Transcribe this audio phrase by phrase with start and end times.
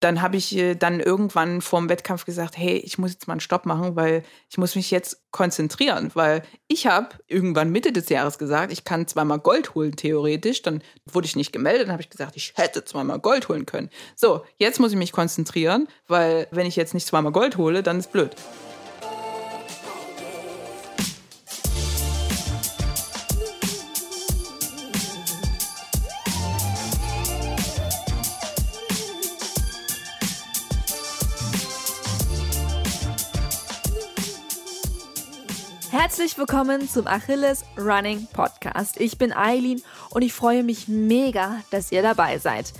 [0.00, 3.40] dann habe ich äh, dann irgendwann vorm Wettkampf gesagt, hey, ich muss jetzt mal einen
[3.40, 8.38] Stopp machen, weil ich muss mich jetzt konzentrieren, weil ich habe irgendwann Mitte des Jahres
[8.38, 12.10] gesagt, ich kann zweimal Gold holen theoretisch, dann wurde ich nicht gemeldet, dann habe ich
[12.10, 13.90] gesagt, ich hätte zweimal Gold holen können.
[14.14, 17.98] So, jetzt muss ich mich konzentrieren, weil wenn ich jetzt nicht zweimal Gold hole, dann
[17.98, 18.36] ist blöd.
[36.08, 38.98] Herzlich willkommen zum Achilles Running Podcast.
[38.98, 42.72] Ich bin Eileen und ich freue mich mega, dass ihr dabei seid.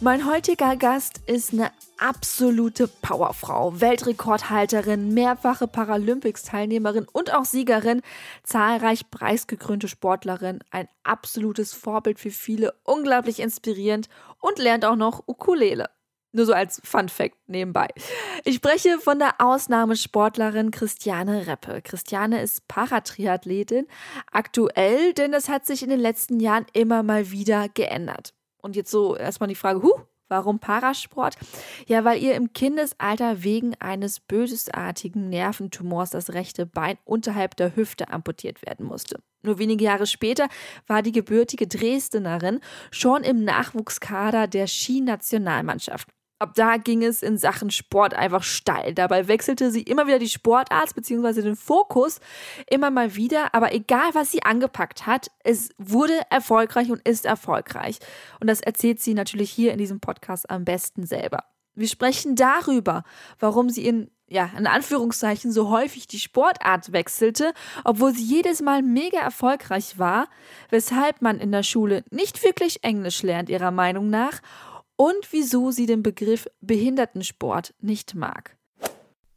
[0.00, 8.02] Mein heutiger Gast ist eine absolute Powerfrau, Weltrekordhalterin, mehrfache Paralympics-Teilnehmerin und auch Siegerin,
[8.42, 15.88] zahlreich preisgekrönte Sportlerin, ein absolutes Vorbild für viele, unglaublich inspirierend und lernt auch noch Ukulele.
[16.34, 17.86] Nur so als Fun Fact nebenbei.
[18.44, 21.80] Ich spreche von der Ausnahmesportlerin Christiane Reppe.
[21.80, 23.86] Christiane ist Paratriathletin,
[24.32, 28.34] aktuell, denn das hat sich in den letzten Jahren immer mal wieder geändert.
[28.60, 31.36] Und jetzt so erstmal die Frage, huh, Warum Parasport?
[31.86, 38.08] Ja, weil ihr im Kindesalter wegen eines bösartigen Nerventumors das rechte Bein unterhalb der Hüfte
[38.08, 39.20] amputiert werden musste.
[39.42, 40.48] Nur wenige Jahre später
[40.86, 46.08] war die gebürtige Dresdnerin schon im Nachwuchskader der Skinationalmannschaft.
[46.38, 48.92] Ab da ging es in Sachen Sport einfach steil.
[48.92, 51.42] Dabei wechselte sie immer wieder die Sportart bzw.
[51.42, 52.20] den Fokus
[52.68, 53.54] immer mal wieder.
[53.54, 57.98] Aber egal, was sie angepackt hat, es wurde erfolgreich und ist erfolgreich.
[58.40, 61.44] Und das erzählt sie natürlich hier in diesem Podcast am besten selber.
[61.76, 63.04] Wir sprechen darüber,
[63.38, 67.52] warum sie in ja, in Anführungszeichen so häufig die Sportart wechselte,
[67.84, 70.28] obwohl sie jedes Mal mega erfolgreich war,
[70.70, 74.40] weshalb man in der Schule nicht wirklich Englisch lernt, ihrer Meinung nach,
[74.96, 78.56] und wieso sie den Begriff Behindertensport nicht mag.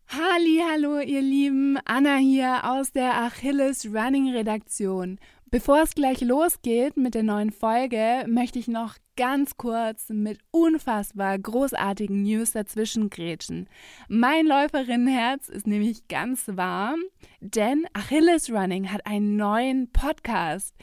[0.10, 5.20] Halli, hallo ihr Lieben, Anna hier aus der Achilles Running Redaktion.
[5.50, 11.38] Bevor es gleich losgeht mit der neuen Folge, möchte ich noch ganz kurz mit unfassbar
[11.38, 13.70] großartigen News dazwischen grätschen.
[14.08, 17.02] Mein Läuferinnenherz ist nämlich ganz warm,
[17.42, 20.74] denn Achilles Running hat einen neuen Podcast.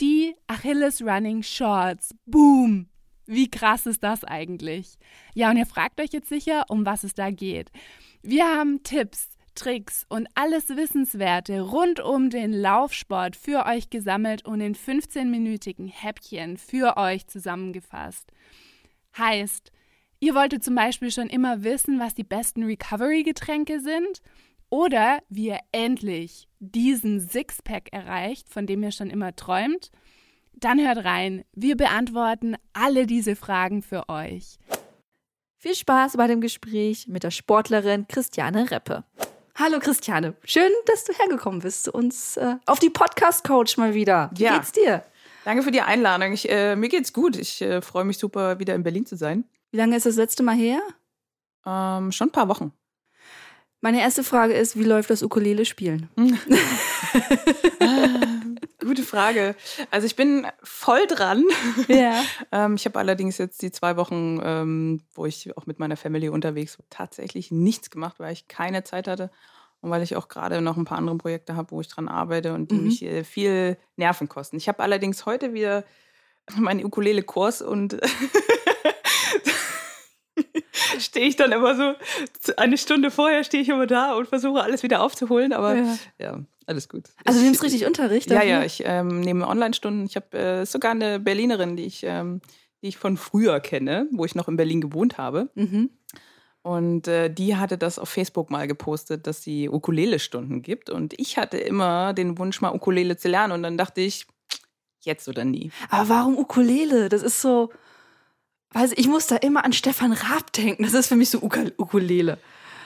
[0.00, 2.14] Die Achilles Running Shorts.
[2.26, 2.88] Boom!
[3.26, 4.98] Wie krass ist das eigentlich?
[5.34, 7.70] Ja, und ihr fragt euch jetzt sicher, um was es da geht.
[8.22, 14.60] Wir haben Tipps, Tricks und alles Wissenswerte rund um den Laufsport für euch gesammelt und
[14.60, 18.30] in 15-minütigen Häppchen für euch zusammengefasst.
[19.16, 19.70] Heißt,
[20.20, 24.20] ihr wolltet zum Beispiel schon immer wissen, was die besten Recovery-Getränke sind
[24.70, 29.90] oder wie ihr endlich diesen Sixpack erreicht, von dem ihr schon immer träumt–
[30.56, 31.44] dann hört rein.
[31.52, 34.58] Wir beantworten alle diese Fragen für euch.
[35.58, 39.04] Viel Spaß bei dem Gespräch mit der Sportlerin Christiane Reppe.
[39.56, 43.94] Hallo Christiane, schön, dass du hergekommen bist zu uns äh, auf die Podcast Coach mal
[43.94, 44.30] wieder.
[44.34, 44.56] Wie ja.
[44.56, 45.04] geht's dir?
[45.44, 46.32] Danke für die Einladung.
[46.32, 47.36] Ich, äh, mir geht's gut.
[47.36, 49.44] Ich äh, freue mich super, wieder in Berlin zu sein.
[49.70, 50.80] Wie lange ist das letzte Mal her?
[51.64, 52.72] Ähm, schon ein paar Wochen.
[53.84, 56.08] Meine erste Frage ist, wie läuft das Ukulele spielen?
[58.80, 59.54] Gute Frage.
[59.90, 61.44] Also ich bin voll dran.
[61.88, 62.22] Ja.
[62.50, 66.30] ähm, ich habe allerdings jetzt die zwei Wochen, ähm, wo ich auch mit meiner Family
[66.30, 69.30] unterwegs war, tatsächlich nichts gemacht, weil ich keine Zeit hatte
[69.82, 72.54] und weil ich auch gerade noch ein paar andere Projekte habe, wo ich dran arbeite
[72.54, 72.84] und die mhm.
[72.84, 74.56] mich äh, viel Nerven kosten.
[74.56, 75.84] Ich habe allerdings heute wieder
[76.56, 78.00] meinen Ukulele-Kurs und
[81.14, 81.94] stehe ich dann immer so,
[82.56, 86.40] eine Stunde vorher stehe ich immer da und versuche alles wieder aufzuholen, aber ja, ja
[86.66, 87.04] alles gut.
[87.24, 88.30] Also du nimmst richtig Unterricht?
[88.30, 90.06] Ja, ja, ich ähm, nehme Online-Stunden.
[90.06, 92.40] Ich habe äh, sogar eine Berlinerin, die ich, ähm,
[92.82, 95.50] die ich von früher kenne, wo ich noch in Berlin gewohnt habe.
[95.54, 95.90] Mhm.
[96.62, 100.90] Und äh, die hatte das auf Facebook mal gepostet, dass sie Ukulele-Stunden gibt.
[100.90, 103.52] Und ich hatte immer den Wunsch, mal Ukulele zu lernen.
[103.52, 104.26] Und dann dachte ich,
[105.02, 105.70] jetzt oder nie.
[105.90, 107.08] Aber warum Ukulele?
[107.08, 107.70] Das ist so.
[108.74, 110.82] Also ich muss da immer an Stefan Raab denken.
[110.82, 112.38] Das ist für mich so Ukulele.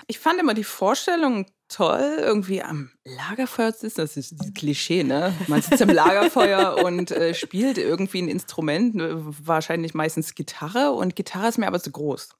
[0.06, 4.00] Ich fand immer die Vorstellung toll, irgendwie am Lagerfeuer zu sitzen.
[4.00, 5.34] Das ist dieses Klischee, ne?
[5.48, 9.16] Man sitzt am Lagerfeuer und äh, spielt irgendwie ein Instrument, ne?
[9.18, 10.92] wahrscheinlich meistens Gitarre.
[10.92, 12.30] Und Gitarre ist mir aber zu groß.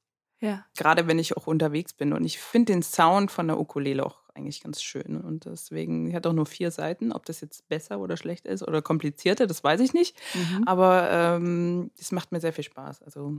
[0.41, 0.65] Ja.
[0.77, 2.13] Gerade wenn ich auch unterwegs bin.
[2.13, 5.17] Und ich finde den Sound von der Ukulele auch eigentlich ganz schön.
[5.17, 7.11] Und deswegen, hat auch nur vier Seiten.
[7.11, 10.17] Ob das jetzt besser oder schlecht ist oder komplizierter, das weiß ich nicht.
[10.33, 10.63] Mhm.
[10.65, 13.01] Aber ähm, es macht mir sehr viel Spaß.
[13.03, 13.37] Also,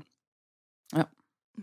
[0.93, 1.09] ja.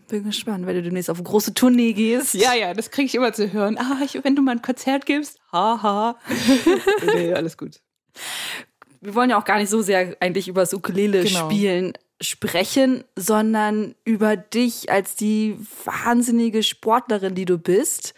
[0.09, 2.33] Bin gespannt, wenn du demnächst auf eine große Tournee gehst.
[2.33, 3.77] Ja, ja, das kriege ich immer zu hören.
[3.77, 6.17] Ah, ich, wenn du mal ein Konzert gibst, haha.
[7.15, 7.81] nee, alles gut.
[9.01, 11.49] Wir wollen ja auch gar nicht so sehr eigentlich über das Ukulele genau.
[11.49, 11.93] spielen.
[12.21, 18.13] Sprechen, sondern über dich als die wahnsinnige Sportlerin, die du bist.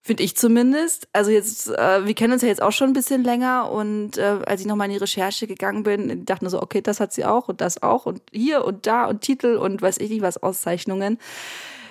[0.00, 1.08] Finde ich zumindest.
[1.12, 4.38] Also jetzt, äh, wir kennen uns ja jetzt auch schon ein bisschen länger und äh,
[4.46, 7.24] als ich nochmal in die Recherche gegangen bin, dachte nur so, okay, das hat sie
[7.24, 10.42] auch und das auch und hier und da und Titel und weiß ich nicht was,
[10.42, 11.18] Auszeichnungen.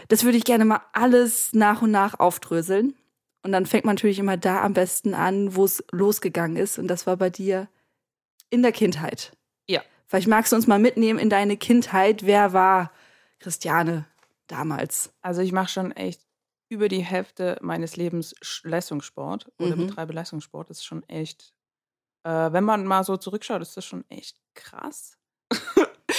[0.07, 2.95] Das würde ich gerne mal alles nach und nach aufdröseln.
[3.43, 6.79] Und dann fängt man natürlich immer da am besten an, wo es losgegangen ist.
[6.79, 7.67] Und das war bei dir
[8.49, 9.36] in der Kindheit.
[10.07, 12.25] Vielleicht magst du uns mal mitnehmen in deine Kindheit.
[12.25, 12.91] Wer war
[13.39, 14.05] Christiane
[14.47, 15.13] damals?
[15.21, 16.21] Also ich mache schon echt
[16.69, 18.33] über die Hälfte meines Lebens
[18.63, 19.87] Leistungssport oder mhm.
[19.87, 20.69] betreibe Leistungssport.
[20.69, 21.53] Das ist schon echt,
[22.23, 25.17] äh, wenn man mal so zurückschaut, ist das schon echt krass.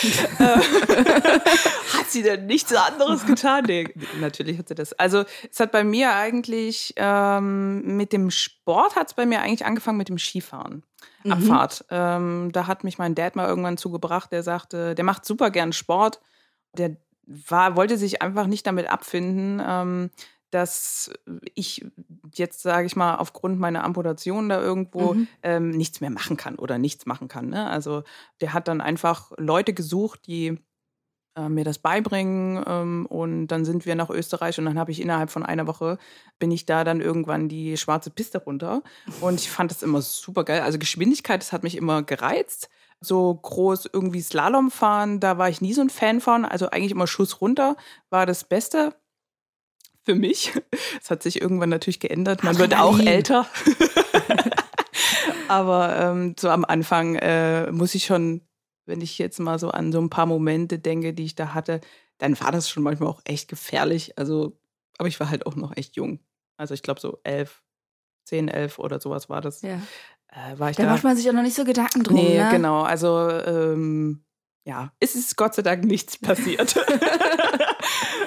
[0.38, 3.64] hat sie denn nichts anderes getan?
[3.66, 4.92] Nee, natürlich hat sie das.
[4.92, 9.66] Also es hat bei mir eigentlich ähm, mit dem Sport hat es bei mir eigentlich
[9.66, 10.84] angefangen mit dem Skifahren.
[11.24, 11.32] Mhm.
[11.32, 11.84] Abfahrt.
[11.90, 15.72] Ähm, da hat mich mein Dad mal irgendwann zugebracht, der sagte, der macht super gern
[15.72, 16.20] Sport.
[16.76, 16.96] Der
[17.26, 20.10] war, wollte sich einfach nicht damit abfinden, ähm,
[20.50, 21.10] dass
[21.54, 21.84] ich
[22.34, 25.28] jetzt, sage ich mal, aufgrund meiner Amputation da irgendwo mhm.
[25.42, 27.48] ähm, nichts mehr machen kann oder nichts machen kann.
[27.48, 27.68] Ne?
[27.68, 28.02] Also
[28.40, 30.58] der hat dann einfach Leute gesucht, die
[31.38, 35.00] äh, mir das beibringen ähm, und dann sind wir nach Österreich und dann habe ich
[35.00, 35.98] innerhalb von einer Woche
[36.38, 38.82] bin ich da dann irgendwann die schwarze Piste runter
[39.20, 40.62] und ich fand das immer super geil.
[40.62, 42.68] Also Geschwindigkeit, das hat mich immer gereizt.
[43.00, 46.44] So groß irgendwie Slalom fahren, da war ich nie so ein Fan von.
[46.44, 47.76] Also eigentlich immer Schuss runter
[48.10, 48.94] war das Beste
[50.08, 50.52] für mich.
[51.00, 52.42] Es hat sich irgendwann natürlich geändert.
[52.42, 53.46] Man wird auch älter.
[55.48, 58.42] Aber ähm, so am Anfang äh, muss ich schon,
[58.86, 61.80] wenn ich jetzt mal so an so ein paar Momente denke, die ich da hatte,
[62.18, 64.18] dann war das schon manchmal auch echt gefährlich.
[64.18, 64.58] Also,
[64.98, 66.20] aber ich war halt auch noch echt jung.
[66.56, 67.62] Also ich glaube so elf,
[68.24, 69.62] zehn, elf oder sowas war das.
[69.62, 69.80] Ja.
[70.28, 72.16] Äh, war da, da macht man sich auch noch nicht so Gedanken drum.
[72.16, 72.48] Nee, ne?
[72.50, 72.82] genau.
[72.82, 74.24] Also ähm,
[74.64, 76.76] ja, es ist Gott sei Dank nichts passiert.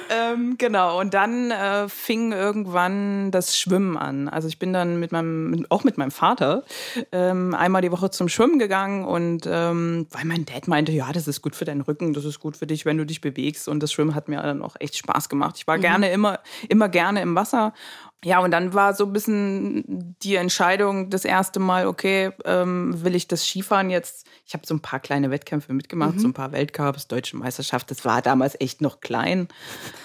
[0.09, 4.27] ähm, genau, und dann äh, fing irgendwann das Schwimmen an.
[4.27, 6.63] Also ich bin dann mit meinem, auch mit meinem Vater,
[7.11, 11.27] ähm, einmal die Woche zum Schwimmen gegangen und ähm, weil mein Dad meinte, ja, das
[11.27, 13.67] ist gut für deinen Rücken, das ist gut für dich, wenn du dich bewegst.
[13.67, 15.55] Und das Schwimmen hat mir dann auch echt Spaß gemacht.
[15.57, 15.81] Ich war mhm.
[15.81, 16.39] gerne immer,
[16.69, 17.73] immer gerne im Wasser
[18.23, 23.15] ja, und dann war so ein bisschen die Entscheidung das erste Mal, okay, ähm, will
[23.15, 24.27] ich das Skifahren jetzt?
[24.45, 26.19] Ich habe so ein paar kleine Wettkämpfe mitgemacht, mhm.
[26.19, 27.89] so ein paar Weltcups, Deutsche Meisterschaft.
[27.89, 29.47] Das war damals echt noch klein.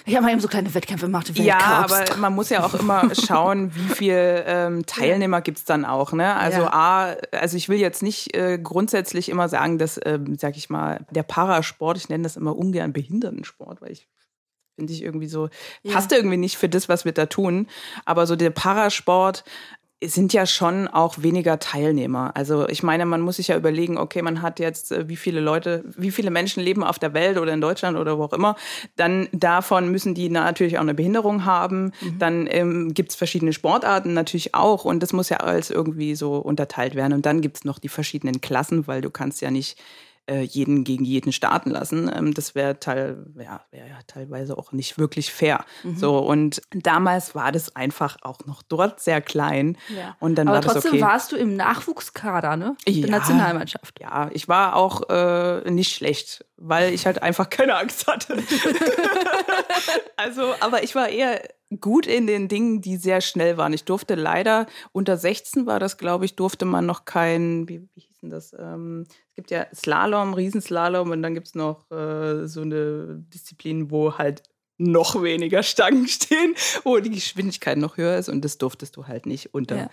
[0.06, 1.28] Ich habe mal eben so kleine Wettkämpfe gemacht.
[1.28, 1.46] Weltcups.
[1.46, 6.12] Ja, aber man muss ja auch immer schauen, wie viel ähm, Teilnehmer gibt's dann auch.
[6.12, 6.34] Ne?
[6.36, 6.72] Also ja.
[6.72, 11.04] A, also ich will jetzt nicht äh, grundsätzlich immer sagen, dass, äh, sag ich mal,
[11.10, 14.08] der Parasport, ich nenne das immer ungern Behindertensport, weil ich
[14.76, 15.48] finde ich irgendwie so,
[15.82, 15.94] ja.
[15.94, 17.66] passt irgendwie nicht für das, was wir da tun.
[18.04, 19.44] Aber so der Parasport
[20.04, 22.32] sind ja schon auch weniger Teilnehmer.
[22.34, 25.40] Also ich meine, man muss sich ja überlegen, okay, man hat jetzt, äh, wie viele
[25.40, 28.56] Leute, wie viele Menschen leben auf der Welt oder in Deutschland oder wo auch immer.
[28.96, 31.92] Dann davon müssen die natürlich auch eine Behinderung haben.
[32.02, 32.18] Mhm.
[32.18, 36.36] Dann ähm, gibt es verschiedene Sportarten natürlich auch und das muss ja alles irgendwie so
[36.36, 37.14] unterteilt werden.
[37.14, 39.78] Und dann gibt es noch die verschiedenen Klassen, weil du kannst ja nicht
[40.26, 42.10] äh, jeden gegen jeden starten lassen.
[42.14, 45.64] Ähm, das wäre teil, ja, wär ja teilweise auch nicht wirklich fair.
[45.82, 45.96] Mhm.
[45.96, 49.76] So, und damals war das einfach auch noch dort sehr klein.
[49.88, 50.16] Ja.
[50.20, 51.02] Und dann Aber war trotzdem okay.
[51.02, 52.76] warst du im Nachwuchskader, ne?
[52.86, 54.00] Der ja, Nationalmannschaft.
[54.00, 58.36] Ja, ich war auch äh, nicht schlecht, weil ich halt einfach keine Angst hatte.
[60.16, 61.40] also, aber ich war eher
[61.80, 63.72] gut in den Dingen, die sehr schnell waren.
[63.72, 68.08] Ich durfte leider, unter 16 war das, glaube ich, durfte man noch kein, wie, wie
[68.26, 68.54] denn das?
[68.58, 73.90] Ähm, es gibt ja Slalom, Riesenslalom und dann gibt es noch äh, so eine Disziplin,
[73.90, 74.42] wo halt
[74.78, 76.54] noch weniger Stangen stehen,
[76.84, 79.90] wo die Geschwindigkeit noch höher ist und das durftest du halt nicht unter ja.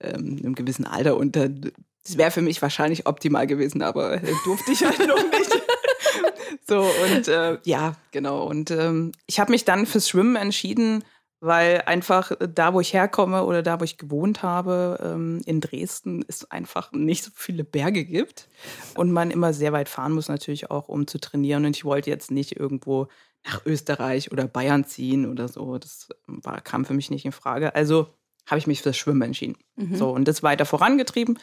[0.00, 1.16] ähm, einem gewissen Alter.
[1.16, 5.62] Unter, das wäre für mich wahrscheinlich optimal gewesen, aber äh, durfte ich halt noch nicht.
[6.68, 8.44] so und äh, ja, genau.
[8.44, 11.04] Und ähm, ich habe mich dann fürs Schwimmen entschieden,
[11.40, 16.24] weil einfach da, wo ich herkomme oder da, wo ich gewohnt habe, ähm, in Dresden,
[16.28, 18.48] es einfach nicht so viele Berge gibt
[18.94, 21.64] und man immer sehr weit fahren muss natürlich auch, um zu trainieren.
[21.66, 23.08] Und ich wollte jetzt nicht irgendwo
[23.44, 25.78] nach Österreich oder Bayern ziehen oder so.
[25.78, 27.74] Das war, kam für mich nicht in Frage.
[27.74, 28.08] Also
[28.46, 29.56] habe ich mich fürs Schwimmen entschieden.
[29.76, 29.96] Mhm.
[29.96, 31.38] So und das weiter vorangetrieben.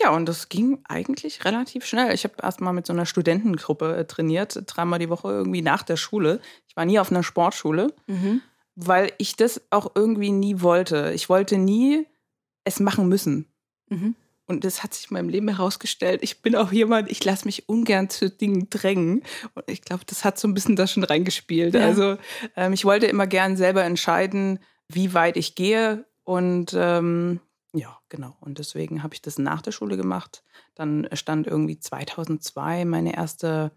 [0.00, 2.14] Ja, und das ging eigentlich relativ schnell.
[2.14, 5.82] Ich habe erst mal mit so einer Studentengruppe äh, trainiert, dreimal die Woche irgendwie nach
[5.82, 6.40] der Schule.
[6.68, 7.92] Ich war nie auf einer Sportschule.
[8.06, 8.40] Mhm
[8.80, 11.10] weil ich das auch irgendwie nie wollte.
[11.12, 12.06] Ich wollte nie
[12.62, 13.46] es machen müssen.
[13.88, 14.14] Mhm.
[14.46, 16.20] Und das hat sich in meinem Leben herausgestellt.
[16.22, 19.24] Ich bin auch jemand, ich lasse mich ungern zu Dingen drängen.
[19.54, 21.74] Und ich glaube, das hat so ein bisschen da schon reingespielt.
[21.74, 21.86] Ja.
[21.86, 22.18] Also
[22.54, 26.04] ähm, ich wollte immer gern selber entscheiden, wie weit ich gehe.
[26.22, 27.40] Und ähm,
[27.72, 28.36] ja, genau.
[28.40, 30.44] Und deswegen habe ich das nach der Schule gemacht.
[30.76, 33.72] Dann stand irgendwie 2002 meine erste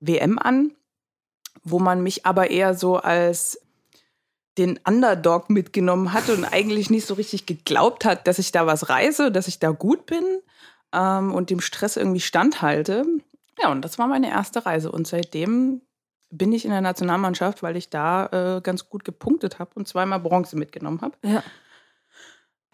[0.00, 0.72] WM an,
[1.62, 3.60] wo man mich aber eher so als
[4.58, 8.88] den Underdog mitgenommen hat und eigentlich nicht so richtig geglaubt hat, dass ich da was
[8.88, 10.24] reise, dass ich da gut bin
[10.92, 13.04] ähm, und dem Stress irgendwie standhalte.
[13.60, 14.90] Ja, und das war meine erste Reise.
[14.90, 15.82] Und seitdem
[16.30, 20.20] bin ich in der Nationalmannschaft, weil ich da äh, ganz gut gepunktet habe und zweimal
[20.20, 21.16] Bronze mitgenommen habe.
[21.22, 21.42] Ja.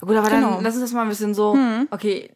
[0.01, 0.55] Gut, aber genau.
[0.55, 1.55] dann lass uns das mal ein bisschen so.
[1.55, 1.89] Hm.
[1.91, 2.31] Okay,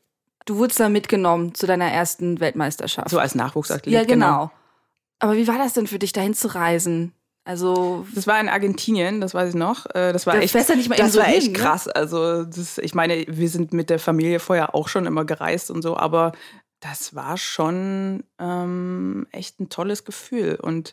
[0.47, 3.11] du wurdest da mitgenommen zu deiner ersten Weltmeisterschaft.
[3.11, 3.93] So als Nachwuchsathlet.
[3.93, 4.27] Ja, genau.
[4.27, 4.51] genau.
[5.19, 7.13] Aber wie war das denn für dich, dahin zu reisen?
[7.49, 9.87] Also das war in Argentinien, das weiß ich noch.
[9.95, 11.59] Äh, das war das echt, ja nicht mal das so war echt hin, ne?
[11.59, 11.89] krass.
[11.89, 15.81] Also das, ich meine, wir sind mit der Familie vorher auch schon immer gereist und
[15.81, 16.33] so, aber
[16.81, 20.59] das war schon ähm, echt ein tolles Gefühl.
[20.61, 20.93] Und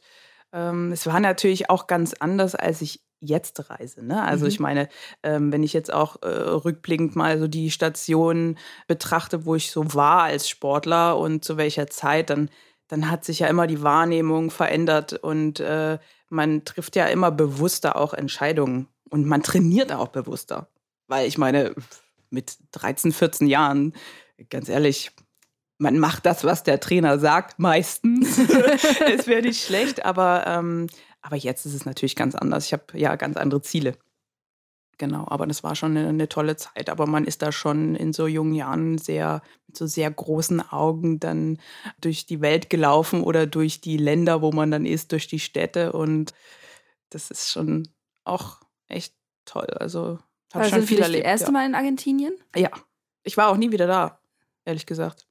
[0.53, 4.05] ähm, es war natürlich auch ganz anders, als ich jetzt reise.
[4.05, 4.23] Ne?
[4.23, 4.49] Also mhm.
[4.49, 4.87] ich meine,
[5.23, 8.57] ähm, wenn ich jetzt auch äh, rückblickend mal so die Stationen
[8.87, 12.49] betrachte, wo ich so war als Sportler und zu welcher Zeit, dann,
[12.87, 15.97] dann hat sich ja immer die Wahrnehmung verändert und äh,
[16.35, 20.69] man trifft ja immer bewusster auch Entscheidungen und man trainiert auch bewusster.
[21.07, 21.73] Weil ich meine,
[22.29, 23.93] mit 13, 14 Jahren,
[24.49, 25.11] ganz ehrlich,
[25.77, 28.37] man macht das, was der Trainer sagt, meistens.
[29.17, 30.87] es wäre nicht schlecht, aber, ähm,
[31.21, 32.65] aber jetzt ist es natürlich ganz anders.
[32.65, 33.97] Ich habe ja ganz andere Ziele.
[34.97, 36.89] Genau, aber das war schon eine, eine, tolle Zeit.
[36.89, 41.19] Aber man ist da schon in so jungen Jahren sehr, mit so sehr großen Augen
[41.19, 41.59] dann
[41.99, 45.91] durch die Welt gelaufen oder durch die Länder, wo man dann ist, durch die Städte.
[45.91, 46.33] Und
[47.09, 47.89] das ist schon
[48.23, 49.67] auch echt toll.
[49.79, 50.19] Also,
[50.53, 51.25] habe also schon viel erlebt.
[51.25, 51.51] Das erste ja.
[51.51, 52.33] Mal in Argentinien?
[52.55, 52.69] Ja.
[53.23, 54.19] Ich war auch nie wieder da,
[54.65, 55.27] ehrlich gesagt.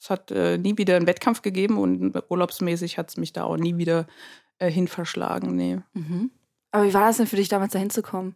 [0.00, 3.56] Es hat äh, nie wieder einen Wettkampf gegeben und urlaubsmäßig hat es mich da auch
[3.56, 4.06] nie wieder
[4.58, 5.54] äh, hin verschlagen.
[5.54, 5.78] Nee.
[5.92, 6.32] Mhm.
[6.72, 8.34] Aber wie war das denn für dich damals da hinzukommen?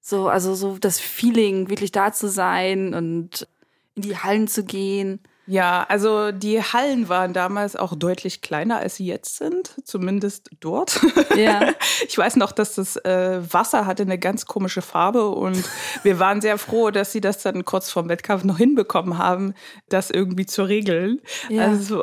[0.00, 3.46] So, also so das Feeling, wirklich da zu sein und
[3.94, 5.20] in die Hallen zu gehen.
[5.50, 11.00] Ja, also die Hallen waren damals auch deutlich kleiner, als sie jetzt sind, zumindest dort.
[11.36, 11.72] Ja.
[12.06, 15.62] Ich weiß noch, dass das äh, Wasser hatte eine ganz komische Farbe und
[16.04, 19.54] wir waren sehr froh, dass sie das dann kurz vorm Wettkampf noch hinbekommen haben,
[19.88, 21.20] das irgendwie zu regeln.
[21.48, 21.64] Ja.
[21.64, 22.02] Also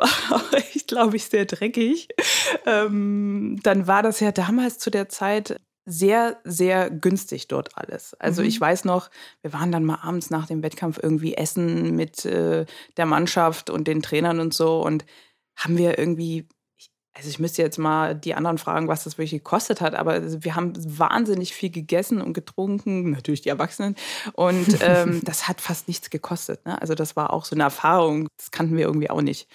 [0.74, 2.08] ich glaube ich sehr dreckig.
[2.66, 8.14] Ähm, dann war das ja damals zu der Zeit sehr, sehr günstig dort alles.
[8.14, 8.48] Also mhm.
[8.48, 9.08] ich weiß noch,
[9.40, 12.66] wir waren dann mal abends nach dem Wettkampf irgendwie essen mit äh,
[12.96, 15.06] der Mannschaft und den Trainern und so und
[15.54, 16.48] haben wir irgendwie,
[17.14, 20.56] also ich müsste jetzt mal die anderen fragen, was das wirklich gekostet hat, aber wir
[20.56, 23.94] haben wahnsinnig viel gegessen und getrunken, natürlich die Erwachsenen
[24.32, 26.66] und ähm, das hat fast nichts gekostet.
[26.66, 26.80] Ne?
[26.82, 29.48] Also das war auch so eine Erfahrung, das kannten wir irgendwie auch nicht.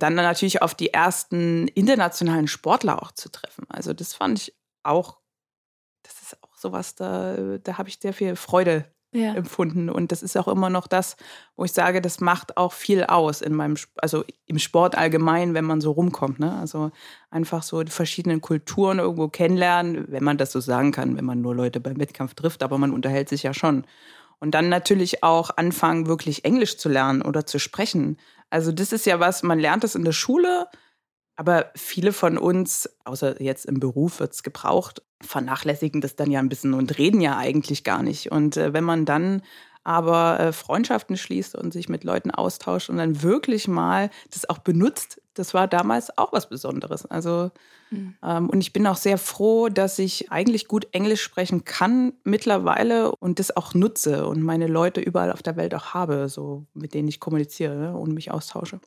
[0.00, 3.64] Dann natürlich auf die ersten internationalen Sportler auch zu treffen.
[3.68, 4.54] Also das fand ich
[4.84, 5.17] auch
[6.56, 9.34] sowas, da, da habe ich sehr viel Freude ja.
[9.34, 9.88] empfunden.
[9.88, 11.16] Und das ist auch immer noch das,
[11.56, 15.64] wo ich sage, das macht auch viel aus in meinem, also im Sport allgemein, wenn
[15.64, 16.38] man so rumkommt.
[16.38, 16.56] Ne?
[16.58, 16.90] Also
[17.30, 21.40] einfach so die verschiedenen Kulturen irgendwo kennenlernen, wenn man das so sagen kann, wenn man
[21.40, 23.84] nur Leute beim Wettkampf trifft, aber man unterhält sich ja schon.
[24.40, 28.18] Und dann natürlich auch anfangen, wirklich Englisch zu lernen oder zu sprechen.
[28.50, 30.68] Also das ist ja was, man lernt das in der Schule,
[31.38, 36.40] aber viele von uns, außer jetzt im Beruf wird es gebraucht, vernachlässigen das dann ja
[36.40, 38.32] ein bisschen und reden ja eigentlich gar nicht.
[38.32, 39.42] Und äh, wenn man dann
[39.84, 44.58] aber äh, Freundschaften schließt und sich mit Leuten austauscht und dann wirklich mal das auch
[44.58, 47.06] benutzt, das war damals auch was Besonderes.
[47.06, 47.52] Also
[47.90, 48.16] mhm.
[48.24, 53.12] ähm, und ich bin auch sehr froh, dass ich eigentlich gut Englisch sprechen kann mittlerweile
[53.14, 56.94] und das auch nutze und meine Leute überall auf der Welt auch habe, so mit
[56.94, 58.80] denen ich kommuniziere ne, und mich austausche.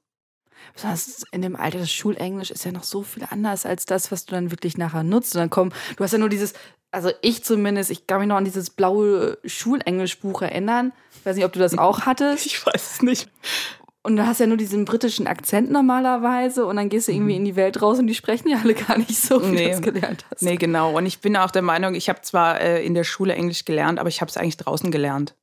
[0.74, 4.26] Besonders in dem Alter, das Schulenglisch ist ja noch so viel anders als das, was
[4.26, 5.36] du dann wirklich nachher nutzt.
[5.36, 6.54] Und dann kommen, du hast ja nur dieses,
[6.92, 10.92] also ich zumindest, ich kann mich noch an dieses blaue Schulenglischbuch erinnern.
[11.18, 12.46] Ich weiß nicht, ob du das auch hattest.
[12.46, 13.30] Ich weiß es nicht.
[14.04, 17.40] Und du hast ja nur diesen britischen Akzent normalerweise und dann gehst du irgendwie mhm.
[17.40, 19.66] in die Welt raus und die sprechen ja alle gar nicht so, wie nee.
[19.66, 20.42] du es gelernt hast.
[20.42, 20.98] Nee, genau.
[20.98, 24.00] Und ich bin auch der Meinung, ich habe zwar äh, in der Schule Englisch gelernt,
[24.00, 25.36] aber ich habe es eigentlich draußen gelernt.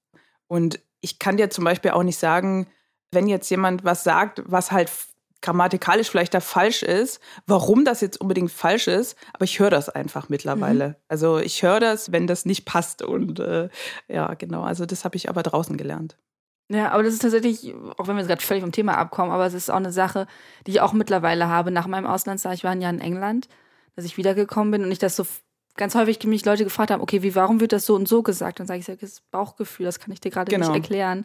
[0.48, 2.66] Und ich kann dir zum Beispiel auch nicht sagen,
[3.12, 4.90] wenn jetzt jemand was sagt, was halt
[5.40, 9.88] grammatikalisch vielleicht da falsch ist, warum das jetzt unbedingt falsch ist, aber ich höre das
[9.88, 10.88] einfach mittlerweile.
[10.88, 10.94] Mhm.
[11.08, 13.02] Also ich höre das, wenn das nicht passt.
[13.02, 13.68] Und äh,
[14.08, 16.16] ja, genau, also das habe ich aber draußen gelernt.
[16.70, 19.46] Ja, aber das ist tatsächlich, auch wenn wir jetzt gerade völlig vom Thema abkommen, aber
[19.46, 20.26] es ist auch eine Sache,
[20.66, 22.52] die ich auch mittlerweile habe nach meinem Auslandsjahr.
[22.52, 23.48] Ich war ein Jahr in England,
[23.96, 25.24] dass ich wiedergekommen bin und ich das so
[25.76, 28.60] ganz häufig mich Leute gefragt haben, okay, wie, warum wird das so und so gesagt?
[28.60, 30.66] Dann sage ich, das ist Bauchgefühl, das kann ich dir gerade genau.
[30.66, 31.24] nicht erklären,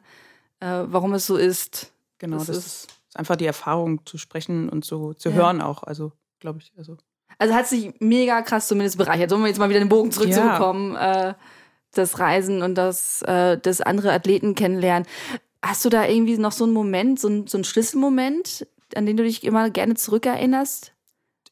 [0.64, 1.92] äh, warum es so ist.
[2.20, 5.36] Genau, das, das ist einfach die Erfahrung zu sprechen und so zu ja.
[5.36, 5.84] hören auch.
[5.84, 6.72] Also, glaube ich.
[6.78, 6.98] Also.
[7.38, 9.30] also hat sich mega krass zumindest bereichert.
[9.30, 10.94] Sollen wir jetzt mal wieder den Bogen zurückzubekommen?
[10.94, 11.30] Ja.
[11.30, 11.34] Äh,
[11.92, 15.08] das Reisen und das, äh, das andere Athleten kennenlernen.
[15.62, 18.66] Hast du da irgendwie noch so einen Moment, so, ein, so einen Schlüsselmoment,
[18.96, 20.93] an den du dich immer gerne zurückerinnerst?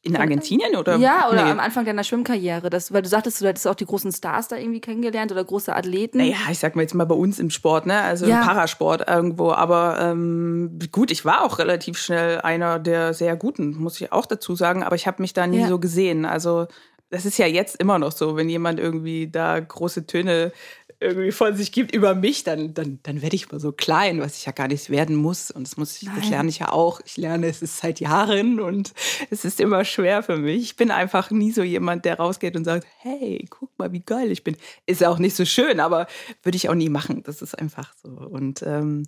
[0.04, 0.96] In Argentinien oder?
[0.96, 1.50] Ja, oder Nee.
[1.52, 2.70] am Anfang deiner Schwimmkarriere.
[2.70, 5.74] Das, weil du sagtest, du hättest auch die großen Stars da irgendwie kennengelernt oder große
[5.74, 6.18] Athleten.
[6.18, 8.00] Naja, ich sag mal jetzt mal bei uns im Sport, ne?
[8.00, 8.40] Also Ja.
[8.40, 9.52] im Parasport irgendwo.
[9.52, 14.26] Aber ähm, gut, ich war auch relativ schnell einer der sehr Guten, muss ich auch
[14.26, 14.82] dazu sagen.
[14.82, 15.68] Aber ich habe mich da nie Ja.
[15.68, 16.24] so gesehen.
[16.24, 16.66] Also
[17.10, 20.50] das ist ja jetzt immer noch so, wenn jemand irgendwie da große Töne
[21.02, 24.36] irgendwie von sich gibt über mich, dann, dann, dann werde ich immer so klein, was
[24.38, 25.50] ich ja gar nicht werden muss.
[25.50, 27.00] Und das muss ich, das lerne ich ja auch.
[27.04, 28.92] Ich lerne es ist seit Jahren und
[29.30, 30.62] es ist immer schwer für mich.
[30.62, 34.30] Ich bin einfach nie so jemand, der rausgeht und sagt, hey, guck mal, wie geil
[34.30, 34.56] ich bin.
[34.86, 36.06] Ist auch nicht so schön, aber
[36.42, 37.22] würde ich auch nie machen.
[37.24, 38.08] Das ist einfach so.
[38.08, 39.04] Und ähm,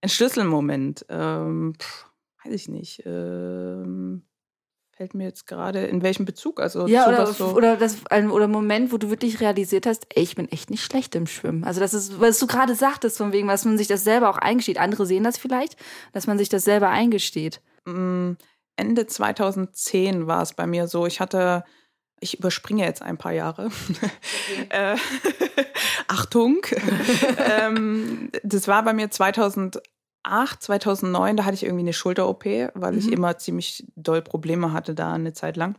[0.00, 2.06] ein Schlüsselmoment, ähm, pff,
[2.44, 3.02] weiß ich nicht.
[3.06, 4.22] Ähm,
[4.96, 6.60] fällt mir jetzt gerade in welchem Bezug?
[6.60, 7.46] Also Ja, oder, so.
[7.46, 11.14] oder das oder Moment, wo du wirklich realisiert hast, ey, ich bin echt nicht schlecht
[11.14, 11.64] im Schwimmen.
[11.64, 14.38] Also das ist, was du gerade sagtest, von wegen, was man sich das selber auch
[14.38, 14.78] eingesteht.
[14.78, 15.76] Andere sehen das vielleicht,
[16.12, 17.60] dass man sich das selber eingesteht.
[17.84, 18.32] Mm,
[18.76, 21.06] Ende 2010 war es bei mir so.
[21.06, 21.64] Ich hatte,
[22.20, 23.70] ich überspringe jetzt ein paar Jahre.
[24.68, 24.96] äh,
[26.06, 26.58] Achtung.
[27.60, 29.82] ähm, das war bei mir 2008,
[30.24, 33.12] 2009, da hatte ich irgendwie eine Schulter-OP, weil ich Mhm.
[33.12, 35.76] immer ziemlich doll Probleme hatte da eine Zeit lang.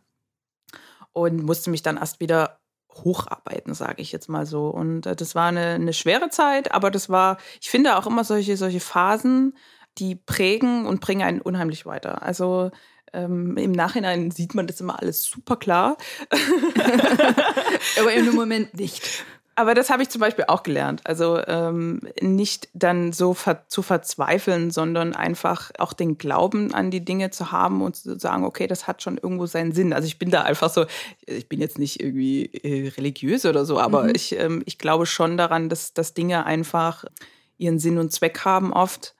[1.14, 2.60] Und musste mich dann erst wieder
[2.94, 4.68] hocharbeiten, sage ich jetzt mal so.
[4.68, 8.24] Und äh, das war eine, eine schwere Zeit, aber das war, ich finde auch immer
[8.24, 9.58] solche, solche Phasen,
[9.98, 12.22] die prägen und bringen einen unheimlich weiter.
[12.22, 12.72] Also
[13.14, 15.98] ähm, im Nachhinein sieht man das immer alles super klar.
[18.00, 19.24] Aber im Moment nicht.
[19.58, 21.02] Aber das habe ich zum Beispiel auch gelernt.
[21.06, 27.06] Also ähm, nicht dann so ver zu verzweifeln, sondern einfach auch den Glauben an die
[27.06, 29.94] Dinge zu haben und zu sagen, okay, das hat schon irgendwo seinen Sinn.
[29.94, 30.86] Also ich bin da einfach so,
[31.26, 34.12] ich bin jetzt nicht irgendwie äh, religiös oder so, aber Mhm.
[34.14, 37.06] ich, ähm, ich glaube schon daran, dass, dass Dinge einfach
[37.58, 39.16] ihren Sinn und Zweck haben oft.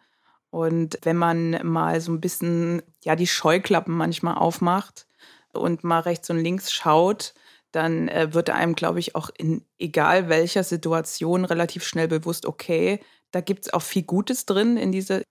[0.50, 5.08] Und wenn man mal so ein bisschen, ja, die Scheuklappen manchmal aufmacht
[5.54, 7.34] und mal rechts und links schaut,
[7.76, 13.00] dann äh, wird einem, glaube ich, auch in egal welcher Situation relativ schnell bewusst, okay,
[13.32, 15.24] da gibt es auch viel Gutes drin in diese,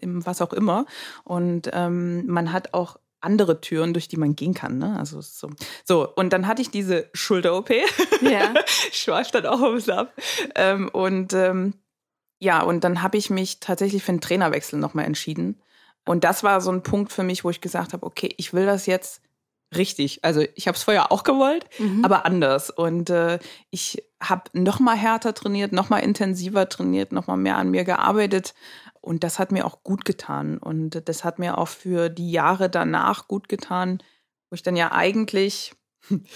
[0.00, 0.86] im was auch immer.
[1.24, 4.78] Und ähm, man hat auch andere Türen, durch die man gehen kann.
[4.78, 4.96] Ne?
[4.98, 5.50] Also so.
[5.84, 7.70] so, und dann hatte ich diese Schulter-OP.
[8.20, 8.52] Ja.
[8.92, 10.12] Schwarz stand auch ein bisschen ab.
[10.56, 11.74] Ähm, und ähm,
[12.40, 15.60] ja, und dann habe ich mich tatsächlich für einen Trainerwechsel nochmal entschieden.
[16.04, 18.66] Und das war so ein Punkt für mich, wo ich gesagt habe, okay, ich will
[18.66, 19.22] das jetzt
[19.76, 20.24] richtig.
[20.24, 22.04] Also ich habe es vorher auch gewollt, Mhm.
[22.04, 22.70] aber anders.
[22.70, 23.38] Und äh,
[23.70, 27.84] ich habe noch mal härter trainiert, noch mal intensiver trainiert, noch mal mehr an mir
[27.84, 28.54] gearbeitet.
[29.00, 30.58] Und das hat mir auch gut getan.
[30.58, 34.02] Und das hat mir auch für die Jahre danach gut getan,
[34.50, 35.74] wo ich dann ja eigentlich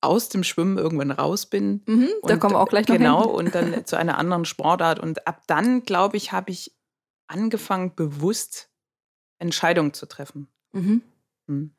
[0.00, 1.82] aus dem Schwimmen irgendwann raus bin.
[1.86, 3.30] Mhm, da kommen wir auch gleich noch Genau, hin.
[3.46, 4.98] und dann zu einer anderen Sportart.
[4.98, 6.74] Und ab dann, glaube ich, habe ich
[7.26, 8.70] angefangen, bewusst
[9.38, 10.48] Entscheidungen zu treffen.
[10.72, 11.02] Mhm.
[11.48, 11.74] Hm.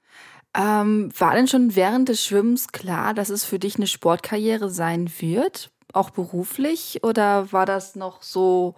[0.56, 5.12] Ähm, war denn schon während des Schwimmens klar, dass es für dich eine Sportkarriere sein
[5.20, 5.72] wird?
[5.94, 7.00] Auch beruflich?
[7.04, 8.76] Oder war das noch so,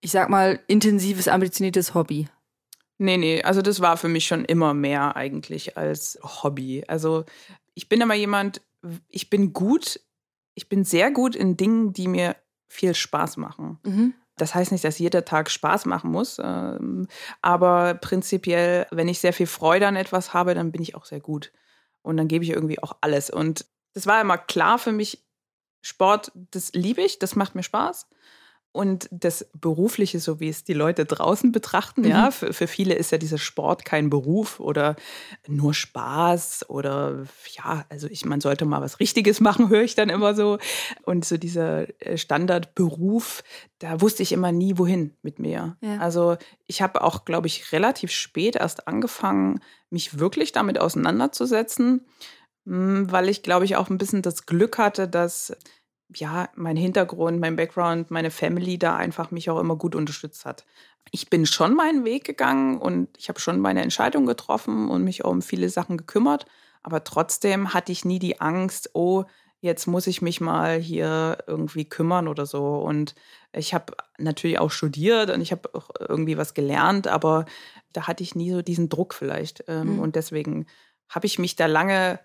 [0.00, 2.28] ich sag mal, intensives, ambitioniertes Hobby?
[2.98, 6.84] Nee, nee, also das war für mich schon immer mehr eigentlich als Hobby.
[6.88, 7.24] Also
[7.74, 8.62] ich bin immer jemand,
[9.08, 10.00] ich bin gut,
[10.54, 12.36] ich bin sehr gut in Dingen, die mir
[12.68, 13.78] viel Spaß machen.
[13.84, 14.14] Mhm.
[14.36, 17.08] Das heißt nicht, dass jeder Tag Spaß machen muss, ähm,
[17.40, 21.20] aber prinzipiell, wenn ich sehr viel Freude an etwas habe, dann bin ich auch sehr
[21.20, 21.52] gut.
[22.02, 23.30] Und dann gebe ich irgendwie auch alles.
[23.30, 25.24] Und das war immer klar für mich,
[25.80, 28.08] Sport, das liebe ich, das macht mir Spaß.
[28.76, 32.08] Und das Berufliche, so wie es die Leute draußen betrachten, Mhm.
[32.08, 34.96] ja, für, für viele ist ja dieser Sport kein Beruf oder
[35.48, 37.24] nur Spaß oder
[37.56, 40.58] ja, also ich, man sollte mal was Richtiges machen, höre ich dann immer so.
[41.02, 43.42] Und so dieser äh, Standardberuf,
[43.78, 45.76] da wusste ich immer nie, wohin mit mir.
[45.80, 45.98] Ja.
[45.98, 46.36] Also
[46.66, 49.60] ich habe auch, glaube ich, relativ spät erst angefangen,
[49.90, 52.06] mich wirklich damit auseinanderzusetzen,
[52.64, 55.56] mh, weil ich, glaube ich, auch ein bisschen das Glück hatte, dass
[56.14, 60.64] ja, mein Hintergrund, mein Background, meine Family da einfach mich auch immer gut unterstützt hat.
[61.10, 65.24] Ich bin schon meinen Weg gegangen und ich habe schon meine Entscheidung getroffen und mich
[65.24, 66.46] auch um viele Sachen gekümmert.
[66.82, 69.24] Aber trotzdem hatte ich nie die Angst, oh,
[69.60, 72.76] jetzt muss ich mich mal hier irgendwie kümmern oder so.
[72.76, 73.14] Und
[73.52, 77.46] ich habe natürlich auch studiert und ich habe auch irgendwie was gelernt, aber
[77.92, 79.64] da hatte ich nie so diesen Druck vielleicht.
[79.68, 79.98] Ähm, Mhm.
[80.00, 80.66] Und deswegen
[81.08, 82.20] habe ich mich da lange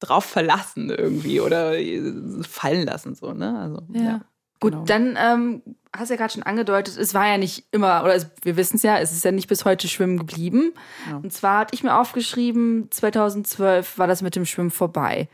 [0.00, 2.12] drauf verlassen irgendwie oder äh,
[2.48, 4.02] fallen lassen so ne also Ja.
[4.02, 4.20] ja,
[4.60, 4.84] Gut, genau.
[4.84, 5.62] dann ähm,
[5.96, 8.76] hast du ja gerade schon angedeutet, es war ja nicht immer, oder es, wir wissen
[8.76, 10.72] es ja, es ist ja nicht bis heute Schwimmen geblieben.
[11.08, 11.16] Ja.
[11.16, 15.28] Und zwar hatte ich mir aufgeschrieben, 2012 war das mit dem Schwimmen vorbei.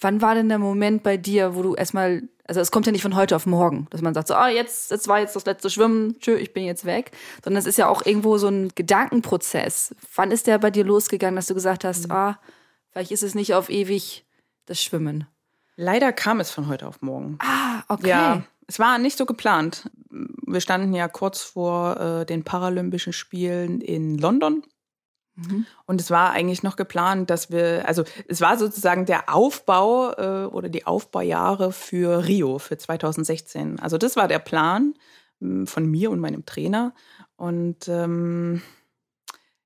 [0.00, 3.02] Wann war denn der Moment bei dir, wo du erstmal, also es kommt ja nicht
[3.02, 5.70] von heute auf morgen, dass man sagt so, ah, jetzt, jetzt war jetzt das letzte
[5.70, 7.12] Schwimmen, tschö, ich bin jetzt weg,
[7.44, 9.94] sondern es ist ja auch irgendwo so ein Gedankenprozess.
[10.14, 12.38] Wann ist der bei dir losgegangen, dass du gesagt hast, ah,
[12.92, 14.24] Vielleicht ist es nicht auf ewig
[14.66, 15.26] das Schwimmen.
[15.76, 17.38] Leider kam es von heute auf morgen.
[17.40, 18.08] Ah, okay.
[18.08, 19.90] Ja, es war nicht so geplant.
[20.10, 24.62] Wir standen ja kurz vor äh, den Paralympischen Spielen in London.
[25.34, 25.66] Mhm.
[25.86, 30.46] Und es war eigentlich noch geplant, dass wir, also es war sozusagen der Aufbau äh,
[30.46, 33.80] oder die Aufbaujahre für Rio, für 2016.
[33.80, 34.94] Also das war der Plan
[35.40, 36.94] mh, von mir und meinem Trainer.
[37.36, 38.60] Und ähm,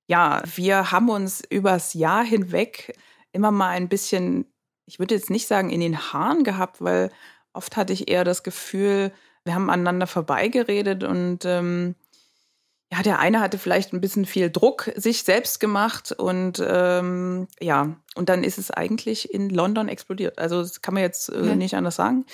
[0.06, 2.96] ja, wir haben uns übers Jahr hinweg
[3.37, 4.46] immer mal ein bisschen,
[4.87, 7.11] ich würde jetzt nicht sagen in den Haaren gehabt, weil
[7.53, 9.12] oft hatte ich eher das Gefühl,
[9.44, 11.94] wir haben aneinander vorbeigeredet und ähm,
[12.92, 17.96] ja, der eine hatte vielleicht ein bisschen viel Druck sich selbst gemacht und ähm, ja,
[18.14, 20.38] und dann ist es eigentlich in London explodiert.
[20.38, 21.57] Also das kann man jetzt äh, Ja.
[21.57, 22.27] nicht anders sagen.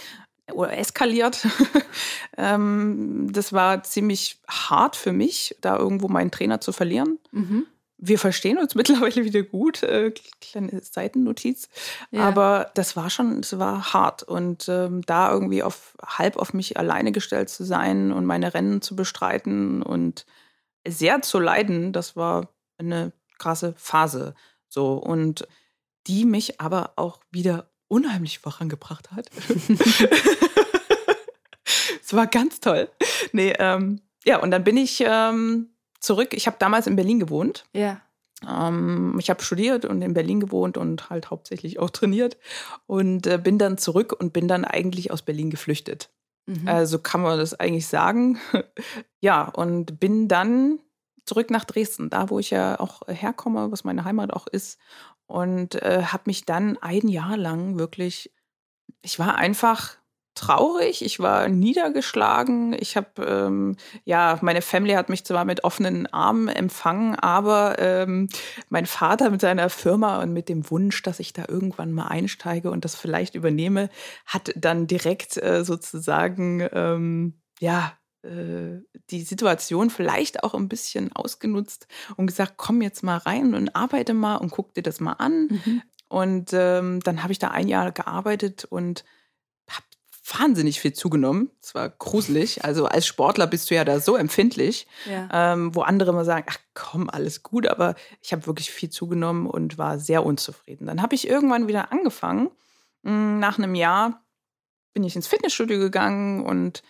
[0.52, 1.46] Oder eskaliert.
[2.36, 7.18] ähm, das war ziemlich hart für mich, da irgendwo meinen Trainer zu verlieren.
[7.30, 7.66] Mhm.
[8.04, 11.68] Wir verstehen uns mittlerweile wieder gut, äh, kleine Seitennotiz.
[12.10, 12.22] Ja.
[12.22, 14.22] Aber das war schon, es war hart.
[14.22, 18.82] Und ähm, da irgendwie auf halb auf mich alleine gestellt zu sein und meine Rennen
[18.82, 20.26] zu bestreiten und
[20.86, 24.34] sehr zu leiden, das war eine krasse Phase.
[24.68, 24.94] So.
[24.94, 25.46] Und
[26.08, 29.30] die mich aber auch wieder unheimlich vorangebracht hat.
[32.12, 32.90] Es war ganz toll.
[33.32, 35.71] Nee, ähm, ja, und dann bin ich ähm,
[36.02, 36.34] zurück.
[36.34, 37.64] Ich habe damals in Berlin gewohnt.
[37.72, 38.00] Ja.
[38.46, 42.36] Ähm, ich habe studiert und in Berlin gewohnt und halt hauptsächlich auch trainiert
[42.86, 46.10] und äh, bin dann zurück und bin dann eigentlich aus Berlin geflüchtet.
[46.46, 46.66] Mhm.
[46.66, 48.38] Also kann man das eigentlich sagen.
[49.20, 50.80] ja, und bin dann
[51.24, 54.78] zurück nach Dresden, da wo ich ja auch herkomme, was meine Heimat auch ist.
[55.26, 58.34] Und äh, habe mich dann ein Jahr lang wirklich,
[59.02, 59.96] ich war einfach
[60.34, 62.74] traurig, ich war niedergeschlagen.
[62.78, 68.28] Ich habe, ähm, ja, meine Family hat mich zwar mit offenen Armen empfangen, aber ähm,
[68.68, 72.70] mein Vater mit seiner Firma und mit dem Wunsch, dass ich da irgendwann mal einsteige
[72.70, 73.90] und das vielleicht übernehme,
[74.26, 77.92] hat dann direkt äh, sozusagen, ähm, ja,
[78.22, 83.74] äh, die Situation vielleicht auch ein bisschen ausgenutzt und gesagt, komm jetzt mal rein und
[83.74, 85.48] arbeite mal und guck dir das mal an.
[85.50, 85.82] Mhm.
[86.08, 89.04] Und ähm, dann habe ich da ein Jahr gearbeitet und
[90.38, 91.50] wahnsinnig viel zugenommen.
[91.60, 92.64] Es war gruselig.
[92.64, 95.28] Also als Sportler bist du ja da so empfindlich, Ja.
[95.32, 97.66] ähm, wo andere immer sagen, ach komm, alles gut.
[97.66, 100.86] Aber ich habe wirklich viel zugenommen und war sehr unzufrieden.
[100.86, 102.50] Dann habe ich irgendwann wieder angefangen.
[103.02, 104.22] Mm, Nach einem Jahr
[104.94, 106.82] bin ich ins Fitnessstudio gegangen und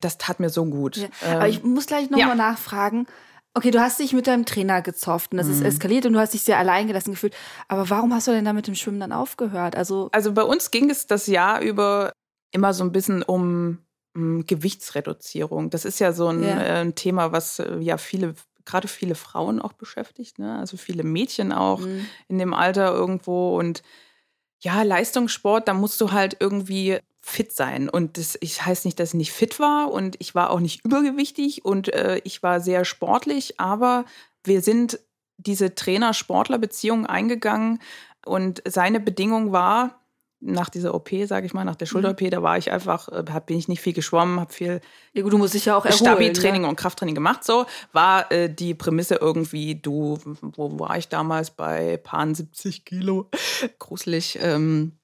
[0.00, 0.96] das tat mir so gut.
[0.98, 1.08] Ja.
[1.24, 2.26] Ähm, Aber ich muss gleich nochmal ja.
[2.28, 3.06] mal nachfragen.
[3.54, 5.66] Okay, du hast dich mit deinem Trainer gezofft und das ist Mhm.
[5.66, 7.34] eskaliert und du hast dich sehr alleingelassen gefühlt.
[7.66, 9.74] Aber warum hast du denn da mit dem Schwimmen dann aufgehört?
[9.74, 12.12] Also, Also bei uns ging es das Jahr über
[12.50, 13.78] immer so ein bisschen um,
[14.14, 15.70] um Gewichtsreduzierung.
[15.70, 16.60] Das ist ja so ein, Ja.
[16.62, 18.34] äh, ein Thema, was äh, ja viele,
[18.64, 20.58] gerade viele Frauen auch beschäftigt, ne?
[20.58, 23.56] Also viele Mädchen auch mh, in dem Alter irgendwo.
[23.58, 23.82] Und
[24.60, 27.88] ja, Leistungssport, da musst du halt irgendwie fit sein.
[27.88, 30.84] Und das ich heißt nicht, dass ich nicht fit war und ich war auch nicht
[30.84, 34.04] übergewichtig und äh, ich war sehr sportlich, aber
[34.44, 34.98] wir sind
[35.36, 37.80] diese Trainer-Sportler-Beziehung eingegangen
[38.26, 40.00] und seine Bedingung war,
[40.40, 43.46] nach dieser OP, sage ich mal, nach der Schulter-OP, da war ich einfach, äh, hab,
[43.46, 44.80] bin ich nicht viel geschwommen, habe viel
[45.12, 45.98] ja gut, du musst dich ja auch erholen.
[45.98, 46.68] Stabi-Training ne?
[46.68, 47.42] und Krafttraining gemacht.
[47.42, 53.28] So war äh, die Prämisse irgendwie, du, wo war ich damals bei paar 70 Kilo?
[53.80, 54.38] Gruselig.
[54.40, 54.97] Ähm, äh,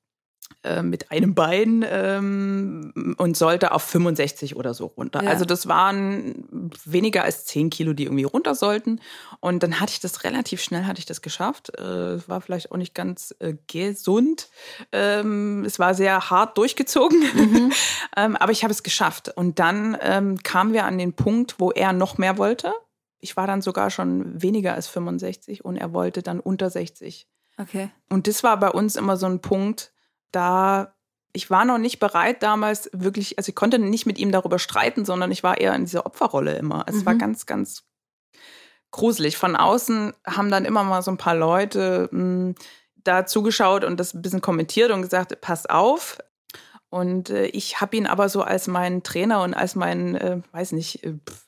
[0.82, 5.22] mit einem Bein ähm, und sollte auf 65 oder so runter.
[5.22, 5.28] Ja.
[5.28, 9.00] Also das waren weniger als 10 Kilo, die irgendwie runter sollten.
[9.40, 11.78] Und dann hatte ich das relativ schnell, hatte ich das geschafft.
[11.78, 14.48] Äh, war vielleicht auch nicht ganz äh, gesund.
[14.90, 17.20] Ähm, es war sehr hart durchgezogen.
[17.34, 17.72] Mhm.
[18.16, 19.30] ähm, aber ich habe es geschafft.
[19.36, 22.72] Und dann ähm, kamen wir an den Punkt, wo er noch mehr wollte.
[23.20, 27.26] Ich war dann sogar schon weniger als 65 und er wollte dann unter 60.
[27.58, 27.90] Okay.
[28.10, 29.93] Und das war bei uns immer so ein Punkt,
[30.34, 30.94] da
[31.36, 35.04] ich war noch nicht bereit damals wirklich, also ich konnte nicht mit ihm darüber streiten,
[35.04, 36.84] sondern ich war eher in dieser Opferrolle immer.
[36.88, 37.18] Es war Mhm.
[37.18, 37.82] ganz, ganz
[38.92, 39.36] gruselig.
[39.36, 42.54] Von außen haben dann immer mal so ein paar Leute mh,
[43.02, 46.18] da zugeschaut und das ein bisschen kommentiert und gesagt, pass auf.
[46.88, 50.70] Und äh, ich habe ihn aber so als meinen Trainer und als meinen, äh, weiß
[50.70, 51.43] nicht, äh, pf,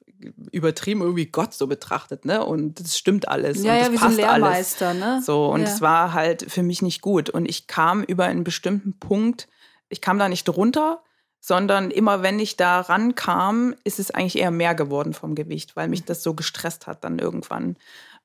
[0.52, 2.44] übertrieben irgendwie Gott so betrachtet, ne?
[2.44, 3.62] Und das stimmt alles.
[3.62, 4.42] Ja, und das ja, wie so ein passt alles.
[4.42, 5.22] Lehrmeister, ne?
[5.24, 5.68] So, und Ja.
[5.68, 7.31] es war halt für mich nicht gut.
[7.31, 9.48] Und ich kam über einen bestimmten Punkt,
[9.88, 11.02] ich kam da nicht runter,
[11.40, 15.88] sondern immer wenn ich da rankam, ist es eigentlich eher mehr geworden vom Gewicht, weil
[15.88, 16.07] mich Mhm.
[16.07, 17.76] das so gestresst hat dann irgendwann.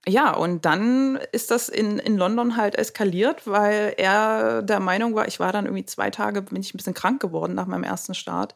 [0.07, 5.27] Ja, und dann ist das in, in London halt eskaliert, weil er der Meinung war,
[5.27, 8.15] ich war dann irgendwie zwei Tage, bin ich ein bisschen krank geworden nach meinem ersten
[8.15, 8.55] Start.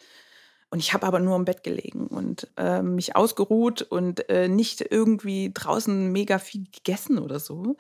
[0.72, 4.82] Und ich habe aber nur im Bett gelegen und äh, mich ausgeruht und äh, nicht
[4.82, 7.78] irgendwie draußen mega viel gegessen oder so.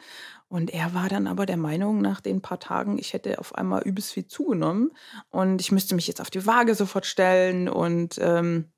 [0.47, 3.81] Und er war dann aber der Meinung, nach den paar Tagen, ich hätte auf einmal
[3.81, 4.91] übelst viel zugenommen
[5.29, 7.67] und ich müsste mich jetzt auf die Waage sofort stellen.
[7.67, 8.71] Und ähm,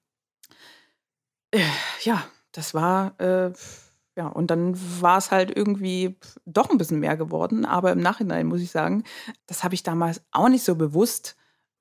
[1.52, 1.60] äh,
[2.02, 3.52] ja, das war, äh,
[4.16, 7.66] ja, und dann war es halt irgendwie doch ein bisschen mehr geworden.
[7.66, 9.04] Aber im Nachhinein muss ich sagen,
[9.46, 11.36] das habe ich damals auch nicht so bewusst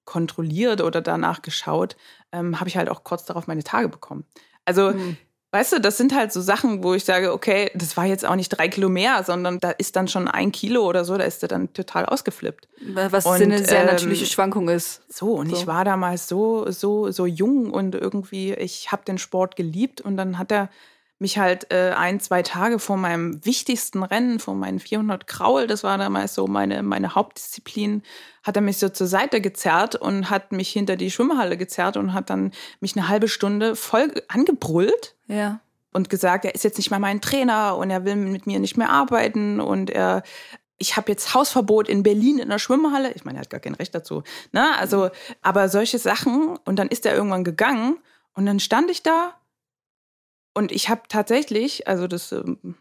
[0.06, 1.96] kontrolliert oder danach geschaut,
[2.32, 4.24] ähm, habe ich halt auch kurz darauf meine Tage bekommen.
[4.64, 5.18] Also mhm.
[5.52, 8.34] Weißt du, das sind halt so Sachen, wo ich sage, okay, das war jetzt auch
[8.34, 11.42] nicht drei Kilo mehr, sondern da ist dann schon ein Kilo oder so, da ist
[11.42, 12.68] er dann total ausgeflippt.
[12.94, 15.02] Was und, eine sehr ähm, natürliche Schwankung ist.
[15.08, 15.56] So, und so.
[15.56, 20.18] ich war damals so, so, so jung und irgendwie, ich habe den Sport geliebt und
[20.18, 20.68] dann hat er
[21.18, 25.82] mich halt äh, ein, zwei Tage vor meinem wichtigsten Rennen, vor meinen 400 Kraul, das
[25.82, 28.02] war damals so meine, meine Hauptdisziplin,
[28.42, 32.12] hat er mich so zur Seite gezerrt und hat mich hinter die Schwimmhalle gezerrt und
[32.12, 35.14] hat dann mich eine halbe Stunde voll angebrüllt.
[35.26, 35.60] Ja.
[35.92, 38.76] Und gesagt, er ist jetzt nicht mehr mein Trainer und er will mit mir nicht
[38.76, 40.22] mehr arbeiten und er,
[40.76, 43.12] ich habe jetzt Hausverbot in Berlin in der Schwimmhalle.
[43.14, 44.22] Ich meine, er hat gar kein Recht dazu.
[44.52, 44.76] Ne?
[44.78, 45.08] Also,
[45.40, 47.96] aber solche Sachen und dann ist er irgendwann gegangen
[48.34, 49.32] und dann stand ich da
[50.56, 52.76] und ich habe tatsächlich, also das, ähm,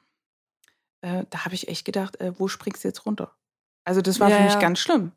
[1.02, 3.36] äh, da habe ich echt gedacht, äh, wo springst du jetzt runter?
[3.84, 4.60] Also das war ja, für mich ja.
[4.62, 5.12] ganz schlimm.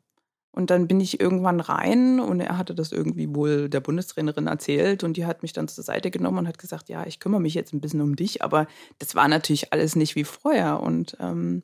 [0.51, 5.05] Und dann bin ich irgendwann rein und er hatte das irgendwie wohl der Bundestrainerin erzählt
[5.05, 7.53] und die hat mich dann zur Seite genommen und hat gesagt, ja, ich kümmere mich
[7.53, 8.67] jetzt ein bisschen um dich, aber
[8.97, 11.63] das war natürlich alles nicht wie vorher und ähm,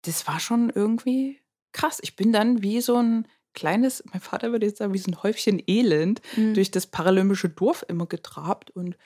[0.00, 1.40] das war schon irgendwie
[1.72, 1.98] krass.
[2.00, 5.22] Ich bin dann wie so ein kleines, mein Vater würde jetzt sagen, wie so ein
[5.22, 6.54] Häufchen Elend mhm.
[6.54, 8.96] durch das paralympische Dorf immer getrabt und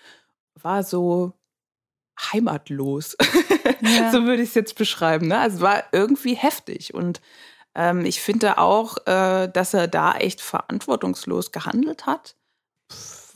[0.55, 1.33] war so
[2.33, 3.17] heimatlos.
[3.83, 4.13] Ja.
[4.13, 5.29] so würde ich es jetzt beschreiben.
[5.29, 5.39] Ne?
[5.39, 6.93] Also war irgendwie heftig.
[6.93, 7.23] Und
[7.75, 12.37] ähm, ich finde auch, äh, dass er da echt verantwortungslos gehandelt hat.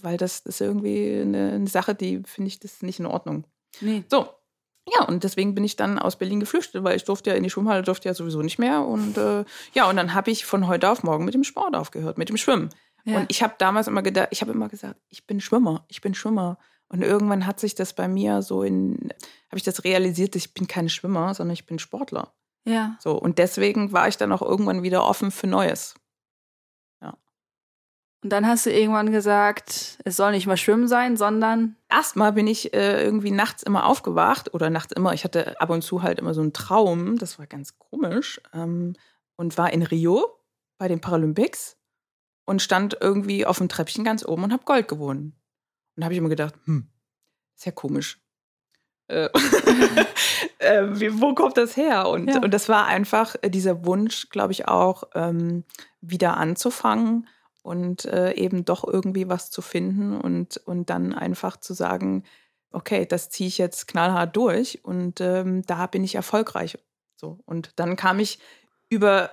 [0.02, 3.46] Weil das ist irgendwie eine, eine Sache, die finde ich das nicht in Ordnung.
[3.80, 4.04] Nee.
[4.10, 4.28] So.
[4.92, 7.48] Ja, und deswegen bin ich dann aus Berlin geflüchtet, weil ich durfte ja in die
[7.48, 8.84] Schwimmhalle, durfte ja sowieso nicht mehr.
[8.84, 12.18] Und äh, ja, und dann habe ich von heute auf morgen mit dem Sport aufgehört,
[12.18, 12.68] mit dem Schwimmen.
[13.04, 13.18] Ja.
[13.18, 16.14] Und ich habe damals immer gedacht, ich habe immer gesagt, ich bin Schwimmer, ich bin
[16.14, 16.58] Schwimmer.
[16.88, 19.10] Und irgendwann hat sich das bei mir so in,
[19.48, 22.32] habe ich das realisiert, ich bin kein Schwimmer, sondern ich bin Sportler.
[22.64, 22.96] Ja.
[23.00, 25.94] So, und deswegen war ich dann auch irgendwann wieder offen für Neues.
[27.02, 27.16] Ja.
[28.22, 31.76] Und dann hast du irgendwann gesagt, es soll nicht mal Schwimmen sein, sondern.
[31.90, 35.82] Erstmal bin ich äh, irgendwie nachts immer aufgewacht oder nachts immer, ich hatte ab und
[35.82, 38.94] zu halt immer so einen Traum, das war ganz komisch, ähm,
[39.36, 40.26] und war in Rio
[40.78, 41.76] bei den Paralympics
[42.46, 45.34] und stand irgendwie auf dem Treppchen ganz oben und habe Gold gewonnen.
[45.96, 46.88] Und da habe ich immer gedacht, hm,
[47.56, 48.20] ist ja komisch.
[49.08, 49.28] Äh,
[50.58, 52.08] äh, wie, wo kommt das her?
[52.08, 52.40] Und, ja.
[52.40, 55.64] und das war einfach äh, dieser Wunsch, glaube ich, auch ähm,
[56.00, 57.28] wieder anzufangen
[57.62, 62.24] und äh, eben doch irgendwie was zu finden und, und dann einfach zu sagen,
[62.72, 66.78] okay, das ziehe ich jetzt knallhart durch und ähm, da bin ich erfolgreich.
[67.16, 67.38] So.
[67.46, 68.38] Und dann kam ich
[68.90, 69.30] über,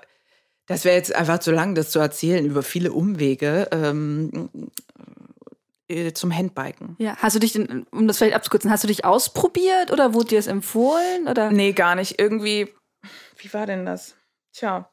[0.67, 3.67] das wäre jetzt einfach zu lang, das zu erzählen, über viele Umwege.
[3.71, 5.20] Ähm, äh,
[6.13, 6.95] zum Handbiken.
[6.99, 10.29] Ja, hast du dich, denn, um das vielleicht abzukürzen, hast du dich ausprobiert oder wurde
[10.29, 11.27] dir das empfohlen?
[11.27, 11.51] Oder?
[11.51, 12.19] Nee, gar nicht.
[12.19, 12.73] Irgendwie,
[13.37, 14.15] wie war denn das?
[14.53, 14.91] Tja,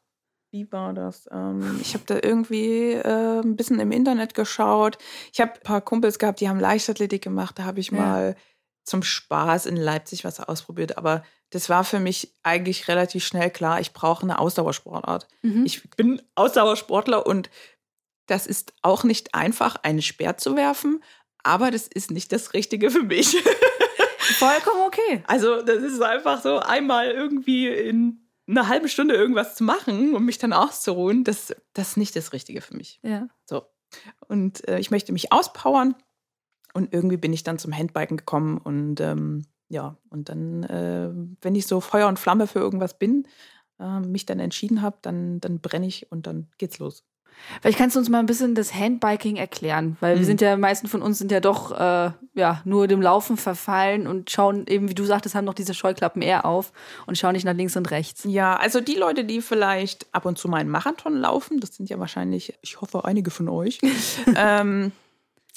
[0.51, 1.29] wie war das?
[1.31, 4.97] Ähm, ich habe da irgendwie äh, ein bisschen im Internet geschaut.
[5.31, 7.59] Ich habe ein paar Kumpels gehabt, die haben Leichtathletik gemacht.
[7.59, 7.97] Da habe ich ja.
[7.97, 8.35] mal
[8.83, 10.97] zum Spaß in Leipzig was ausprobiert.
[10.97, 15.27] Aber das war für mich eigentlich relativ schnell klar, ich brauche eine Ausdauersportart.
[15.43, 15.65] Mhm.
[15.65, 17.49] Ich bin Ausdauersportler und
[18.29, 21.03] das ist auch nicht einfach, einen Speer zu werfen,
[21.43, 23.35] aber das ist nicht das Richtige für mich.
[24.37, 25.23] Vollkommen okay.
[25.27, 30.25] Also, das ist einfach so, einmal irgendwie in einer halben Stunde irgendwas zu machen, um
[30.25, 32.99] mich dann auszuruhen, das, das ist nicht das Richtige für mich.
[33.03, 33.27] Ja.
[33.45, 33.63] So.
[34.27, 35.95] Und äh, ich möchte mich auspowern.
[36.73, 41.09] Und irgendwie bin ich dann zum Handbiken gekommen und ähm, ja, und dann, äh,
[41.41, 43.27] wenn ich so Feuer und Flamme für irgendwas bin,
[43.79, 47.03] äh, mich dann entschieden habe, dann, dann brenne ich und dann geht's los.
[47.61, 50.19] Vielleicht kannst du uns mal ein bisschen das Handbiking erklären, weil mhm.
[50.19, 54.07] wir sind ja, meisten von uns sind ja doch äh, ja, nur dem Laufen verfallen
[54.07, 56.71] und schauen eben, wie du sagtest, haben noch diese Scheuklappen eher auf
[57.05, 58.23] und schauen nicht nach links und rechts.
[58.25, 61.89] Ja, also die Leute, die vielleicht ab und zu mal einen Marathon laufen, das sind
[61.89, 63.79] ja wahrscheinlich, ich hoffe, einige von euch,
[64.35, 64.91] ähm,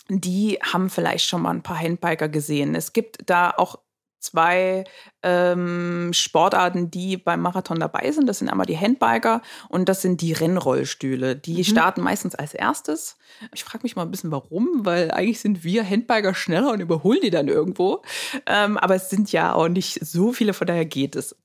[0.09, 2.75] die haben vielleicht schon mal ein paar Handbiker gesehen.
[2.75, 3.79] Es gibt da auch
[4.23, 4.85] zwei
[5.23, 8.29] ähm, Sportarten, die beim Marathon dabei sind.
[8.29, 11.37] Das sind einmal die Handbiker und das sind die Rennrollstühle.
[11.37, 11.65] Die mhm.
[11.65, 13.17] starten meistens als erstes.
[13.53, 17.21] Ich frage mich mal ein bisschen, warum, weil eigentlich sind wir Handbiker schneller und überholen
[17.23, 18.03] die dann irgendwo.
[18.47, 21.37] Ähm, aber es sind ja auch nicht so viele, von daher geht es.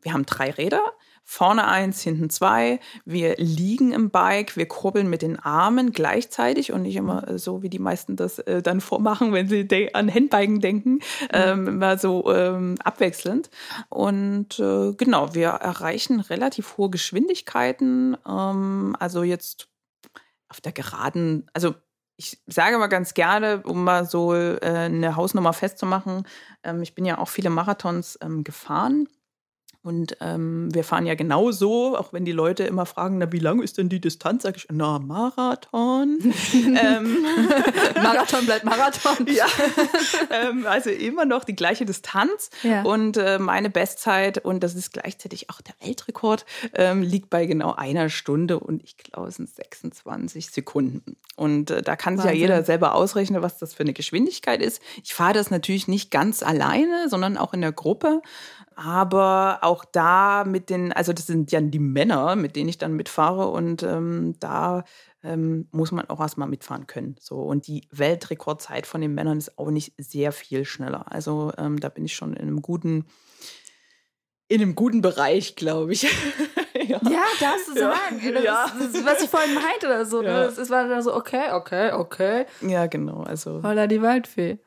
[0.00, 0.82] Wir haben drei Räder
[1.24, 2.80] vorne eins, hinten zwei.
[3.04, 7.62] Wir liegen im Bike, wir kurbeln mit den Armen gleichzeitig und nicht immer äh, so,
[7.62, 11.00] wie die meisten das äh, dann vormachen, wenn sie an Handbiken denken,
[11.32, 13.50] ähm, immer so ähm, abwechselnd.
[13.88, 18.16] Und äh, genau, wir erreichen relativ hohe Geschwindigkeiten.
[18.28, 19.68] Ähm, also jetzt
[20.48, 21.74] auf der geraden, also
[22.16, 26.26] ich sage mal ganz gerne, um mal so äh, eine Hausnummer festzumachen,
[26.62, 29.08] ähm, ich bin ja auch viele Marathons ähm, gefahren
[29.84, 33.60] und ähm, wir fahren ja genauso, auch wenn die Leute immer fragen, na, wie lang
[33.60, 34.44] ist denn die Distanz?
[34.44, 36.18] Sag ich, na, Marathon.
[36.54, 37.26] ähm,
[37.96, 39.26] Marathon bleibt Marathon.
[39.26, 39.46] ja,
[40.30, 42.50] ähm, also immer noch die gleiche Distanz.
[42.62, 42.82] Ja.
[42.82, 47.74] Und äh, meine Bestzeit, und das ist gleichzeitig auch der Weltrekord, ähm, liegt bei genau
[47.74, 51.16] einer Stunde und ich glaube, es sind 26 Sekunden.
[51.34, 54.80] Und äh, da kann sich ja jeder selber ausrechnen, was das für eine Geschwindigkeit ist.
[55.02, 58.22] Ich fahre das natürlich nicht ganz alleine, sondern auch in der Gruppe.
[58.76, 62.94] Aber auch da mit den, also das sind ja die Männer, mit denen ich dann
[62.94, 64.84] mitfahre und ähm, da
[65.22, 67.16] ähm, muss man auch erstmal mitfahren können.
[67.20, 67.36] So.
[67.36, 71.10] Und die Weltrekordzeit von den Männern ist auch nicht sehr viel schneller.
[71.10, 73.06] Also ähm, da bin ich schon in einem guten,
[74.48, 76.02] in einem guten Bereich, glaube ich.
[76.74, 77.00] ja.
[77.02, 78.20] ja, darfst du sagen.
[78.22, 78.32] Ja.
[78.32, 78.64] Das, ja.
[78.64, 80.22] Ist, das ist, was ich vorhin meinte oder so.
[80.22, 80.28] Ne?
[80.28, 80.44] Ja.
[80.48, 82.46] Das war dann so, okay, okay, okay.
[82.60, 83.22] Ja, genau.
[83.22, 83.62] Also.
[83.62, 84.58] Holla die Waldfee.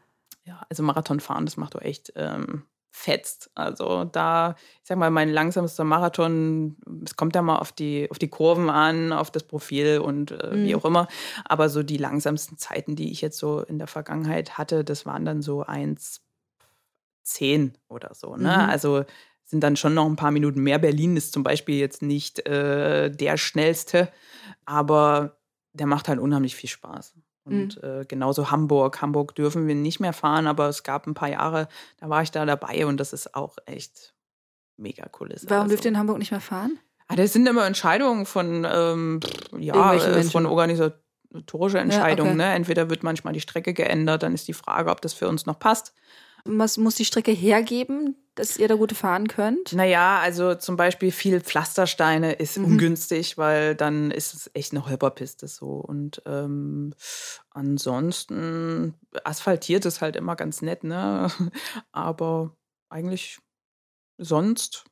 [0.46, 2.66] Ja, also Marathonfahren, das macht doch echt ähm,
[2.96, 3.52] fetzt.
[3.56, 8.20] Also da, ich sag mal, mein langsamster Marathon, es kommt ja mal auf die, auf
[8.20, 10.64] die Kurven an, auf das Profil und äh, mhm.
[10.64, 11.10] wie auch immer.
[11.44, 15.26] Aber so die langsamsten Zeiten, die ich jetzt so in der Vergangenheit hatte, das waren
[15.26, 18.38] dann so 1,10 oder so.
[18.38, 18.44] Ne?
[18.44, 18.70] Mhm.
[18.70, 19.04] Also
[19.44, 20.80] sind dann schon noch ein paar Minuten mehr.
[20.80, 24.10] Berlin ist zum Beispiel jetzt nicht äh, der schnellste,
[24.66, 25.36] aber
[25.74, 27.14] der macht halt unheimlich viel Spaß.
[27.46, 27.90] Und mhm.
[28.02, 29.02] äh, genauso Hamburg.
[29.02, 31.68] Hamburg dürfen wir nicht mehr fahren, aber es gab ein paar Jahre,
[32.00, 34.14] da war ich da dabei und das ist auch echt
[34.78, 35.30] mega cool.
[35.44, 35.70] Warum also.
[35.70, 36.80] dürft ihr in Hamburg nicht mehr fahren?
[37.08, 39.20] Ah, das sind immer Entscheidungen von, ähm,
[39.60, 42.40] ja, äh, von organisatorischer Entscheidungen.
[42.40, 42.52] Ja, okay.
[42.52, 42.56] ne?
[42.56, 45.60] Entweder wird manchmal die Strecke geändert, dann ist die Frage, ob das für uns noch
[45.60, 45.94] passt.
[46.48, 49.74] Was muss die Strecke hergeben, dass ihr da gut fahren könnt?
[49.74, 52.66] Naja, also zum Beispiel viel Pflastersteine ist mhm.
[52.66, 55.72] ungünstig, weil dann ist es echt eine Holperpiste so.
[55.78, 56.94] Und ähm,
[57.50, 61.32] ansonsten asphaltiert ist halt immer ganz nett, ne?
[61.92, 62.56] Aber
[62.90, 63.40] eigentlich
[64.20, 64.86] sonst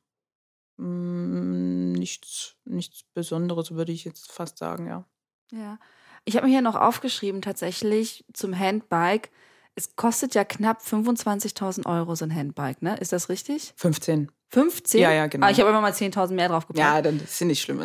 [0.78, 5.06] mh, hm, nichts, nichts Besonderes, würde ich jetzt fast sagen, ja.
[5.52, 5.78] Ja.
[6.24, 9.30] Ich habe mir hier noch aufgeschrieben, tatsächlich zum Handbike
[9.76, 12.96] es kostet ja knapp 25.000 Euro so ein Handbike, ne?
[12.98, 13.72] Ist das richtig?
[13.76, 14.30] 15.
[14.50, 15.00] 15?
[15.00, 15.46] Ja, ja, genau.
[15.46, 16.78] Ah, ich habe immer mal 10.000 mehr drauf gepackt.
[16.78, 17.84] Ja, dann ist ja nicht schlimm.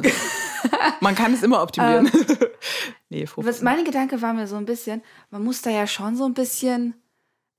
[1.01, 2.11] man kann es immer optimieren.
[2.13, 2.37] Ähm,
[3.09, 3.45] nee, 15.
[3.45, 6.35] Was meine Gedanke war mir so ein bisschen, man muss da ja schon so ein
[6.35, 6.93] bisschen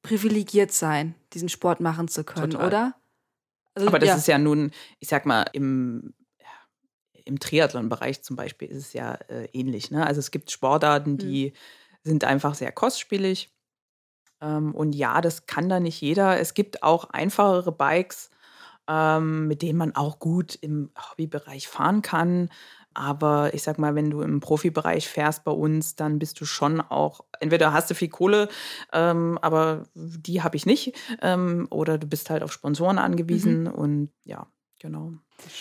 [0.03, 2.67] privilegiert sein, diesen Sport machen zu können, Total.
[2.67, 2.95] oder?
[3.75, 4.17] Also, Aber das ja.
[4.17, 6.15] ist ja nun, ich sag mal, im,
[7.25, 9.91] im Triathlon-Bereich zum Beispiel ist es ja äh, ähnlich.
[9.91, 10.07] Ne?
[10.07, 11.53] Also es gibt Sportarten, die hm.
[12.05, 13.51] sind einfach sehr kostspielig
[14.41, 16.41] und ja, das kann da nicht jeder.
[16.41, 18.31] Es gibt auch einfachere Bikes,
[18.89, 22.49] ähm, mit denen man auch gut im Hobbybereich fahren kann.
[22.93, 26.81] Aber ich sag mal, wenn du im Profibereich fährst bei uns, dann bist du schon
[26.81, 28.49] auch, entweder hast du viel Kohle,
[28.93, 33.63] ähm, aber die habe ich nicht, ähm, oder du bist halt auf Sponsoren angewiesen.
[33.65, 33.69] Mhm.
[33.69, 34.49] Und ja,
[34.81, 35.13] Genau.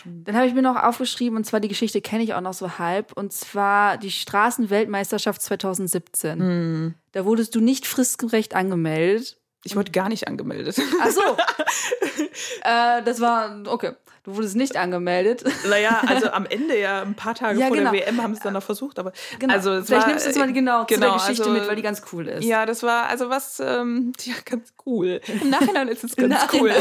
[0.06, 2.80] Dann habe ich mir noch aufgeschrieben, und zwar die Geschichte kenne ich auch noch so
[2.80, 6.40] halb, und zwar die Straßenweltmeisterschaft 2017.
[6.40, 6.96] Mm.
[7.12, 9.38] Da wurdest du nicht fristgerecht angemeldet.
[9.64, 10.80] Ich wurde gar nicht angemeldet.
[11.02, 11.22] Ach so.
[12.64, 13.92] äh, das war, okay.
[14.24, 15.44] Du wurdest nicht angemeldet.
[15.68, 17.92] Naja, also am Ende ja, ein paar Tage ja, vor genau.
[17.92, 19.54] der WM haben sie es dann noch versucht, aber genau.
[19.54, 21.76] also Vielleicht war, nimmst du es mal genau, genau zu der Geschichte also, mit, weil
[21.76, 22.44] die ganz cool ist.
[22.44, 25.20] Ja, das war also was, ähm, ja, ganz cool.
[25.42, 26.72] Im Nachhinein ist es ganz cool.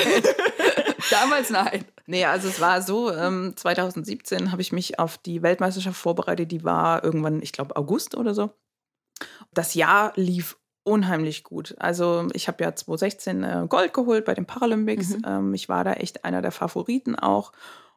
[1.11, 1.85] Damals nein.
[2.11, 6.65] Nee, also es war so, ähm, 2017 habe ich mich auf die Weltmeisterschaft vorbereitet, die
[6.65, 8.51] war irgendwann, ich glaube, August oder so.
[9.53, 11.75] Das Jahr lief unheimlich gut.
[11.79, 15.19] Also ich habe ja 2016 äh, Gold geholt bei den Paralympics.
[15.19, 15.23] Mhm.
[15.27, 17.53] Ähm, ich war da echt einer der Favoriten auch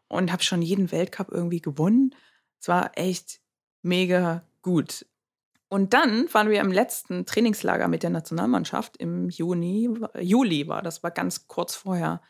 [0.10, 2.14] und habe schon jeden Weltcup irgendwie gewonnen.
[2.60, 3.40] Es war echt
[3.82, 5.06] mega gut.
[5.70, 11.02] Und dann waren wir im letzten Trainingslager mit der Nationalmannschaft im Juni, Juli war das,
[11.02, 12.22] war ganz kurz vorher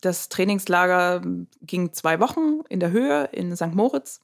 [0.00, 1.22] das Trainingslager
[1.62, 3.74] ging zwei Wochen in der Höhe in St.
[3.74, 4.20] Moritz.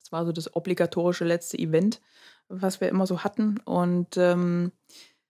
[0.00, 2.00] Das war so das obligatorische letzte Event,
[2.48, 3.58] was wir immer so hatten.
[3.64, 4.72] Und ähm,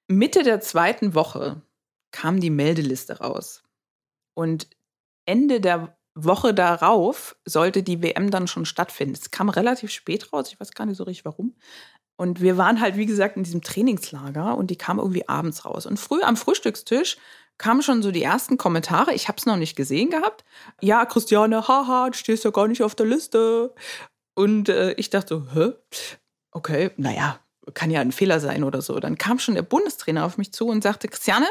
[0.09, 1.62] Mitte der zweiten Woche
[2.11, 3.62] kam die Meldeliste raus.
[4.34, 4.68] Und
[5.26, 9.14] Ende der Woche darauf sollte die WM dann schon stattfinden.
[9.14, 11.55] Es kam relativ spät raus, ich weiß gar nicht so richtig warum.
[12.16, 15.86] Und wir waren halt, wie gesagt, in diesem Trainingslager und die kam irgendwie abends raus.
[15.86, 17.16] Und früh am Frühstückstisch
[17.59, 19.14] kamen schon so die ersten Kommentare.
[19.14, 20.44] Ich habe es noch nicht gesehen gehabt.
[20.80, 23.74] Ja, Christiane, haha, du stehst ja gar nicht auf der Liste.
[24.34, 25.72] Und äh, ich dachte hä?
[26.50, 27.40] Okay, naja,
[27.74, 28.98] kann ja ein Fehler sein oder so.
[29.00, 31.46] Dann kam schon der Bundestrainer auf mich zu und sagte, Christiane,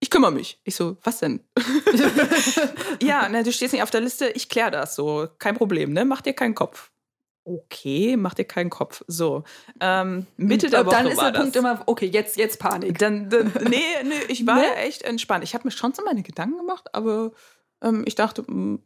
[0.00, 0.60] ich kümmere mich.
[0.64, 1.40] Ich so, was denn?
[3.02, 5.28] ja, na, du stehst nicht auf der Liste, ich kläre das so.
[5.38, 6.04] Kein Problem, ne?
[6.04, 6.90] Mach dir keinen Kopf.
[7.44, 9.02] Okay, mach dir keinen Kopf.
[9.06, 9.44] So,
[9.80, 11.60] ähm, Mitte der Woche Dann ist der Punkt das.
[11.60, 12.98] immer, okay, jetzt, jetzt Panik.
[12.98, 14.62] Dann, dann, nee, nee, ich war Nee?
[14.62, 15.44] ja echt entspannt.
[15.44, 17.32] Ich habe mir schon so meine Gedanken gemacht, aber
[17.82, 18.78] ähm, ich dachte, mh,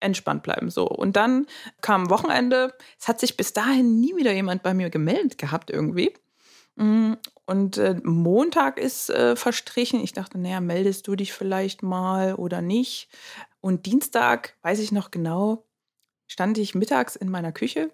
[0.00, 0.88] entspannt bleiben so.
[0.88, 1.46] Und dann
[1.80, 2.74] kam Wochenende.
[3.00, 6.12] Es hat sich bis dahin nie wieder jemand bei mir gemeldet gehabt irgendwie.
[6.76, 7.14] Mm,
[7.46, 10.00] Und äh, Montag ist äh, verstrichen.
[10.02, 13.08] Ich dachte, naja, meldest du dich vielleicht mal oder nicht?
[13.60, 15.64] Und Dienstag, weiß ich noch genau,
[16.28, 17.90] stand ich mittags in meiner Küche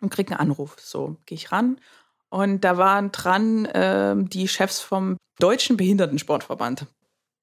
[0.00, 0.76] und krieg einen Anruf.
[0.78, 1.80] So, gehe ich ran.
[2.28, 6.86] Und da waren dran ähm, die Chefs vom Deutschen Behindertensportverband.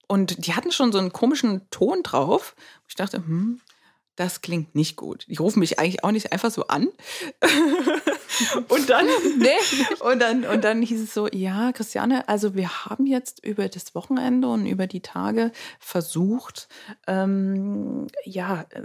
[0.07, 2.55] Und die hatten schon so einen komischen Ton drauf.
[2.87, 3.59] Ich dachte, hm,
[4.15, 5.25] das klingt nicht gut.
[5.27, 6.87] Die rufen mich eigentlich auch nicht einfach so an.
[8.69, 9.07] und dann,
[9.99, 13.93] und dann, und dann hieß es so, ja, Christiane, also wir haben jetzt über das
[13.93, 16.69] Wochenende und über die Tage versucht,
[17.05, 18.83] ähm, ja, äh,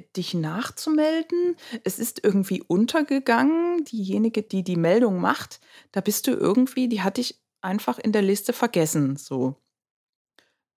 [0.00, 1.56] dich nachzumelden.
[1.84, 3.84] Es ist irgendwie untergegangen.
[3.84, 5.60] Diejenige, die die Meldung macht,
[5.92, 9.16] da bist du irgendwie, die hatte ich einfach in der Liste vergessen.
[9.16, 9.56] So.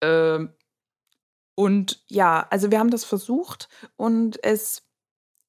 [0.02, 0.54] Ähm,
[1.56, 4.84] und ja, also wir haben das versucht und es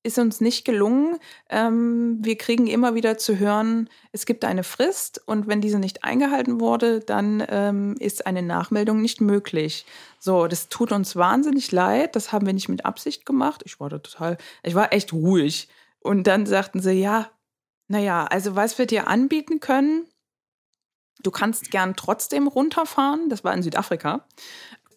[0.02, 1.18] ist uns nicht gelungen.
[1.48, 6.04] Ähm, wir kriegen immer wieder zu hören, es gibt eine Frist und wenn diese nicht
[6.04, 9.86] eingehalten wurde, dann ähm, ist eine Nachmeldung nicht möglich.
[10.18, 12.16] So, das tut uns wahnsinnig leid.
[12.16, 13.62] Das haben wir nicht mit Absicht gemacht.
[13.64, 15.68] Ich war da total, ich war echt ruhig.
[16.00, 17.30] Und dann sagten sie, ja,
[17.88, 20.06] naja, also was wir dir anbieten können,
[21.22, 23.28] du kannst gern trotzdem runterfahren.
[23.28, 24.26] Das war in Südafrika.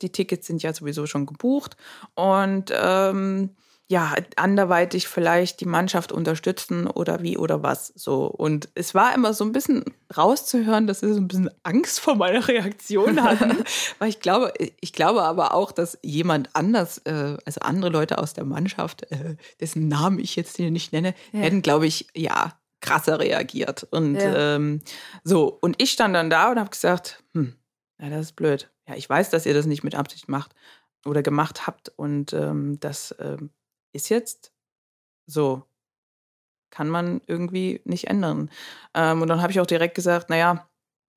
[0.01, 1.77] Die Tickets sind ja sowieso schon gebucht.
[2.15, 3.55] Und ähm,
[3.87, 7.93] ja, anderweitig vielleicht die Mannschaft unterstützen oder wie oder was.
[7.95, 8.25] So.
[8.25, 9.83] Und es war immer so ein bisschen
[10.17, 13.63] rauszuhören, dass sie so ein bisschen Angst vor meiner Reaktion hatten.
[13.99, 18.33] Weil ich glaube, ich glaube aber auch, dass jemand anders, äh, also andere Leute aus
[18.33, 21.41] der Mannschaft, äh, dessen Namen ich jetzt hier nicht nenne, Ja.
[21.41, 23.83] hätten, glaube ich, ja, krasser reagiert.
[23.91, 24.55] Und Ja.
[24.55, 24.81] ähm,
[25.23, 27.53] so, und ich stand dann da und habe gesagt, hm,
[28.01, 28.71] ja, das ist blöd.
[28.87, 30.55] Ja, ich weiß, dass ihr das nicht mit Absicht macht
[31.05, 31.89] oder gemacht habt.
[31.95, 33.51] Und ähm, das ähm,
[33.95, 34.51] ist jetzt
[35.25, 35.63] so.
[36.69, 38.51] Kann man irgendwie nicht ändern.
[38.93, 40.67] Ähm, und dann habe ich auch direkt gesagt, naja,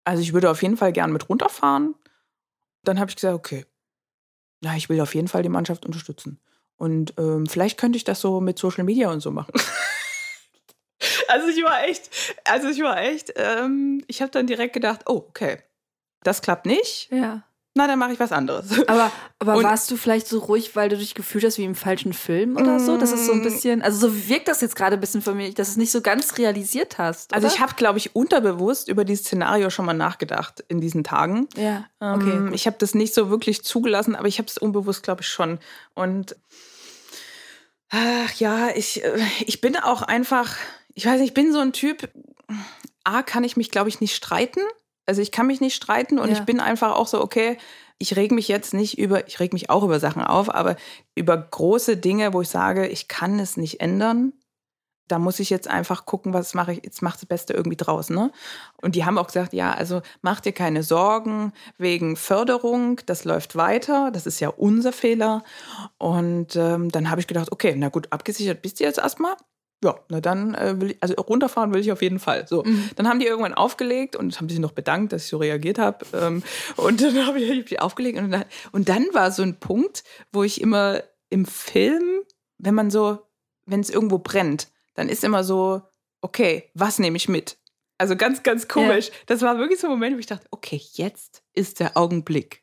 [0.04, 1.94] also ich würde auf jeden Fall gern mit runterfahren.
[2.84, 3.66] Dann habe ich gesagt, okay,
[4.60, 6.40] na, ich will auf jeden Fall die Mannschaft unterstützen.
[6.76, 9.52] Und ähm, vielleicht könnte ich das so mit Social Media und so machen.
[11.28, 12.08] also ich war echt,
[12.44, 15.62] also ich war echt, ähm, ich habe dann direkt gedacht, oh, okay,
[16.22, 17.10] das klappt nicht.
[17.10, 17.42] Ja.
[17.74, 18.66] Na, dann mache ich was anderes.
[18.88, 21.76] Aber, aber Und- warst du vielleicht so ruhig, weil du dich gefühlt hast wie im
[21.76, 22.96] falschen Film oder so?
[22.96, 23.42] Das ist so ein Mm.
[23.44, 25.92] bisschen, also so wirkt das jetzt gerade ein bisschen für mich, dass du es nicht
[25.92, 27.32] so ganz realisiert hast.
[27.32, 27.54] Also oder?
[27.54, 31.46] ich habe, glaube ich, unterbewusst über dieses Szenario schon mal nachgedacht in diesen Tagen.
[31.56, 32.14] Ja, Ähm,
[32.48, 32.54] okay.
[32.54, 35.60] ich habe das nicht so wirklich zugelassen, aber ich habe es unbewusst, glaube ich, schon.
[35.94, 36.34] Und
[37.90, 40.56] ach ja, ich, äh, ich bin auch einfach,
[40.94, 42.08] ich weiß nicht, ich bin so ein Typ,
[43.04, 44.60] A, kann ich mich, glaube ich, nicht streiten.
[45.08, 46.34] Also ich kann mich nicht streiten und Ja.
[46.34, 47.56] ich bin einfach auch so, okay,
[47.98, 50.76] ich reg mich jetzt nicht über, ich reg mich auch über Sachen auf, aber
[51.16, 54.34] über große Dinge, wo ich sage, ich kann es nicht ändern.
[55.08, 58.10] Da muss ich jetzt einfach gucken, was mache ich, jetzt macht das Beste irgendwie draus,
[58.10, 58.30] ne?
[58.82, 63.56] Und die haben auch gesagt, ja, also mach dir keine Sorgen wegen Förderung, das läuft
[63.56, 65.42] weiter, das ist ja unser Fehler.
[65.96, 69.34] Und ähm, dann habe ich gedacht, okay, na gut, abgesichert bist du jetzt erstmal.
[69.84, 72.48] Ja, na dann äh, will ich, also runterfahren will ich auf jeden Fall.
[72.48, 72.90] So, Mhm.
[72.96, 76.04] dann haben die irgendwann aufgelegt und haben sich noch bedankt, dass ich so reagiert habe.
[76.14, 76.42] Ähm,
[76.76, 80.02] und dann habe ich die aufgelegt und dann, und dann war so ein Punkt,
[80.32, 82.22] wo ich immer im Film,
[82.58, 83.18] wenn man so,
[83.66, 85.82] wenn es irgendwo brennt, dann ist immer so,
[86.22, 87.56] okay, was nehme ich mit?
[87.98, 89.10] Also ganz, ganz komisch.
[89.26, 92.62] Das war wirklich so ein Moment, wo ich dachte, okay, jetzt ist der Augenblick.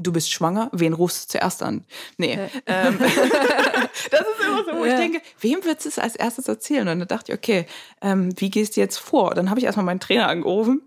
[0.00, 1.84] Du bist schwanger, wen rufst du zuerst an?
[2.18, 2.36] Nee.
[2.36, 2.48] Ja.
[2.66, 2.98] Ähm,
[4.10, 4.92] das ist immer so, wo Ja.
[4.92, 6.86] ich denke, wem wird es als erstes erzählen?
[6.88, 7.66] Und dann dachte ich, okay,
[8.00, 9.34] ähm, wie gehst du jetzt vor?
[9.34, 10.82] Dann habe ich erstmal meinen Trainer angerufen.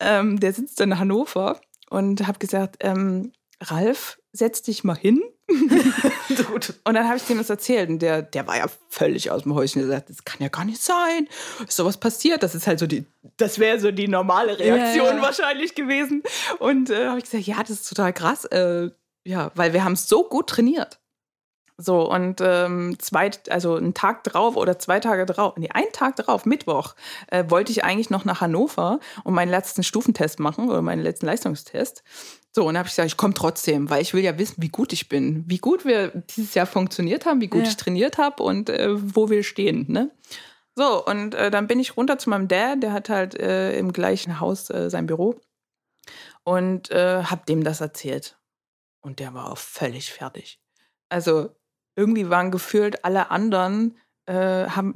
[0.00, 1.60] Ähm, der sitzt in Hannover
[1.90, 5.22] und habe gesagt, ähm, Ralf, setz dich mal hin.
[6.84, 9.54] Und dann habe ich dem das erzählt und der, der war ja völlig aus dem
[9.54, 9.82] Häuschen.
[9.82, 11.28] Der sagt, das kann ja gar nicht sein.
[11.66, 12.42] Ist sowas passiert?
[12.42, 13.04] Das ist halt so die,
[13.36, 15.22] das wäre so die normale Reaktion Ja, ja.
[15.22, 16.22] wahrscheinlich gewesen.
[16.58, 18.46] Und äh, habe ich gesagt, ja, das ist total krass.
[18.46, 18.90] Äh,
[19.24, 20.98] ja, weil wir haben es so gut trainiert.
[21.76, 26.14] So, und ähm, zwei, also einen Tag drauf oder zwei Tage drauf, nee, einen Tag
[26.16, 26.94] drauf, Mittwoch,
[27.28, 31.26] äh, wollte ich eigentlich noch nach Hannover und meinen letzten Stufentest machen oder meinen letzten
[31.26, 32.04] Leistungstest.
[32.52, 34.68] So, und dann habe ich gesagt, ich komme trotzdem, weil ich will ja wissen, wie
[34.68, 37.68] gut ich bin, wie gut wir dieses Jahr funktioniert haben, wie gut ja.
[37.68, 39.86] ich trainiert habe und äh, wo wir stehen.
[39.88, 40.12] Ne?
[40.76, 43.92] So, und äh, dann bin ich runter zu meinem Dad, der hat halt äh, im
[43.92, 45.40] gleichen Haus äh, sein Büro
[46.44, 48.38] und äh, habe dem das erzählt.
[49.00, 50.60] Und der war auch völlig fertig.
[51.08, 51.50] Also
[51.96, 54.94] irgendwie waren gefühlt alle anderen, äh, haben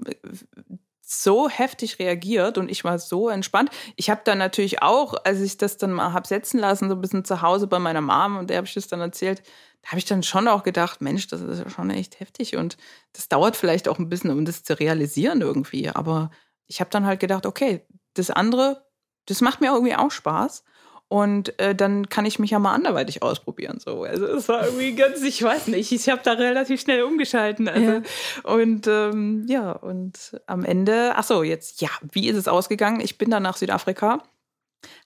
[1.10, 3.70] so heftig reagiert und ich war so entspannt.
[3.96, 7.00] Ich habe dann natürlich auch, als ich das dann mal habe setzen lassen, so ein
[7.00, 9.42] bisschen zu Hause bei meiner Mom und der habe ich das dann erzählt,
[9.82, 12.76] da habe ich dann schon auch gedacht, Mensch, das ist ja schon echt heftig und
[13.14, 15.88] das dauert vielleicht auch ein bisschen, um das zu realisieren irgendwie.
[15.88, 16.30] Aber
[16.66, 18.84] ich habe dann halt gedacht, okay, das andere,
[19.24, 20.62] das macht mir irgendwie auch Spaß.
[21.10, 23.80] Und äh, dann kann ich mich ja mal anderweitig ausprobieren.
[23.80, 24.02] So.
[24.02, 27.66] Also es war irgendwie ganz, ich weiß nicht, ich habe da relativ schnell umgeschalten.
[27.66, 28.02] Also, ja.
[28.42, 33.00] Und ähm, ja, und am Ende, ach so, jetzt, ja, wie ist es ausgegangen?
[33.00, 34.22] Ich bin dann nach Südafrika,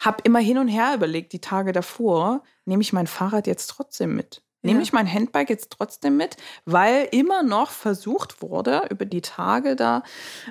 [0.01, 4.17] habe immer hin und her überlegt, die Tage davor, nehme ich mein Fahrrad jetzt trotzdem
[4.17, 4.43] mit?
[4.63, 9.75] Nehme ich mein Handbike jetzt trotzdem mit, weil immer noch versucht wurde, über die Tage
[9.75, 10.03] da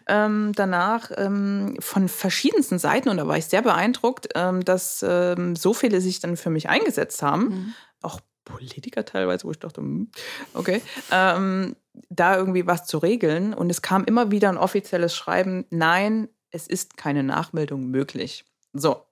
[0.07, 5.55] ähm, danach ähm, von verschiedensten Seiten, und da war ich sehr beeindruckt, ähm, dass ähm,
[5.55, 7.73] so viele sich dann für mich eingesetzt haben, mhm.
[8.01, 10.11] auch Politiker teilweise, wo ich dachte, hm,
[10.53, 10.81] okay,
[11.11, 11.75] ähm,
[12.09, 13.53] da irgendwie was zu regeln.
[13.53, 18.45] Und es kam immer wieder ein offizielles Schreiben, nein, es ist keine Nachmeldung möglich.
[18.73, 19.05] So,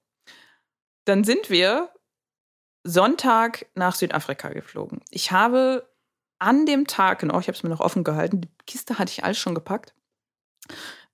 [1.04, 1.90] dann sind wir
[2.84, 5.00] Sonntag nach Südafrika geflogen.
[5.10, 5.88] Ich habe
[6.38, 9.24] an dem Tag, genau, ich habe es mir noch offen gehalten, die Kiste hatte ich
[9.24, 9.94] alles schon gepackt,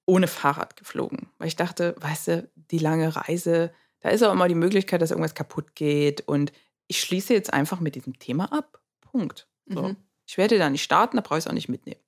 [0.04, 1.28] ohne Fahrrad geflogen.
[1.38, 5.10] Weil ich dachte, weißt du, die lange Reise, da ist auch immer die Möglichkeit, dass
[5.10, 6.26] irgendwas kaputt geht.
[6.28, 6.52] Und
[6.86, 8.80] ich schließe jetzt einfach mit diesem Thema ab.
[9.00, 9.48] Punkt.
[9.66, 9.82] So.
[9.82, 9.96] Mhm.
[10.26, 12.00] Ich werde da nicht starten, da brauche ich es auch nicht mitnehmen.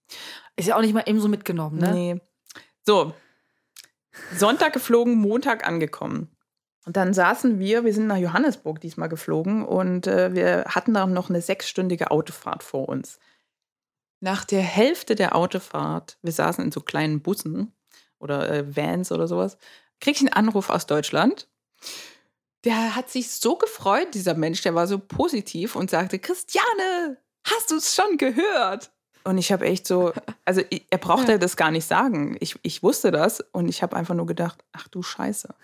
[0.57, 1.93] Ist ja auch nicht mal eben so mitgenommen, ne?
[1.93, 2.21] Nee.
[2.85, 3.15] So.
[4.37, 6.37] Sonntag geflogen, Montag angekommen.
[6.89, 11.12] Und dann saßen wir, wir sind nach Johannesburg diesmal geflogen und äh, wir hatten dann
[11.12, 13.18] noch eine sechsstündige Autofahrt vor uns.
[14.20, 17.74] Nach der Hälfte der Autofahrt, wir saßen in so kleinen Bussen
[18.18, 19.59] oder äh, Vans oder sowas,
[20.01, 21.47] krieg ich einen Anruf aus Deutschland.
[22.64, 27.70] Der hat sich so gefreut, dieser Mensch, der war so positiv und sagte, Christiane, hast
[27.70, 28.93] du es schon gehört?
[29.24, 30.14] Und ich habe echt so,
[30.47, 31.39] also er brauchte ja.
[31.39, 32.39] das gar nicht sagen.
[32.41, 35.55] Ich, ich wusste das und ich habe einfach nur gedacht, ach du Scheiße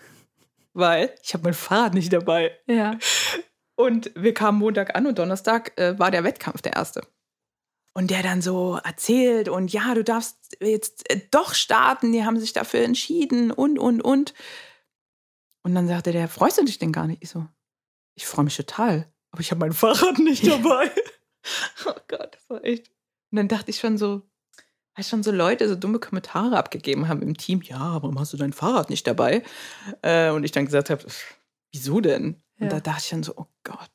[0.75, 2.57] weil ich habe mein Fahrrad nicht dabei.
[2.67, 2.97] Ja.
[3.75, 7.01] Und wir kamen Montag an und Donnerstag äh, war der Wettkampf der erste.
[7.93, 12.39] Und der dann so erzählt und ja, du darfst jetzt äh, doch starten, die haben
[12.39, 14.33] sich dafür entschieden und, und, und.
[15.63, 17.23] Und dann sagte der, freust du dich denn gar nicht?
[17.23, 17.47] Ich so,
[18.15, 20.91] ich freue mich total, aber ich habe mein Fahrrad nicht dabei.
[21.85, 22.89] oh Gott, das war echt.
[23.31, 24.23] Und dann dachte ich schon so,
[24.95, 28.37] weil schon so Leute so dumme Kommentare abgegeben haben im Team, ja, warum hast du
[28.37, 29.43] dein Fahrrad nicht dabei?
[30.01, 31.05] Äh, und ich dann gesagt habe,
[31.71, 32.41] wieso denn?
[32.57, 32.63] Ja.
[32.63, 33.91] Und da dachte ich dann so, oh Gott,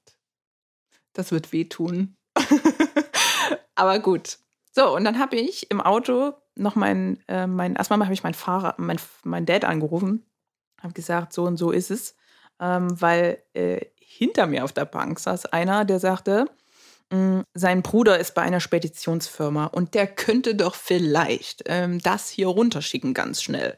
[1.15, 2.17] das wird wehtun.
[3.75, 4.39] Aber gut.
[4.73, 8.35] So, und dann habe ich im Auto noch mein, äh, mein erstmal habe ich mein
[8.35, 10.27] Fahrer, mein, mein Dad angerufen,
[10.81, 12.15] habe gesagt, so und so ist es,
[12.61, 16.47] ähm, weil äh, hinter mir auf der Bank saß einer, der sagte,
[17.55, 23.15] sein Bruder ist bei einer Speditionsfirma und der könnte doch vielleicht ähm, das hier runterschicken
[23.15, 23.77] ganz schnell.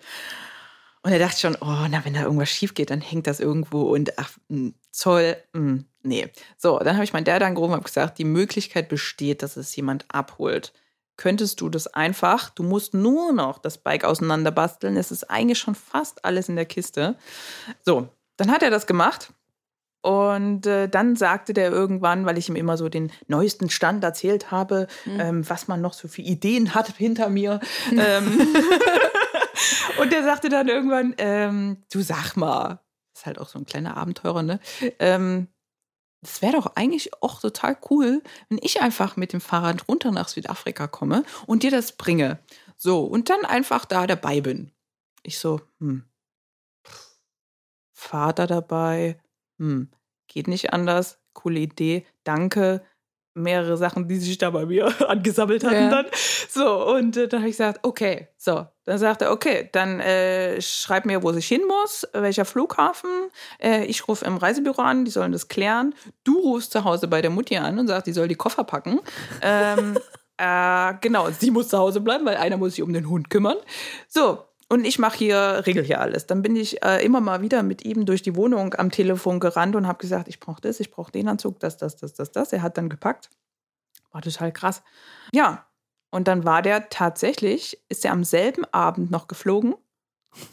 [1.03, 3.83] Und er dachte schon, oh, na, wenn da irgendwas schief geht, dann hängt das irgendwo
[3.93, 6.29] und ach, mm, Zoll, mh, mm, nee.
[6.59, 9.75] So, dann habe ich meinen Dad angerufen und habe gesagt, die Möglichkeit besteht, dass es
[9.75, 10.73] jemand abholt.
[11.17, 15.75] Könntest du das einfach, du musst nur noch das Bike auseinanderbasteln, es ist eigentlich schon
[15.75, 17.17] fast alles in der Kiste.
[17.85, 19.33] So, dann hat er das gemacht
[20.03, 24.51] und äh, dann sagte der irgendwann, weil ich ihm immer so den neuesten Stand erzählt
[24.51, 25.21] habe, mhm.
[25.21, 27.61] ähm, was man noch so für Ideen hat hinter mir.
[27.93, 28.55] ähm,
[30.01, 32.81] und der sagte dann irgendwann, ähm, du sag mal,
[33.15, 34.59] ist halt auch so ein kleiner Abenteurer, ne?
[34.99, 35.47] Ähm,
[36.21, 40.29] das wäre doch eigentlich auch total cool, wenn ich einfach mit dem Fahrrad runter nach
[40.29, 42.39] Südafrika komme und dir das bringe.
[42.77, 44.73] So, und dann einfach da dabei bin.
[45.23, 46.05] Ich so, hm,
[47.93, 49.21] Vater dabei,
[49.59, 49.91] hm,
[50.29, 52.83] geht nicht anders, coole Idee, danke.
[53.35, 55.89] Mehrere Sachen, die sich da bei mir angesammelt hatten ja.
[55.89, 56.07] dann.
[56.51, 58.67] So, und äh, dann habe ich gesagt, okay, so.
[58.85, 63.11] Dann sagte er, okay, dann äh, schreib mir, wo ich hin muss, welcher Flughafen.
[63.59, 65.95] Äh, ich rufe im Reisebüro an, die sollen das klären.
[66.25, 69.01] Du rufst zu Hause bei der Mutti an und sagst, die soll die Koffer packen.
[69.41, 69.97] ähm,
[70.37, 73.57] äh, genau, sie muss zu Hause bleiben, weil einer muss sich um den Hund kümmern.
[74.09, 76.27] So, und ich mache hier, regel hier alles.
[76.27, 79.77] Dann bin ich äh, immer mal wieder mit ihm durch die Wohnung am Telefon gerannt
[79.77, 82.55] und habe gesagt, ich brauche das, ich brauche den Anzug, das, das, das, das, das.
[82.55, 83.29] Er hat dann gepackt.
[84.13, 84.83] War total krass.
[85.35, 85.67] Ja,
[86.11, 89.75] und dann war der tatsächlich, ist er am selben Abend noch geflogen.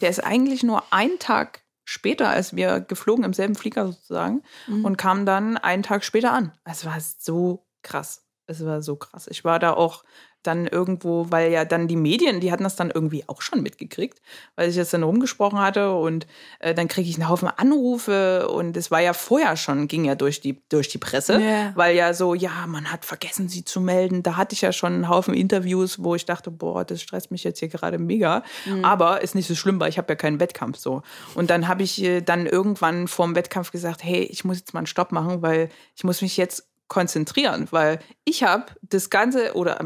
[0.02, 4.84] Der ist eigentlich nur einen Tag später, als wir geflogen, im selben Flieger sozusagen, mhm.
[4.84, 6.52] und kam dann einen Tag später an.
[6.66, 8.26] Es war so krass.
[8.48, 9.28] Es war so krass.
[9.28, 10.04] Ich war da auch
[10.44, 14.22] dann irgendwo, weil ja dann die Medien, die hatten das dann irgendwie auch schon mitgekriegt,
[14.56, 16.28] weil ich das dann rumgesprochen hatte und
[16.60, 20.16] äh, dann kriege ich einen Haufen Anrufe und es war ja vorher schon, ging ja
[20.16, 21.72] durch die, durch die Presse, yeah.
[21.76, 24.24] weil ja so, ja, man hat vergessen, sie zu melden.
[24.24, 27.44] Da hatte ich ja schon einen Haufen Interviews, wo ich dachte, boah, das stresst mich
[27.44, 28.44] jetzt hier gerade mega.
[28.66, 28.86] Mhm.
[28.86, 31.04] Aber ist nicht so schlimm, weil ich habe ja keinen Wettkampf so.
[31.36, 34.74] Und dann habe ich äh, dann irgendwann vor dem Wettkampf gesagt, hey, ich muss jetzt
[34.74, 39.54] mal einen Stopp machen, weil ich muss mich jetzt konzentrieren, weil ich habe das Ganze
[39.54, 39.80] oder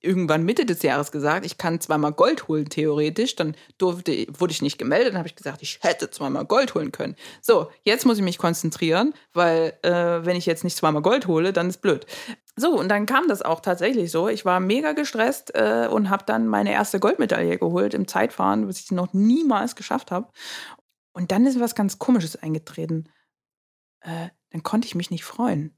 [0.00, 3.36] irgendwann Mitte des Jahres gesagt, ich kann zweimal Gold holen, theoretisch.
[3.36, 6.92] Dann durfte, wurde ich nicht gemeldet, dann habe ich gesagt, ich hätte zweimal Gold holen
[6.92, 7.16] können.
[7.40, 11.52] So, jetzt muss ich mich konzentrieren, weil äh, wenn ich jetzt nicht zweimal Gold hole,
[11.52, 12.06] dann ist blöd.
[12.56, 14.28] So, und dann kam das auch tatsächlich so.
[14.28, 18.80] Ich war mega gestresst äh, und habe dann meine erste Goldmedaille geholt im Zeitfahren, was
[18.80, 20.28] ich noch niemals geschafft habe.
[21.12, 23.08] Und dann ist was ganz Komisches eingetreten.
[24.00, 25.76] Äh, dann konnte ich mich nicht freuen.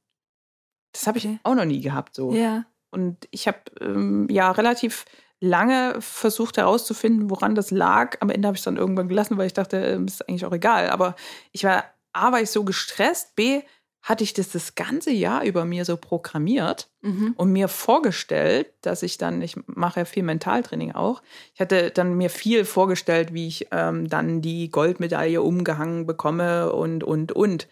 [0.93, 2.33] Das habe ich auch noch nie gehabt so.
[2.33, 2.65] Ja.
[2.97, 5.05] Und ich habe ähm, ja relativ
[5.39, 8.17] lange versucht herauszufinden, woran das lag.
[8.21, 10.53] Am Ende habe ich es dann irgendwann gelassen, weil ich dachte, ähm, ist eigentlich auch
[10.53, 10.89] egal.
[10.89, 11.15] Aber
[11.53, 11.85] ich war,
[12.15, 13.61] A, war ich so gestresst, B,
[14.01, 17.35] hatte ich das das ganze Jahr über mir so programmiert mhm.
[17.37, 21.23] und mir vorgestellt, dass ich dann, ich mache ja viel Mentaltraining auch,
[21.53, 27.05] ich hatte dann mir viel vorgestellt, wie ich ähm, dann die Goldmedaille umgehangen bekomme und,
[27.05, 27.69] und, und.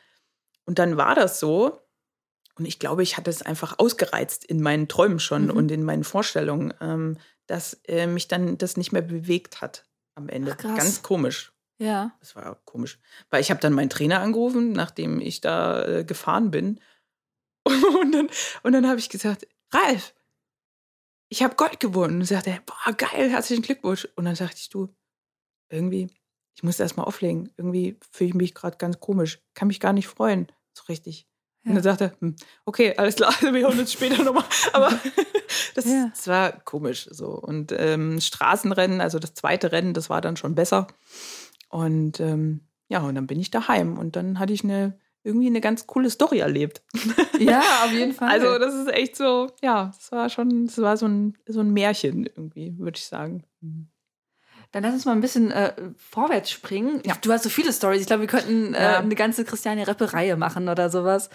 [0.67, 1.79] Und dann war das so,
[2.57, 5.51] und ich glaube, ich hatte es einfach ausgereizt in meinen Träumen schon mhm.
[5.51, 9.85] und in meinen Vorstellungen, ähm, dass äh, mich dann das nicht mehr bewegt hat
[10.15, 10.57] am Ende.
[10.57, 11.53] Ach, Ganz komisch.
[11.79, 12.17] Ja.
[12.21, 12.99] Das war komisch.
[13.31, 16.81] Weil ich habe dann meinen Trainer angerufen, nachdem ich da äh, gefahren bin.
[17.65, 18.29] und dann,
[18.63, 20.15] und dann habe ich gesagt, Ralf,
[21.29, 22.21] ich habe Gold gewonnen.
[22.21, 24.07] Und sagte er, boah, geil, herzlichen Glückwunsch.
[24.15, 24.95] Und dann sagte ich, du,
[25.69, 26.09] irgendwie,
[26.55, 27.53] ich muss erst mal auflegen.
[27.57, 29.41] Irgendwie fühle ich mich gerade ganz komisch.
[29.55, 30.47] Kann mich gar nicht freuen.
[30.75, 31.27] So richtig.
[31.65, 31.71] Ja.
[31.71, 34.45] Und dann sagte hm, okay, alles klar, wir hören uns später nochmal.
[34.73, 34.91] Aber
[35.75, 36.09] das, ja.
[36.11, 37.29] das, war komisch so.
[37.29, 40.87] Und ähm, Straßenrennen, also das zweite Rennen, das war dann schon besser.
[41.69, 45.63] Und ähm, ja, und dann bin ich daheim und dann hatte ich eine irgendwie eine
[45.63, 46.83] ganz coole Story erlebt.
[47.41, 48.29] Ja, auf jeden Fall.
[48.29, 51.73] Also das ist echt so, ja, das war schon, das war so ein, so ein
[51.73, 53.43] Märchen irgendwie, würde ich sagen.
[54.75, 57.01] Dann lass uns mal ein bisschen äh, vorwärts springen.
[57.07, 57.15] Ja.
[57.21, 58.01] Du hast so viele Stories.
[58.01, 58.99] Ich glaube, wir könnten äh, ja.
[58.99, 61.31] eine ganze Christiane Reppe-Reihe machen oder sowas.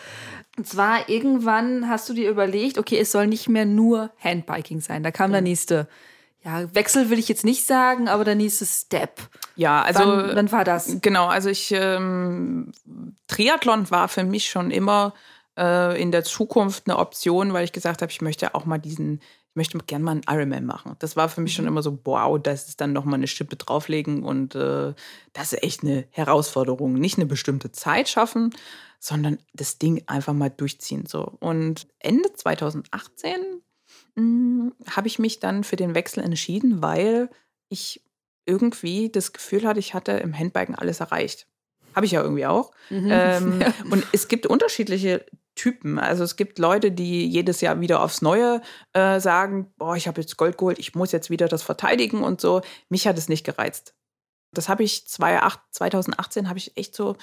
[0.57, 5.03] Und zwar irgendwann hast du dir überlegt, okay, es soll nicht mehr nur Handbiking sein.
[5.03, 5.33] Da kam mhm.
[5.33, 5.87] der nächste.
[6.43, 9.21] Ja, Wechsel will ich jetzt nicht sagen, aber der nächste Step.
[9.55, 10.97] Ja, also wann, wann war das?
[11.01, 12.73] Genau, also ich ähm,
[13.27, 15.13] Triathlon war für mich schon immer
[15.57, 19.21] äh, in der Zukunft eine Option, weil ich gesagt habe, ich möchte auch mal diesen
[19.51, 20.95] ich möchte gerne mal einen Ironman machen.
[20.99, 21.69] Das war für mich schon mhm.
[21.69, 24.93] immer so, wow, das ist dann nochmal eine Schippe drauflegen und äh,
[25.33, 26.93] das ist echt eine Herausforderung.
[26.93, 28.53] Nicht eine bestimmte Zeit schaffen,
[28.99, 31.05] sondern das Ding einfach mal durchziehen.
[31.05, 31.23] So.
[31.39, 33.61] Und Ende 2018
[34.15, 37.29] hm, habe ich mich dann für den Wechsel entschieden, weil
[37.69, 38.03] ich
[38.45, 41.47] irgendwie das Gefühl hatte, ich hatte im Handbiken alles erreicht.
[41.95, 42.71] Habe ich ja irgendwie auch.
[42.89, 43.09] Mhm.
[43.11, 43.73] Ähm, ja.
[43.89, 45.25] Und es gibt unterschiedliche
[45.59, 45.99] Typen.
[45.99, 48.61] Also es gibt Leute, die jedes Jahr wieder aufs Neue
[48.93, 52.39] äh, sagen, boah, ich habe jetzt Gold geholt, ich muss jetzt wieder das verteidigen und
[52.39, 52.61] so.
[52.87, 53.93] Mich hat es nicht gereizt.
[54.53, 57.17] Das habe ich 2018 habe ich echt so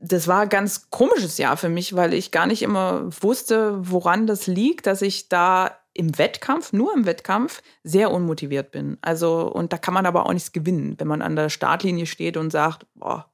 [0.00, 4.26] das war ein ganz komisches Jahr für mich, weil ich gar nicht immer wusste, woran
[4.28, 8.98] das liegt, dass ich da im Wettkampf, nur im Wettkampf, sehr unmotiviert bin.
[9.00, 12.36] Also, und da kann man aber auch nichts gewinnen, wenn man an der Startlinie steht
[12.36, 13.32] und sagt, boah,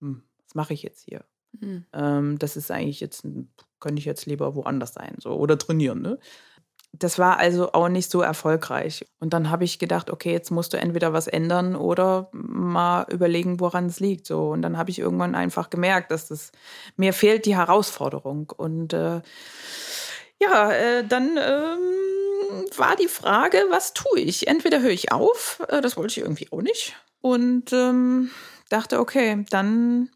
[0.00, 1.24] hm, was mache ich jetzt hier?
[1.60, 1.84] Mhm.
[1.92, 3.22] Ähm, das ist eigentlich jetzt,
[3.80, 6.02] könnte ich jetzt lieber woanders sein so, oder trainieren.
[6.02, 6.18] Ne?
[6.92, 9.04] Das war also auch nicht so erfolgreich.
[9.18, 13.58] Und dann habe ich gedacht, okay, jetzt musst du entweder was ändern oder mal überlegen,
[13.58, 14.26] woran es liegt.
[14.26, 14.50] So.
[14.50, 16.52] Und dann habe ich irgendwann einfach gemerkt, dass das,
[16.96, 18.52] mir fehlt die Herausforderung.
[18.56, 19.22] Und äh,
[20.40, 24.46] ja, äh, dann ähm, war die Frage, was tue ich?
[24.46, 26.94] Entweder höre ich auf, äh, das wollte ich irgendwie auch nicht.
[27.20, 28.30] Und ähm,
[28.68, 30.10] dachte, okay, dann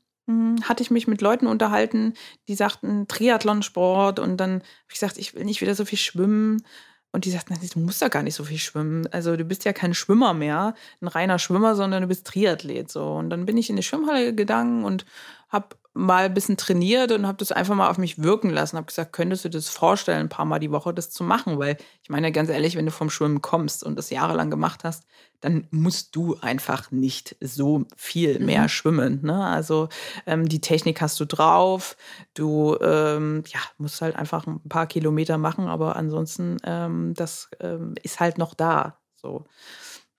[0.63, 2.15] hatte ich mich mit Leuten unterhalten,
[2.49, 6.63] die sagten Triathlonsport und dann habe ich gesagt, ich will nicht wieder so viel schwimmen.
[7.11, 9.07] Und die sagten, du musst ja gar nicht so viel schwimmen.
[9.13, 12.91] Also du bist ja kein Schwimmer mehr, ein reiner Schwimmer, sondern du bist Triathlet.
[12.91, 13.15] So.
[13.15, 15.07] Und dann bin ich in die Schwimmhalle gegangen und
[15.49, 15.69] habe
[15.99, 18.77] mal ein bisschen trainiert und habe das einfach mal auf mich wirken lassen.
[18.77, 21.59] Habe gesagt, könntest du das vorstellen, ein paar Mal die Woche das zu machen?
[21.59, 25.05] Weil ich meine ganz ehrlich, wenn du vom Schwimmen kommst und das jahrelang gemacht hast,
[25.41, 28.69] dann musst du einfach nicht so viel mehr mhm.
[28.69, 29.21] schwimmen.
[29.23, 29.45] Ne?
[29.45, 29.89] Also
[30.27, 31.97] ähm, die Technik hast du drauf.
[32.35, 37.95] Du ähm, ja, musst halt einfach ein paar Kilometer machen, aber ansonsten ähm, das ähm,
[38.03, 39.01] ist halt noch da.
[39.17, 39.47] So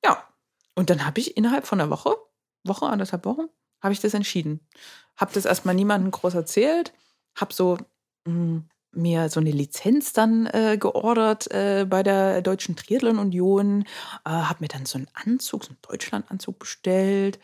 [0.04, 0.24] ja.
[0.76, 2.16] Und dann habe ich innerhalb von einer Woche,
[2.64, 3.48] Woche anderthalb Wochen,
[3.82, 4.60] habe ich das entschieden.
[5.18, 6.94] Habe das erstmal niemandem groß erzählt,
[7.36, 7.78] habe so
[8.26, 13.84] mh, hm, mir so eine Lizenz dann äh, geordert äh, bei der Deutschen Triathlon Union,
[14.26, 17.40] äh, habe mir dann so einen Anzug, so einen Deutschlandanzug bestellt,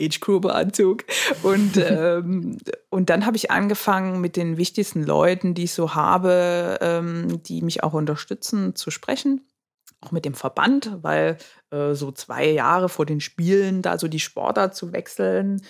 [0.00, 1.04] Age-Group-Anzug.
[1.42, 2.58] Und, ähm,
[2.88, 7.62] und dann habe ich angefangen, mit den wichtigsten Leuten, die ich so habe, ähm, die
[7.62, 9.42] mich auch unterstützen, zu sprechen
[10.00, 11.38] auch mit dem Verband, weil
[11.70, 15.62] äh, so zwei Jahre vor den Spielen da so die Sportart zu wechseln,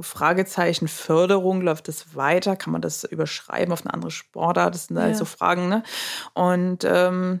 [0.00, 2.56] Fragezeichen Förderung, läuft das weiter?
[2.56, 4.74] Kann man das überschreiben auf eine andere Sportart?
[4.74, 5.04] Das sind ja.
[5.04, 5.82] halt so Fragen, ne?
[6.34, 7.40] Und ähm,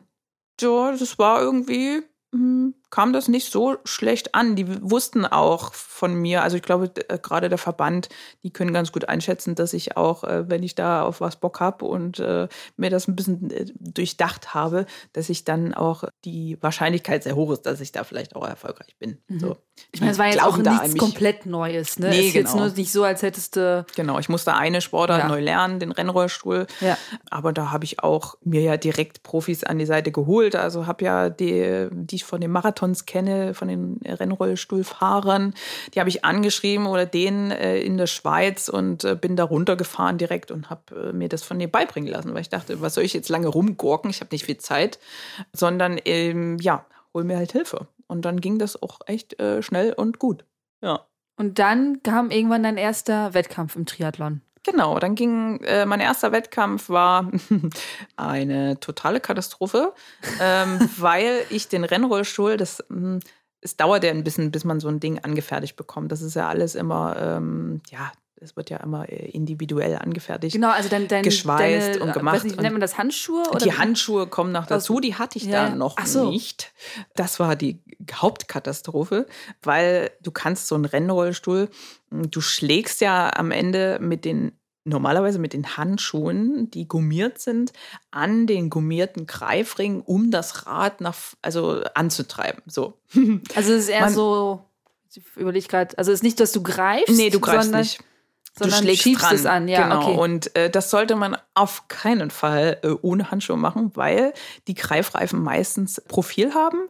[0.60, 2.02] ja, das war irgendwie
[2.34, 4.54] hm, kam das nicht so schlecht an.
[4.54, 8.08] Die wussten auch von mir, also ich glaube, äh, gerade der Verband,
[8.44, 11.58] die können ganz gut einschätzen, dass ich auch, äh, wenn ich da auf was Bock
[11.58, 17.24] habe und äh, mir das ein bisschen durchdacht habe, dass ich dann auch die Wahrscheinlichkeit
[17.24, 19.18] sehr hoch ist, dass ich da vielleicht auch erfolgreich bin.
[19.26, 19.40] Mhm.
[19.40, 19.56] So.
[19.90, 21.98] Ich meine, es war jetzt auch nichts komplett Neues.
[21.98, 22.10] Ne?
[22.10, 22.48] Nee, es ist genau.
[22.48, 23.84] jetzt nur nicht so, als hättest du.
[23.96, 25.28] Genau, ich musste eine Sportart ja.
[25.28, 26.68] neu lernen, den Rennrollstuhl.
[26.80, 26.96] Ja.
[27.30, 30.54] Aber da habe ich auch mir ja direkt Profis an die Seite geholt.
[30.54, 32.52] Also habe ja die, die ich von den
[32.84, 35.54] Marathons kenne, von den Rennrollstuhlfahrern,
[35.94, 40.18] die habe ich angeschrieben oder den äh, in der Schweiz und äh, bin da runtergefahren
[40.18, 43.04] direkt und habe äh, mir das von denen beibringen lassen, weil ich dachte, was soll
[43.04, 44.10] ich jetzt lange rumgurken?
[44.10, 44.98] Ich habe nicht viel Zeit,
[45.52, 47.88] sondern ähm, ja, hol mir halt Hilfe.
[48.06, 50.44] Und dann ging das auch echt äh, schnell und gut.
[50.82, 51.06] Ja.
[51.36, 54.42] Und dann kam irgendwann dein erster Wettkampf im Triathlon.
[54.64, 57.30] Genau, dann ging äh, mein erster Wettkampf war
[58.16, 59.92] eine totale Katastrophe,
[60.40, 63.20] ähm, weil ich den Rennrollstuhl, das hm,
[63.60, 66.12] es dauert ja ein bisschen, bis man so ein Ding angefertigt bekommt.
[66.12, 68.12] Das ist ja alles immer, ähm, ja,
[68.44, 70.54] es wird ja immer äh, individuell angefertigt.
[70.54, 72.44] Genau, also dein, dein geschweißt deine, und gemacht.
[72.44, 73.42] Nicht, nennt man das Handschuhe?
[73.50, 73.58] Oder?
[73.58, 75.70] Die Handschuhe kommen noch dazu, die hatte ich ja.
[75.70, 76.30] da noch so.
[76.30, 76.72] nicht.
[77.16, 77.82] Das war die
[78.12, 79.26] Hauptkatastrophe,
[79.62, 81.68] weil du kannst so einen Rennrollstuhl,
[82.10, 84.52] hm, du schlägst ja am Ende mit den
[84.86, 87.72] normalerweise mit den Handschuhen, die gummiert sind,
[88.10, 92.62] an den gummierten Greifring, um das Rad nach, also anzutreiben.
[92.66, 92.98] So.
[93.54, 94.62] Also es ist eher Man, so,
[95.08, 97.16] ich überlege gerade, also es ist nicht, dass du greifst.
[97.16, 98.04] Nee, du greifst nicht
[98.58, 99.34] du schlägst dran.
[99.34, 99.68] es an.
[99.68, 100.02] Ja, genau.
[100.02, 100.18] Okay.
[100.18, 104.32] Und äh, das sollte man auf keinen Fall äh, ohne Handschuhe machen, weil
[104.68, 106.88] die Greifreifen meistens Profil haben.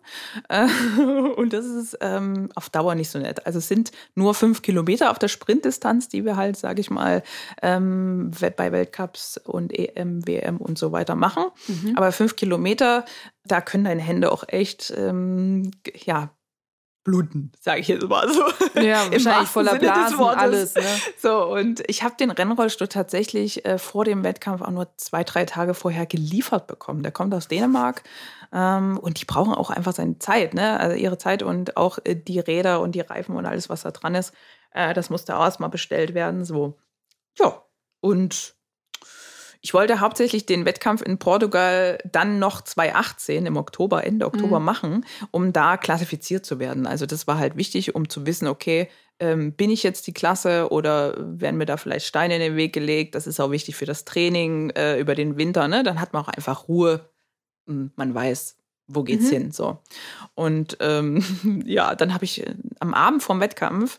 [0.48, 0.66] Äh,
[1.36, 3.46] und das ist ähm, auf Dauer nicht so nett.
[3.46, 7.22] Also es sind nur fünf Kilometer auf der Sprintdistanz, die wir halt, sage ich mal,
[7.62, 11.44] ähm, bei Weltcups und EM, WM und so weiter machen.
[11.66, 11.94] Mhm.
[11.96, 13.04] Aber fünf Kilometer,
[13.44, 15.70] da können deine Hände auch echt ähm,
[16.04, 16.30] ja,
[17.04, 18.42] bluten, sage ich jetzt mal so.
[18.80, 20.74] Ja, wahrscheinlich voller Blasen, alles.
[20.74, 20.82] Ne?
[21.18, 25.44] So, und ich habe den Rennrollstuhl tatsächlich äh, vor dem Wettkampf auch nur zwei, drei
[25.44, 27.02] Tage vorher geliefert bekommen.
[27.02, 28.02] Der kommt aus Dänemark
[28.52, 30.80] ähm, und die brauchen auch einfach seine Zeit, ne?
[30.80, 33.90] also ihre Zeit und auch äh, die Räder und die Reifen und alles, was da
[33.90, 34.32] dran ist.
[34.70, 36.44] Äh, das musste auch erstmal bestellt werden.
[36.44, 36.78] So,
[37.38, 37.62] ja,
[38.00, 38.56] und
[39.64, 44.64] ich wollte hauptsächlich den Wettkampf in Portugal dann noch 2018 im Oktober, Ende Oktober mhm.
[44.66, 46.86] machen, um da klassifiziert zu werden.
[46.86, 48.90] Also das war halt wichtig, um zu wissen, okay,
[49.20, 52.74] ähm, bin ich jetzt die Klasse oder werden mir da vielleicht Steine in den Weg
[52.74, 53.14] gelegt?
[53.14, 55.66] Das ist auch wichtig für das Training äh, über den Winter.
[55.66, 55.82] Ne?
[55.82, 57.08] Dann hat man auch einfach Ruhe.
[57.64, 59.30] Man weiß, wo geht's mhm.
[59.30, 59.50] hin?
[59.50, 59.78] So.
[60.34, 61.24] Und ähm,
[61.64, 63.98] ja, dann habe ich äh, am Abend vorm Wettkampf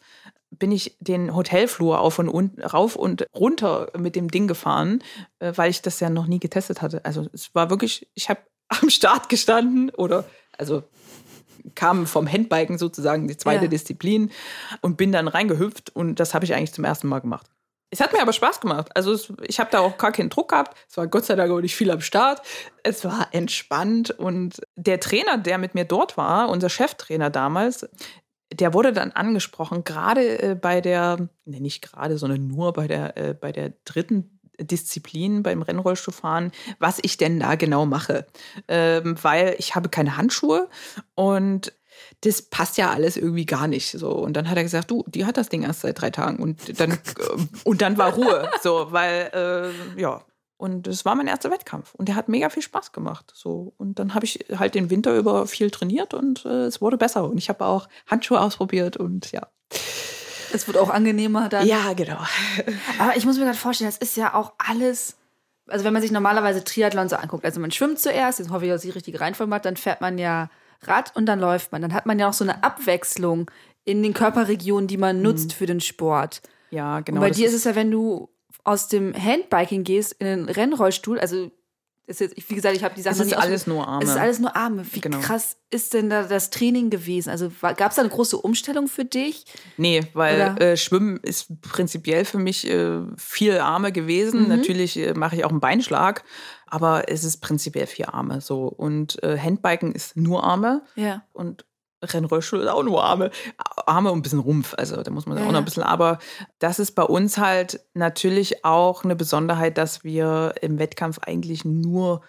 [0.52, 5.04] bin ich den Hotelflur auf und un rauf und runter mit dem Ding gefahren,
[5.40, 7.04] äh, weil ich das ja noch nie getestet hatte.
[7.04, 10.26] Also es war wirklich, ich habe am Start gestanden oder
[10.58, 10.84] also
[11.74, 13.70] kam vom Handbiken sozusagen die zweite ja.
[13.70, 14.32] Disziplin
[14.82, 17.50] und bin dann reingehüpft und das habe ich eigentlich zum ersten Mal gemacht.
[17.92, 18.90] Es hat mir aber Spaß gemacht.
[18.94, 20.76] Also es, ich habe da auch gar keinen Druck gehabt.
[20.90, 22.42] Es war Gott sei Dank auch nicht viel am Start.
[22.84, 27.88] Es war entspannt und der Trainer, der mit mir dort war, unser Cheftrainer damals,
[28.54, 33.18] der wurde dann angesprochen, gerade äh, bei der, nee, nicht gerade, sondern nur bei der,
[33.18, 38.26] äh, bei der dritten Disziplin beim Rennrollstuhlfahren, was ich denn da genau mache.
[38.68, 40.70] Ähm, weil ich habe keine Handschuhe
[41.16, 41.74] und
[42.22, 43.92] das passt ja alles irgendwie gar nicht.
[43.92, 44.12] So.
[44.12, 46.42] Und dann hat er gesagt, du, die hat das Ding erst seit drei Tagen.
[46.42, 46.98] Und dann, äh,
[47.64, 48.50] und dann war Ruhe.
[48.62, 50.24] So, weil, äh, ja,
[50.66, 53.32] und es war mein erster Wettkampf und der hat mega viel Spaß gemacht.
[53.36, 53.74] So.
[53.78, 57.30] Und dann habe ich halt den Winter über viel trainiert und äh, es wurde besser.
[57.30, 59.48] Und ich habe auch Handschuhe ausprobiert und ja.
[60.52, 61.68] Es wird auch angenehmer dann.
[61.68, 62.18] Ja, genau.
[63.00, 65.18] Aber ich muss mir gerade vorstellen, das ist ja auch alles.
[65.68, 68.72] Also wenn man sich normalerweise Triathlon so anguckt, also man schwimmt zuerst, jetzt hoffe ich,
[68.72, 70.50] dass ich die richtige Reihenfolge mache, dann fährt man ja
[70.82, 71.84] Rad und dann läuft man.
[71.84, 73.52] Dann hat man ja auch so eine Abwechslung
[73.84, 76.42] in den Körperregionen, die man nutzt für den Sport.
[76.72, 77.22] Ja, genau.
[77.22, 78.30] Und bei dir ist es ja, wenn du
[78.66, 81.50] aus dem Handbiking gehst in den Rennrollstuhl, also
[82.08, 84.04] ist jetzt, wie gesagt, ich habe die Sachen Es ist alles nur Arme.
[84.04, 84.86] Es ist alles nur Arme.
[84.92, 85.20] Wie Genau.
[85.22, 87.32] krass ist denn da das Training gewesen?
[87.32, 89.46] Also gab es da eine große Umstellung für dich?
[89.78, 94.44] Nee, weil äh, Schwimmen ist prinzipiell für mich äh, viel Arme gewesen.
[94.44, 94.50] Mhm.
[94.50, 96.24] Natürlich äh, mache ich auch einen Beinschlag,
[96.68, 98.66] aber es ist prinzipiell vier Arme so.
[98.68, 101.24] Und äh, Handbiken ist nur Arme Ja.
[101.34, 101.66] und
[102.04, 103.32] Rennrollstuhl ist auch nur Arme.
[103.86, 105.84] Arme und ein bisschen Rumpf, also da muss man Ja, auch noch ein bisschen.
[105.84, 106.20] Aber
[106.60, 112.22] das ist bei uns halt natürlich auch eine Besonderheit, dass wir im Wettkampf eigentlich nur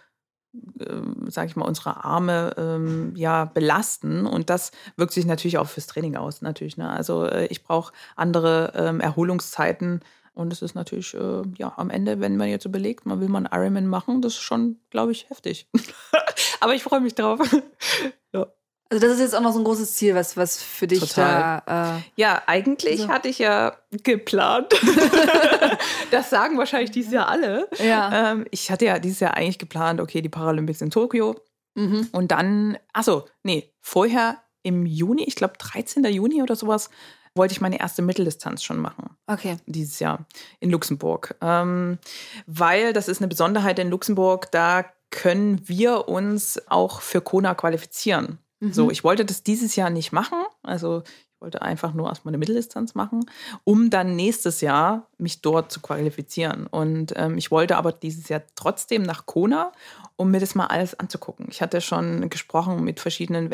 [0.81, 5.69] ähm, sage ich mal, unsere Arme ähm, ja belasten und das wirkt sich natürlich auch
[5.69, 6.77] fürs Training aus, natürlich.
[6.77, 6.89] Ne?
[6.89, 10.01] Also äh, ich brauche andere ähm, Erholungszeiten
[10.33, 13.47] und es ist natürlich äh, ja am Ende, wenn man jetzt überlegt, man will mal
[13.47, 15.69] einen Ironman machen, das ist schon, glaube ich, heftig.
[16.61, 17.41] Aber ich freue mich drauf.
[18.33, 18.47] ja.
[18.89, 21.63] Also das ist jetzt auch noch so ein großes Ziel, was, was für dich Total.
[21.67, 21.97] da.
[21.99, 23.09] Äh, ja, eigentlich So.
[23.09, 24.73] hatte ich ja geplant.
[26.11, 27.69] das sagen wahrscheinlich dieses Jahr alle.
[27.79, 28.33] ja.
[28.33, 31.37] Ähm, ich hatte ja dieses Jahr eigentlich geplant, okay, die Paralympics in Tokio.
[31.75, 32.09] Mhm.
[32.13, 36.05] Und dann, achso, nee, vorher im Juni, ich glaube 13.
[36.05, 36.91] Juni oder sowas,
[37.35, 39.59] wollte ich meine erste Mitteldistanz schon machen, Okay.
[39.67, 40.27] dieses Jahr
[40.59, 41.35] in Luxemburg.
[41.43, 41.99] Ähm,
[42.47, 48.39] weil das ist eine Besonderheit in Luxemburg, da können wir uns auch für Kona qualifizieren.
[48.61, 48.73] Mhm.
[48.73, 50.39] So, ich wollte das dieses Jahr nicht machen.
[50.63, 53.27] Also ich wollte einfach nur erstmal eine Mitteldistanz machen,
[53.65, 56.67] um dann nächstes Jahr mich dort zu qualifizieren.
[56.67, 59.73] Und ähm, ich wollte aber dieses Jahr trotzdem nach Kona,
[60.17, 61.47] um mir das mal alles anzugucken.
[61.51, 63.51] Ich hatte schon gesprochen mit verschiedenen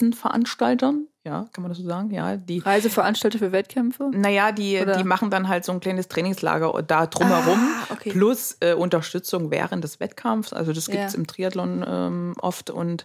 [0.00, 1.06] Wettkampfreisenveranstaltern.
[1.24, 2.10] Ja, kann man das so sagen?
[2.10, 2.58] Ja, die.
[2.60, 4.10] Reiseveranstalter für Wettkämpfe?
[4.14, 4.96] Naja, die, Oder?
[4.96, 8.10] die machen dann halt so ein kleines Trainingslager da drumherum, Ah, okay.
[8.10, 10.52] plus äh, Unterstützung während des Wettkampfs.
[10.54, 11.18] Also das gibt es Ja.
[11.18, 13.04] im Triathlon ähm, oft und,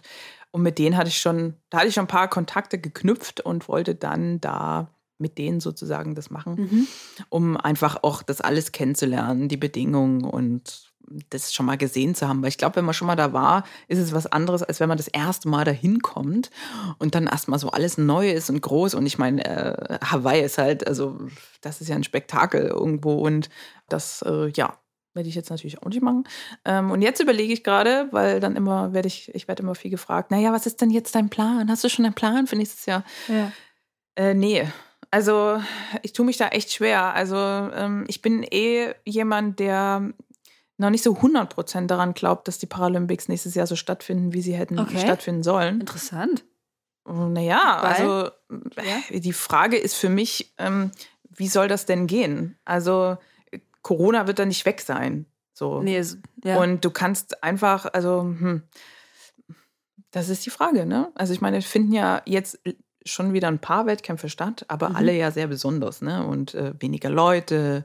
[0.50, 3.68] und mit denen hatte ich schon, da hatte ich schon ein paar Kontakte geknüpft und
[3.68, 6.86] wollte dann da mit denen sozusagen das machen, Mhm.
[7.30, 10.92] um einfach auch das alles kennenzulernen, die Bedingungen und
[11.30, 12.42] das schon mal gesehen zu haben.
[12.42, 14.88] Weil ich glaube, wenn man schon mal da war, ist es was anderes, als wenn
[14.88, 16.50] man das erste Mal dahin kommt
[16.98, 18.94] und dann erstmal so alles neu ist und groß.
[18.94, 21.18] Und ich meine, äh, Hawaii ist halt, also
[21.60, 23.48] das ist ja ein Spektakel irgendwo und
[23.88, 24.76] das, äh, ja,
[25.16, 26.24] werde ich jetzt natürlich auch nicht machen.
[26.64, 29.90] Ähm, und jetzt überlege ich gerade, weil dann immer werde ich, ich werde immer viel
[29.90, 31.68] gefragt, naja, was ist denn jetzt dein Plan?
[31.70, 33.02] Hast du schon einen Plan für nächstes Jahr?
[33.28, 33.50] Ja.
[34.14, 34.64] Äh, nee.
[35.10, 35.60] Also
[36.02, 37.14] ich tue mich da echt schwer.
[37.14, 40.12] Also ähm, ich bin eh jemand, der
[40.78, 44.54] noch nicht so 100% daran glaubt, dass die Paralympics nächstes Jahr so stattfinden, wie sie
[44.54, 44.98] hätten Okay.
[44.98, 45.80] stattfinden sollen.
[45.80, 46.44] Interessant.
[47.08, 47.92] Naja, Weil?
[47.92, 48.30] also
[49.10, 50.90] äh, die Frage ist für mich, ähm,
[51.30, 52.58] wie soll das denn gehen?
[52.64, 53.16] Also
[53.86, 55.26] Corona wird da nicht weg sein.
[55.52, 55.80] So.
[55.80, 56.02] Nee,
[56.42, 56.60] ja.
[56.60, 58.64] Und du kannst einfach, also, hm,
[60.10, 61.12] das ist die Frage, ne?
[61.14, 62.58] Also ich meine, es finden ja jetzt
[63.04, 64.96] schon wieder ein paar Wettkämpfe statt, aber Mhm.
[64.96, 66.26] alle ja sehr besonders, ne?
[66.26, 67.84] Und äh, weniger Leute.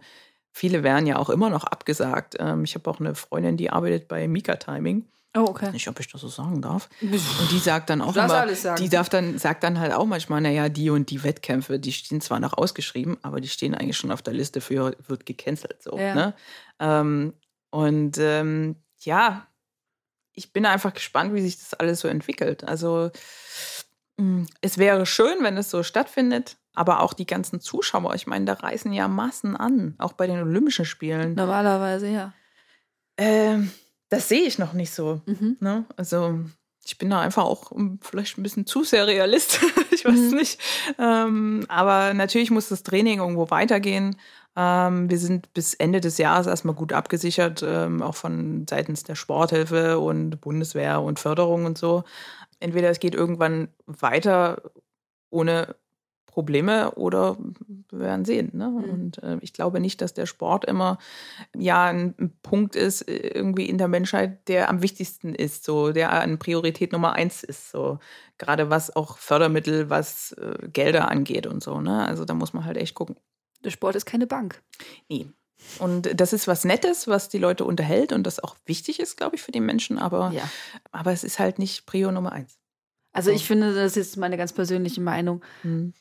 [0.52, 2.36] Viele werden ja auch immer noch abgesagt.
[2.40, 5.06] Ähm, ich habe auch eine Freundin, die arbeitet bei Mika Timing.
[5.36, 5.72] Oh, okay.
[5.72, 6.90] Nicht, ob ich das so sagen darf.
[7.02, 10.70] Und die sagt dann auch immer, die darf dann, sagt dann halt auch manchmal, naja,
[10.70, 14.22] die und die Wettkämpfe, die stehen zwar noch ausgeschrieben, aber die stehen eigentlich schon auf
[14.22, 15.82] der Liste für, wird gecancelt.
[15.82, 16.16] So, Ja.
[16.16, 16.34] ne?
[16.80, 17.34] ähm,
[17.70, 19.48] und ähm, ja,
[20.34, 22.64] ich bin einfach gespannt, wie sich das alles so entwickelt.
[22.64, 23.12] Also
[24.18, 28.46] mh, es wäre schön, wenn es so stattfindet, aber auch die ganzen Zuschauer, ich meine,
[28.46, 31.36] da reißen ja Massen an, auch bei den Olympischen Spielen.
[31.36, 32.34] Normalerweise, ja.
[33.18, 33.72] Ähm,
[34.12, 35.22] das sehe ich noch nicht so.
[35.26, 35.58] Mhm.
[35.60, 35.86] Ne?
[35.98, 36.40] Also
[36.86, 39.60] ich bin da einfach auch um, vielleicht ein bisschen zu sehr Realist.
[39.92, 40.38] ich weiß Mhm.
[40.38, 40.60] nicht.
[41.00, 44.16] Ähm, aber natürlich muss das Training irgendwo weitergehen.
[44.56, 49.16] Ähm, wir sind bis Ende des Jahres erstmal gut abgesichert, ähm, auch von seitens der
[49.16, 52.04] Sporthilfe und Bundeswehr und Förderung und so.
[52.60, 54.62] Entweder es geht irgendwann weiter
[55.30, 55.76] ohne
[56.32, 57.38] Probleme oder
[57.92, 58.50] wir werden sehen.
[58.54, 58.70] Ne?
[58.70, 58.84] Mhm.
[58.90, 60.98] Und äh, ich glaube nicht, dass der Sport immer
[61.56, 65.92] ja ein, ein Punkt ist äh, irgendwie in der Menschheit, der am wichtigsten ist, so
[65.92, 68.00] der an Priorität Nummer eins ist, so
[68.38, 71.82] gerade was auch Fördermittel, was äh, Gelder angeht und so.
[71.82, 72.06] Ne?
[72.08, 73.16] Also da muss man halt echt gucken.
[73.64, 74.62] Der Sport ist keine Bank.
[75.10, 75.28] Nee.
[75.78, 79.36] Und das ist was Nettes, was die Leute unterhält und das auch wichtig ist, glaube
[79.36, 80.50] ich, für die Menschen, aber, Ja.
[80.92, 82.58] aber es ist halt nicht Prio Nummer eins.
[83.14, 83.36] Also So.
[83.36, 85.44] ich finde, das ist meine ganz persönliche Meinung.
[85.62, 85.94] Hm.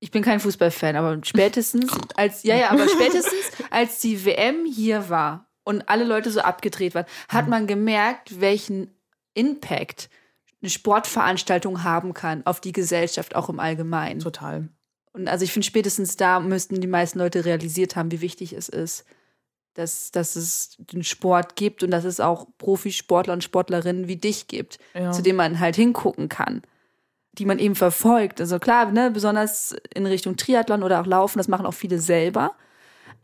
[0.00, 3.34] Ich bin kein Fußballfan, aber spätestens als ja ja, aber spätestens
[3.70, 7.50] als die WM hier war und alle Leute so abgedreht waren, hat Mhm.
[7.50, 8.94] man gemerkt, welchen
[9.34, 10.08] Impact
[10.62, 14.20] eine Sportveranstaltung haben kann auf die Gesellschaft auch im Allgemeinen.
[14.20, 14.68] Total.
[15.12, 18.68] Und also ich finde, spätestens da müssten die meisten Leute realisiert haben, wie wichtig es
[18.68, 19.04] ist,
[19.74, 24.48] dass, dass es den Sport gibt und dass es auch Profisportler und Sportlerinnen wie dich
[24.48, 25.12] gibt, Ja.
[25.12, 26.62] zu denen man halt hingucken kann,
[27.38, 28.40] die man eben verfolgt.
[28.40, 32.52] Also klar, ne, besonders in Richtung Triathlon oder auch Laufen, das machen auch viele selber.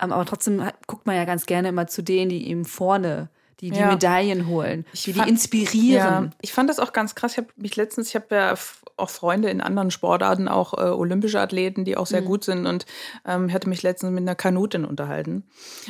[0.01, 3.29] Ähm, Aber trotzdem guckt man ja ganz gerne immer zu denen, die eben vorne
[3.61, 3.87] die, die Ja.
[3.91, 6.25] Medaillen holen, die die fand- inspirieren.
[6.25, 7.31] Ja, ich fand das auch ganz krass.
[7.33, 8.53] Ich habe mich letztens, ich habe ja
[8.97, 12.65] auch Freunde in anderen Sportarten, auch äh, olympische Athleten, die auch sehr gut sind.
[12.67, 12.85] Und
[13.25, 15.45] ähm, ich hatte mich letztens mit einer Kanutin unterhalten.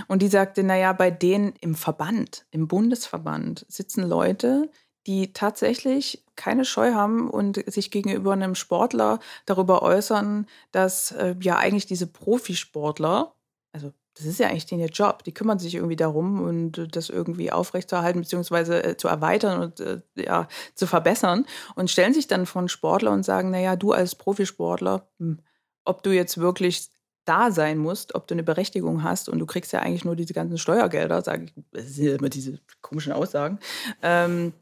[0.08, 4.70] Und die sagte, naja, bei denen im Verband, im Bundesverband sitzen Leute,
[5.08, 11.58] die tatsächlich keine Scheu haben und sich gegenüber einem Sportler darüber äußern, dass äh, ja
[11.58, 13.34] eigentlich diese Profisportler,
[13.72, 17.10] also das ist ja eigentlich denen ihr Job, die kümmern sich irgendwie darum und das
[17.10, 21.46] irgendwie aufrechtzuerhalten beziehungsweise äh, zu erweitern und äh, ja, zu verbessern
[21.76, 25.40] und stellen sich dann von Sportler und sagen, naja, du als Profisportler, hm,
[25.84, 26.90] ob du jetzt wirklich
[27.26, 30.34] da sein musst, ob du eine Berechtigung hast und du kriegst ja eigentlich nur diese
[30.34, 33.60] ganzen Steuergelder, sage ich, das sind immer diese komischen Aussagen.
[34.02, 34.54] Ähm,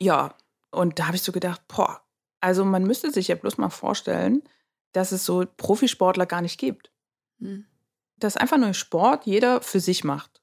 [0.00, 0.34] ja,
[0.70, 2.02] und da habe ich so gedacht, boah,
[2.40, 4.42] also man müsste sich ja bloß mal vorstellen,
[4.92, 6.90] dass es so Profisportler gar nicht gibt.
[7.40, 7.66] Hm.
[8.16, 10.40] Dass einfach nur Sport jeder für sich macht.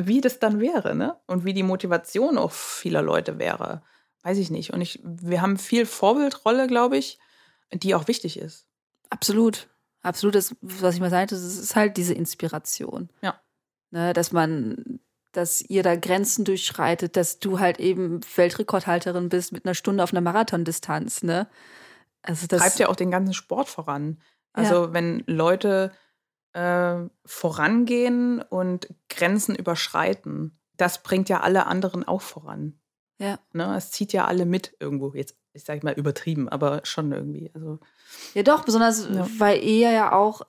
[0.00, 1.18] Wie das dann wäre, ne?
[1.26, 3.82] Und wie die Motivation auch vieler Leute wäre,
[4.22, 4.72] weiß ich nicht.
[4.72, 7.18] Und ich, wir haben viel Vorbildrolle, glaube ich,
[7.72, 8.66] die auch wichtig ist.
[9.10, 9.68] Absolut.
[10.02, 13.10] Absolut, das, was ich mal sagte, das ist halt diese Inspiration.
[13.20, 13.40] Ja.
[13.90, 15.00] Ne, dass man,
[15.38, 20.12] dass ihr da Grenzen durchschreitet, dass du halt eben Weltrekordhalterin bist mit einer Stunde auf
[20.12, 21.48] einer Marathondistanz, ne?
[22.22, 24.20] Also das treibt ja auch den ganzen Sport voran.
[24.52, 25.92] Also wenn Leute
[26.52, 32.80] äh, vorangehen und Grenzen überschreiten, das bringt ja alle anderen auch voran.
[33.18, 33.38] Ja.
[33.52, 33.76] Ne?
[33.76, 35.12] Es zieht ja alle mit irgendwo.
[35.14, 37.52] Jetzt, ich sage mal übertrieben, aber schon irgendwie.
[37.54, 37.78] Also
[38.34, 39.28] Ja, doch, besonders, Ja.
[39.38, 40.42] weil ihr ja auch,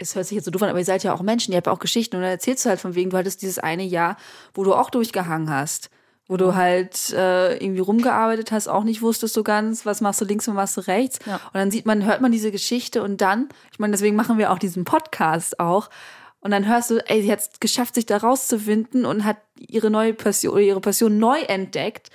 [0.00, 1.68] es hört sich jetzt so doof an, aber ihr seid ja auch Menschen, ihr habt
[1.68, 4.16] auch Geschichten und dann erzählst du halt von wegen, du hattest dieses eine Jahr,
[4.54, 5.90] wo du auch durchgehangen hast,
[6.26, 10.24] wo du halt äh, irgendwie rumgearbeitet hast, auch nicht wusstest so ganz, was machst du
[10.24, 11.18] links und was machst du rechts.
[11.26, 11.36] Ja.
[11.36, 14.52] Und dann sieht man, hört man diese Geschichte und dann, ich meine, deswegen machen wir
[14.52, 15.90] auch diesen Podcast auch.
[16.40, 19.90] Und dann hörst du, ey, sie hat es geschafft, sich da rauszuwinden und hat ihre
[19.90, 22.10] neue Passion, oder ihre Passion neu entdeckt.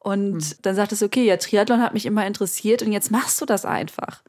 [0.00, 3.44] Und dann sagtest du, okay, ja, Triathlon hat mich immer interessiert und jetzt machst du
[3.44, 4.22] das einfach.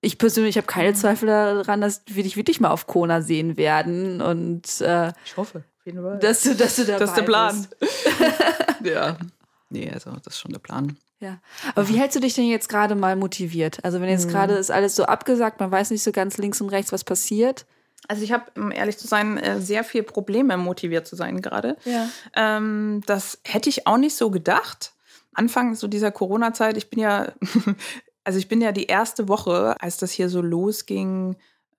[0.00, 4.20] Ich persönlich habe keine Zweifel daran, dass wir dich wirklich mal auf Kona sehen werden
[4.20, 6.18] und äh, ich hoffe, auf jeden Fall.
[6.18, 7.66] dass du, dass du dabei das ist der Plan.
[8.84, 9.16] ja.
[9.70, 10.96] Nee, also das ist schon der Plan.
[11.20, 11.38] Ja.
[11.74, 13.84] Aber wie hältst du dich denn jetzt gerade mal motiviert?
[13.84, 16.68] Also wenn jetzt gerade ist alles so abgesagt, man weiß nicht so ganz links und
[16.68, 17.66] rechts, was passiert.
[18.06, 21.76] Also ich habe, um ehrlich zu sein, äh, sehr viel Probleme, motiviert zu sein gerade.
[21.84, 22.08] Ja.
[22.36, 24.92] Ähm, das hätte ich auch nicht so gedacht.
[25.34, 27.32] Anfang so dieser Corona-Zeit, ich bin ja,
[28.24, 31.36] also ich bin ja die erste Woche, als das hier so losging,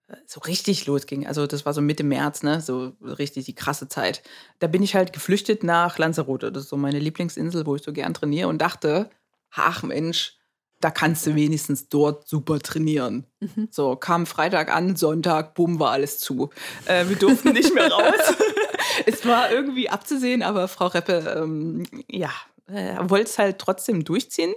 [0.07, 3.87] äh, so richtig losging, also das war so Mitte März, ne, so richtig die krasse
[3.87, 4.23] Zeit.
[4.59, 7.93] Da bin ich halt geflüchtet nach Lanzarote, das ist so meine Lieblingsinsel, wo ich so
[7.93, 9.09] gern trainiere und dachte,
[9.51, 10.39] ach Mensch,
[10.81, 13.25] da kannst du wenigstens dort super trainieren.
[13.69, 16.49] So, kam Freitag an, Sonntag, bumm, war alles zu.
[16.85, 18.35] Äh, wir durften nicht mehr raus.
[19.05, 22.31] es war irgendwie abzusehen, aber Frau Reppe, ähm, ja,
[22.67, 24.53] äh, wollte es halt trotzdem durchziehen.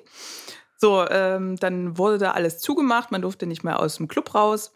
[0.82, 4.72] So, ähm, dann wurde da alles zugemacht, man durfte nicht mehr aus dem Club raus.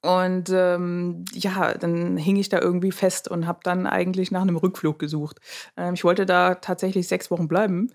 [0.00, 4.56] Und ähm, ja, dann hing ich da irgendwie fest und habe dann eigentlich nach einem
[4.56, 5.38] Rückflug gesucht.
[5.76, 7.92] Ähm, ich wollte da tatsächlich sechs Wochen bleiben.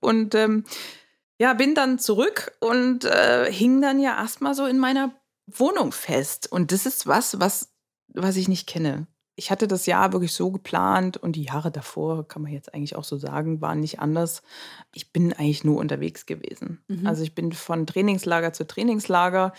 [0.00, 0.64] Und ähm,
[1.38, 5.12] ja, bin dann zurück und äh, hing dann ja erstmal so in meiner
[5.46, 6.50] Wohnung fest.
[6.50, 7.70] Und das ist was, was,
[8.14, 9.06] was ich nicht kenne.
[9.36, 12.96] Ich hatte das Jahr wirklich so geplant und die Jahre davor, kann man jetzt eigentlich
[12.96, 14.42] auch so sagen, waren nicht anders.
[14.94, 16.82] Ich bin eigentlich nur unterwegs gewesen.
[16.88, 17.06] Mhm.
[17.06, 19.52] Also ich bin von Trainingslager zu Trainingslager.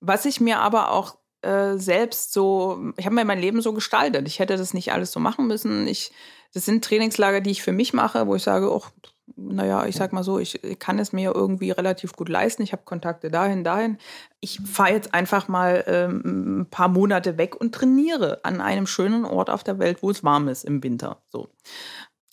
[0.00, 4.26] Was ich mir aber auch äh, selbst so, ich habe mir mein Leben so gestaltet.
[4.28, 5.86] Ich hätte das nicht alles so machen müssen.
[5.86, 6.12] Ich,
[6.52, 8.82] das sind Trainingslager, die ich für mich mache, wo ich sage, oh,
[9.36, 12.62] naja, ich sag mal so, ich kann es mir irgendwie relativ gut leisten.
[12.62, 13.98] Ich habe Kontakte dahin, dahin.
[14.40, 19.24] Ich fahre jetzt einfach mal ähm, ein paar Monate weg und trainiere an einem schönen
[19.24, 21.22] Ort auf der Welt, wo es warm ist im Winter.
[21.28, 21.48] So.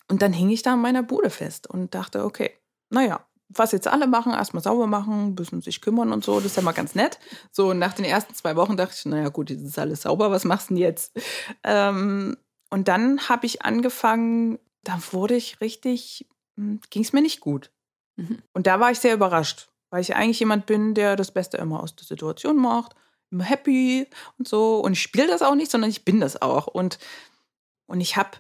[0.09, 2.51] Und dann hing ich da in meiner Bude fest und dachte, okay,
[2.89, 6.47] naja, was jetzt alle machen, erstmal sauber machen, ein bisschen sich kümmern und so, das
[6.47, 7.19] ist ja mal ganz nett.
[7.51, 10.31] So, und nach den ersten zwei Wochen dachte ich, naja, gut, jetzt ist alles sauber,
[10.31, 11.17] was machst du denn jetzt?
[11.63, 12.37] Ähm,
[12.69, 16.27] und dann habe ich angefangen, da wurde ich richtig,
[16.89, 17.71] ging es mir nicht gut.
[18.15, 18.41] Mhm.
[18.53, 21.81] Und da war ich sehr überrascht, weil ich eigentlich jemand bin, der das Beste immer
[21.81, 22.95] aus der Situation macht,
[23.29, 24.07] immer happy
[24.37, 24.79] und so.
[24.79, 26.67] Und ich spiele das auch nicht, sondern ich bin das auch.
[26.67, 26.99] Und,
[27.87, 28.37] und ich habe,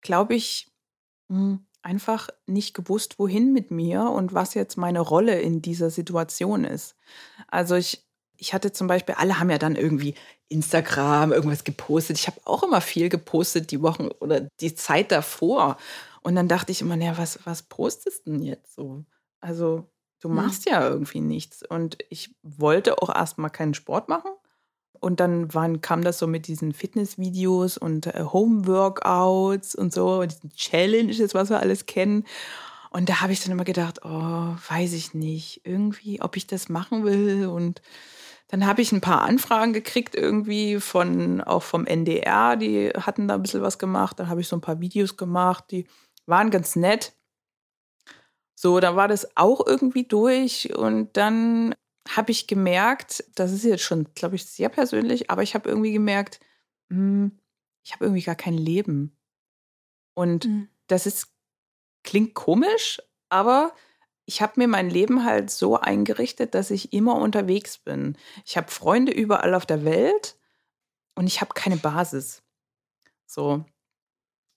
[0.00, 0.70] glaube ich,
[1.28, 6.64] mh, einfach nicht gewusst, wohin mit mir und was jetzt meine Rolle in dieser Situation
[6.64, 6.96] ist.
[7.46, 8.08] Also ich
[8.38, 10.14] ich hatte zum Beispiel, alle haben ja dann irgendwie
[10.48, 12.18] Instagram, irgendwas gepostet.
[12.18, 15.76] Ich habe auch immer viel gepostet die Wochen oder die Zeit davor.
[16.22, 19.04] Und dann dachte ich immer, naja, was, was postest du denn jetzt so?
[19.40, 19.88] Also,
[20.20, 20.36] du hm.
[20.36, 20.72] machst hm.
[20.72, 21.62] ja irgendwie nichts.
[21.62, 24.30] Und ich wollte auch erstmal keinen Sport machen.
[25.00, 30.32] Und dann waren, kam das so mit diesen Fitnessvideos und äh, Home-Workouts und so, und
[30.32, 32.24] diesen Challenges, was wir alles kennen.
[32.90, 36.68] Und da habe ich dann immer gedacht, oh, weiß ich nicht, irgendwie, ob ich das
[36.68, 37.46] machen will.
[37.46, 37.80] Und
[38.48, 43.34] dann habe ich ein paar Anfragen gekriegt, irgendwie von auch vom NDR, die hatten da
[43.34, 44.18] ein bisschen was gemacht.
[44.18, 45.86] Dann habe ich so ein paar Videos gemacht, die
[46.26, 47.14] waren ganz nett.
[48.54, 51.74] So, dann war das auch irgendwie durch und dann
[52.08, 55.92] habe ich gemerkt, das ist jetzt schon, glaube ich, sehr persönlich, aber ich habe irgendwie
[55.92, 56.40] gemerkt,
[56.90, 57.38] hm,
[57.84, 59.16] ich habe irgendwie gar kein Leben.
[60.14, 60.68] Und mhm.
[60.86, 61.28] das ist,
[62.02, 63.74] klingt komisch, aber
[64.28, 68.14] ich habe mir mein Leben halt so eingerichtet, dass ich immer unterwegs bin.
[68.44, 70.36] Ich habe Freunde überall auf der Welt
[71.14, 72.42] und ich habe keine Basis.
[73.26, 73.64] So.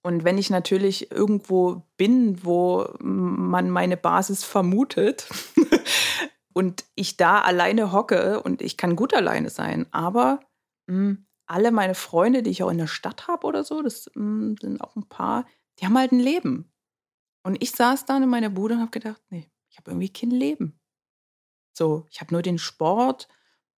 [0.03, 5.29] Und wenn ich natürlich irgendwo bin, wo man meine Basis vermutet,
[6.53, 10.41] und ich da alleine hocke und ich kann gut alleine sein, aber
[10.87, 14.11] mh, hm, alle meine Freunde, die ich auch in der Stadt habe oder so, das
[14.15, 15.45] mh, hm, sind auch ein paar,
[15.79, 16.69] die haben halt ein Leben.
[17.43, 20.31] Und ich saß dann in meiner Bude und habe gedacht, nee, ich habe irgendwie kein
[20.31, 20.79] Leben.
[21.73, 23.27] So, ich habe nur den Sport.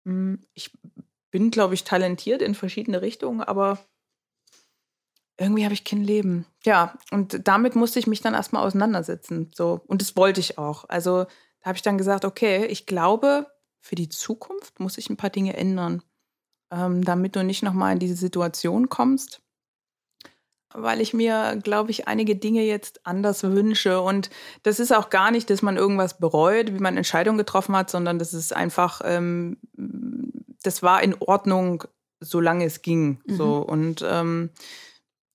[0.06, 0.72] Hm, ich
[1.30, 3.78] bin, glaube ich, talentiert in verschiedene Richtungen, aber
[5.38, 6.46] irgendwie habe ich kein Leben.
[6.64, 9.52] Ja, und damit musste ich mich dann erstmal auseinandersetzen.
[9.54, 10.88] So, und das wollte ich auch.
[10.88, 11.26] Also
[11.62, 13.48] da habe ich dann gesagt, okay, ich glaube,
[13.80, 16.04] für die Zukunft muss ich ein paar Dinge ändern,
[16.72, 19.42] ähm, damit du nicht nochmal in diese Situation kommst,
[20.74, 24.01] weil ich mir, glaube ich, einige Dinge jetzt anders wünsche.
[24.01, 24.30] Und
[24.63, 28.19] das ist auch gar nicht, dass man irgendwas bereut, wie man Entscheidungen getroffen hat, sondern
[28.19, 29.57] das ist einfach, ähm,
[30.63, 31.84] das war in Ordnung,
[32.19, 33.22] solange es ging.
[33.26, 33.36] Mhm.
[33.36, 34.49] So und ähm,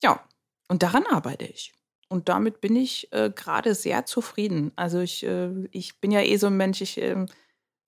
[0.02, 0.20] ja,
[0.68, 1.72] und daran arbeite ich.
[2.08, 4.72] Und damit bin ich äh, gerade sehr zufrieden.
[4.76, 7.26] Also ich, äh, ich bin ja eh so ein Mensch, ich, äh,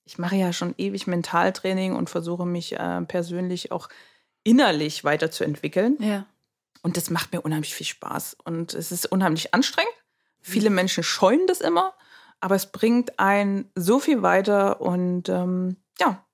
[0.05, 3.89] ich mache ja schon ewig Mentaltraining und versuche mich äh, persönlich auch
[4.43, 5.97] innerlich weiterzuentwickeln.
[6.01, 6.27] Ja.
[6.83, 8.37] Und das macht mir unheimlich viel Spaß.
[8.45, 9.93] Und es ist unheimlich anstrengend.
[10.41, 10.77] Viele mhm.
[10.77, 11.95] Menschen scheuen das immer,
[12.41, 14.81] aber es bringt einen so viel weiter.
[14.81, 16.25] Und ähm, ja,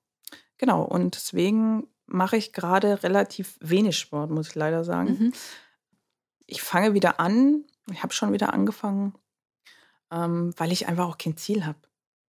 [0.57, 0.83] genau.
[0.83, 5.17] Und deswegen mache ich gerade relativ wenig Sport, muss ich leider sagen.
[5.19, 5.33] Mhm.
[6.45, 9.15] Ich fange wieder an, ich habe schon wieder angefangen,
[10.11, 11.79] ähm, weil ich einfach auch kein Ziel habe,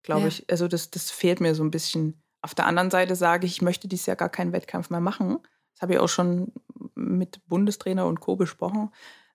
[0.02, 0.28] glaube ja.
[0.28, 0.50] ich.
[0.50, 2.22] Also das, das fehlt mir so ein bisschen.
[2.42, 5.38] Auf der anderen Seite sage ich, ich möchte dieses Jahr gar keinen Wettkampf mehr machen.
[5.74, 6.52] Das habe ich auch schon
[6.96, 8.36] mit Bundestrainer und Co.
[8.36, 8.90] besprochen,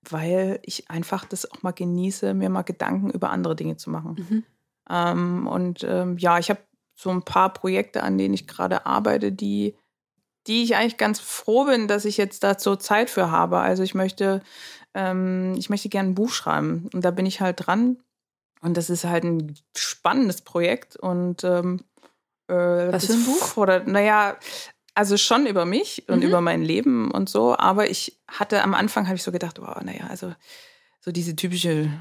[0.10, 4.16] weil ich einfach das auch mal genieße, mir mal Gedanken über andere Dinge zu machen.
[4.30, 4.44] Mhm.
[4.90, 6.60] Ähm, und ähm, ja, ich habe
[6.96, 9.76] so ein paar Projekte, an denen ich gerade arbeite, die,
[10.48, 13.60] die ich eigentlich ganz froh bin, dass ich jetzt dazu Zeit für habe.
[13.60, 14.42] Also ich möchte
[14.94, 16.90] ähm, ich möchte gerne ein Buch schreiben.
[16.94, 17.98] Und da bin ich halt dran.
[18.62, 20.96] Und das ist halt ein spannendes Projekt.
[20.96, 21.82] Und ähm,
[22.48, 22.54] äh,
[22.92, 23.58] was für ein Buch?
[23.58, 24.38] Oder, naja,
[24.94, 26.28] also schon über mich und mhm.
[26.28, 27.58] über mein Leben und so.
[27.58, 30.34] Aber ich hatte am Anfang habe ich so gedacht, wow, naja, also
[31.00, 31.92] so diese typische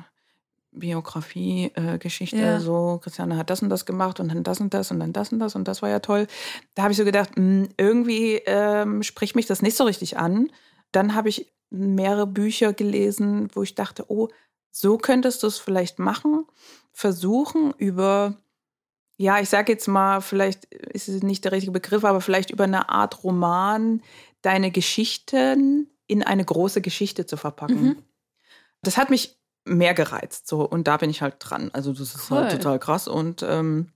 [0.72, 2.60] Biografie-Geschichte, äh, ja.
[2.60, 5.32] so Christiane hat das und das gemacht und dann das und das und dann das
[5.32, 6.26] und das und das war ja toll.
[6.74, 10.16] Da habe ich so gedacht, mh, hm, irgendwie ähm, spricht mich das nicht so richtig
[10.16, 10.50] an.
[10.92, 14.28] Dann habe ich mehrere Bücher gelesen, wo ich dachte, oh,
[14.70, 16.46] so könntest du es vielleicht machen.
[16.92, 18.36] Versuchen über,
[19.20, 22.64] ja, ich sage jetzt mal, vielleicht ist es nicht der richtige Begriff, aber vielleicht über
[22.64, 24.00] eine Art Roman
[24.40, 27.82] deine Geschichten in eine große Geschichte zu verpacken.
[27.82, 28.02] Mhm.
[28.80, 30.48] Das hat mich mehr gereizt.
[30.48, 31.68] So, und da bin ich halt dran.
[31.74, 32.38] Also, das ist halt cool.
[32.38, 33.08] halt total krass.
[33.08, 33.92] Und ähm,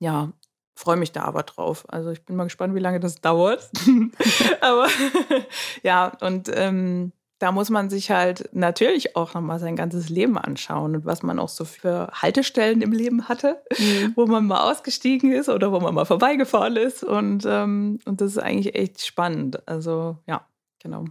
[0.00, 0.34] ja,
[0.74, 1.86] freue mich da aber drauf.
[1.88, 3.70] Also ich bin mal gespannt, wie lange das dauert.
[4.60, 4.86] aber
[5.82, 10.94] ja, und ähm, da muss man sich halt natürlich auch nochmal sein ganzes Leben anschauen
[10.94, 14.12] und was man auch so für Haltestellen im Leben hatte, mhm.
[14.14, 17.02] wo man mal ausgestiegen ist oder wo man mal vorbeigefahren ist.
[17.02, 19.66] Und, ähm, und das ist eigentlich echt spannend.
[19.66, 20.46] Also ja,
[20.80, 21.06] genau.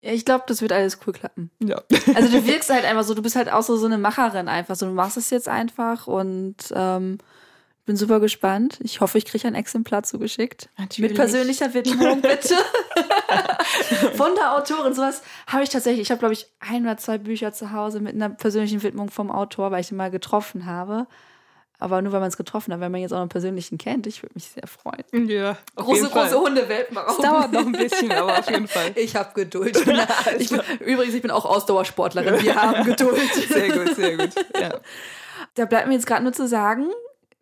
[0.00, 1.50] Ja, ich glaube, das wird alles cool klappen.
[1.60, 1.82] Ja.
[2.14, 4.76] Also du wirkst halt einfach so, du bist halt auch so, so eine Macherin einfach.
[4.76, 7.18] So, du machst es jetzt einfach und ähm,
[7.84, 8.78] bin super gespannt.
[8.82, 10.68] Ich hoffe, ich kriege ein Exemplar zugeschickt.
[10.78, 11.10] Natürlich.
[11.10, 12.54] Mit persönlicher Widmung, bitte.
[14.14, 14.94] Von der Autorin.
[14.94, 16.02] Sowas habe ich tatsächlich.
[16.02, 19.30] Ich habe, glaube ich, ein oder zwei Bücher zu Hause mit einer persönlichen Widmung vom
[19.30, 21.06] Autor, weil ich ihn mal getroffen habe.
[21.78, 24.22] Aber nur, weil man es getroffen hat, wenn man jetzt auch einen persönlichen kennt, ich
[24.22, 25.28] würde mich sehr freuen.
[25.28, 26.96] Ja, große, große Hundewelpen.
[27.08, 28.92] Es dauert noch ein bisschen, aber auf jeden Fall.
[28.94, 29.76] Ich habe Geduld.
[30.38, 32.42] Ich bin, übrigens, ich bin auch Ausdauersportlerin.
[32.42, 33.34] Wir haben Geduld.
[33.48, 34.30] Sehr gut, sehr gut.
[34.58, 34.80] Ja.
[35.56, 36.88] Da bleibt mir jetzt gerade nur zu sagen,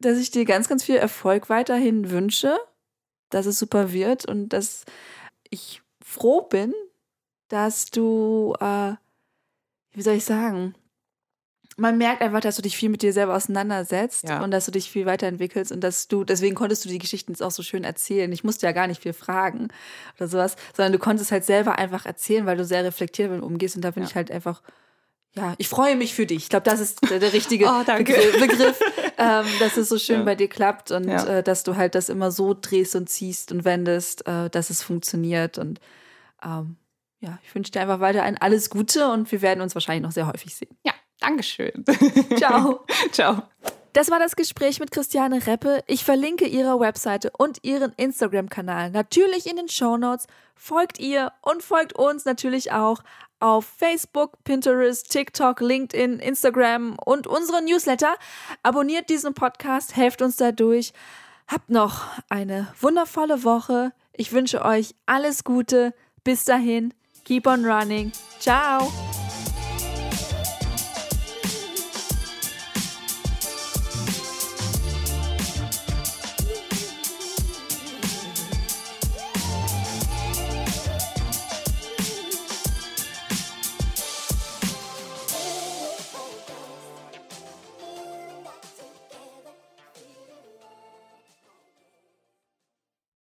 [0.02, 2.56] dass ich dir ganz, ganz viel Erfolg weiterhin wünsche.
[3.30, 4.84] dass es super wird und dass
[5.48, 6.74] ich froh bin,
[7.48, 8.92] dass du, äh,
[9.92, 10.74] wie soll ich sagen,
[11.76, 14.42] man merkt einfach, dass du dich viel mit dir selber auseinandersetzt ja.
[14.42, 17.42] und dass du dich viel weiterentwickelst und dass du, deswegen konntest du die Geschichten jetzt
[17.42, 18.30] auch so schön erzählen.
[18.32, 19.68] Ich musste ja gar nicht viel fragen
[20.16, 23.76] oder sowas, sondern du konntest halt selber einfach erzählen, weil du sehr reflektiert damit umgehst
[23.76, 24.08] und da bin ja.
[24.08, 24.62] ich halt einfach,
[25.34, 26.44] ja, ich freue mich für dich.
[26.44, 28.80] Ich glaube, das ist der, der richtige oh, Begriff, Begriff
[29.18, 30.24] ähm, dass es so schön ja.
[30.24, 33.64] bei dir klappt und äh, dass du halt das immer so drehst und ziehst und
[33.64, 35.80] wendest, äh, dass es funktioniert und
[36.42, 36.76] ähm,
[37.20, 40.12] ja, ich wünsche dir einfach weiter ein alles Gute und wir werden uns wahrscheinlich noch
[40.12, 40.76] sehr häufig sehen.
[40.84, 41.84] Ja, Dankeschön.
[42.36, 42.84] Ciao.
[43.12, 43.42] Ciao.
[43.92, 45.84] Das war das Gespräch mit Christiane Reppe.
[45.86, 50.26] Ich verlinke ihre Webseite und ihren Instagram-Kanal natürlich in den Show Notes.
[50.54, 53.02] Folgt ihr und folgt uns natürlich auch
[53.40, 58.14] auf Facebook, Pinterest, TikTok, LinkedIn, Instagram und unsere Newsletter.
[58.62, 60.92] Abonniert diesen Podcast, helft uns dadurch.
[61.48, 63.92] Habt noch eine wundervolle Woche.
[64.14, 65.92] Ich wünsche euch alles Gute.
[66.24, 66.94] Bis dahin,
[67.24, 68.12] keep on running.
[68.38, 68.90] Ciao.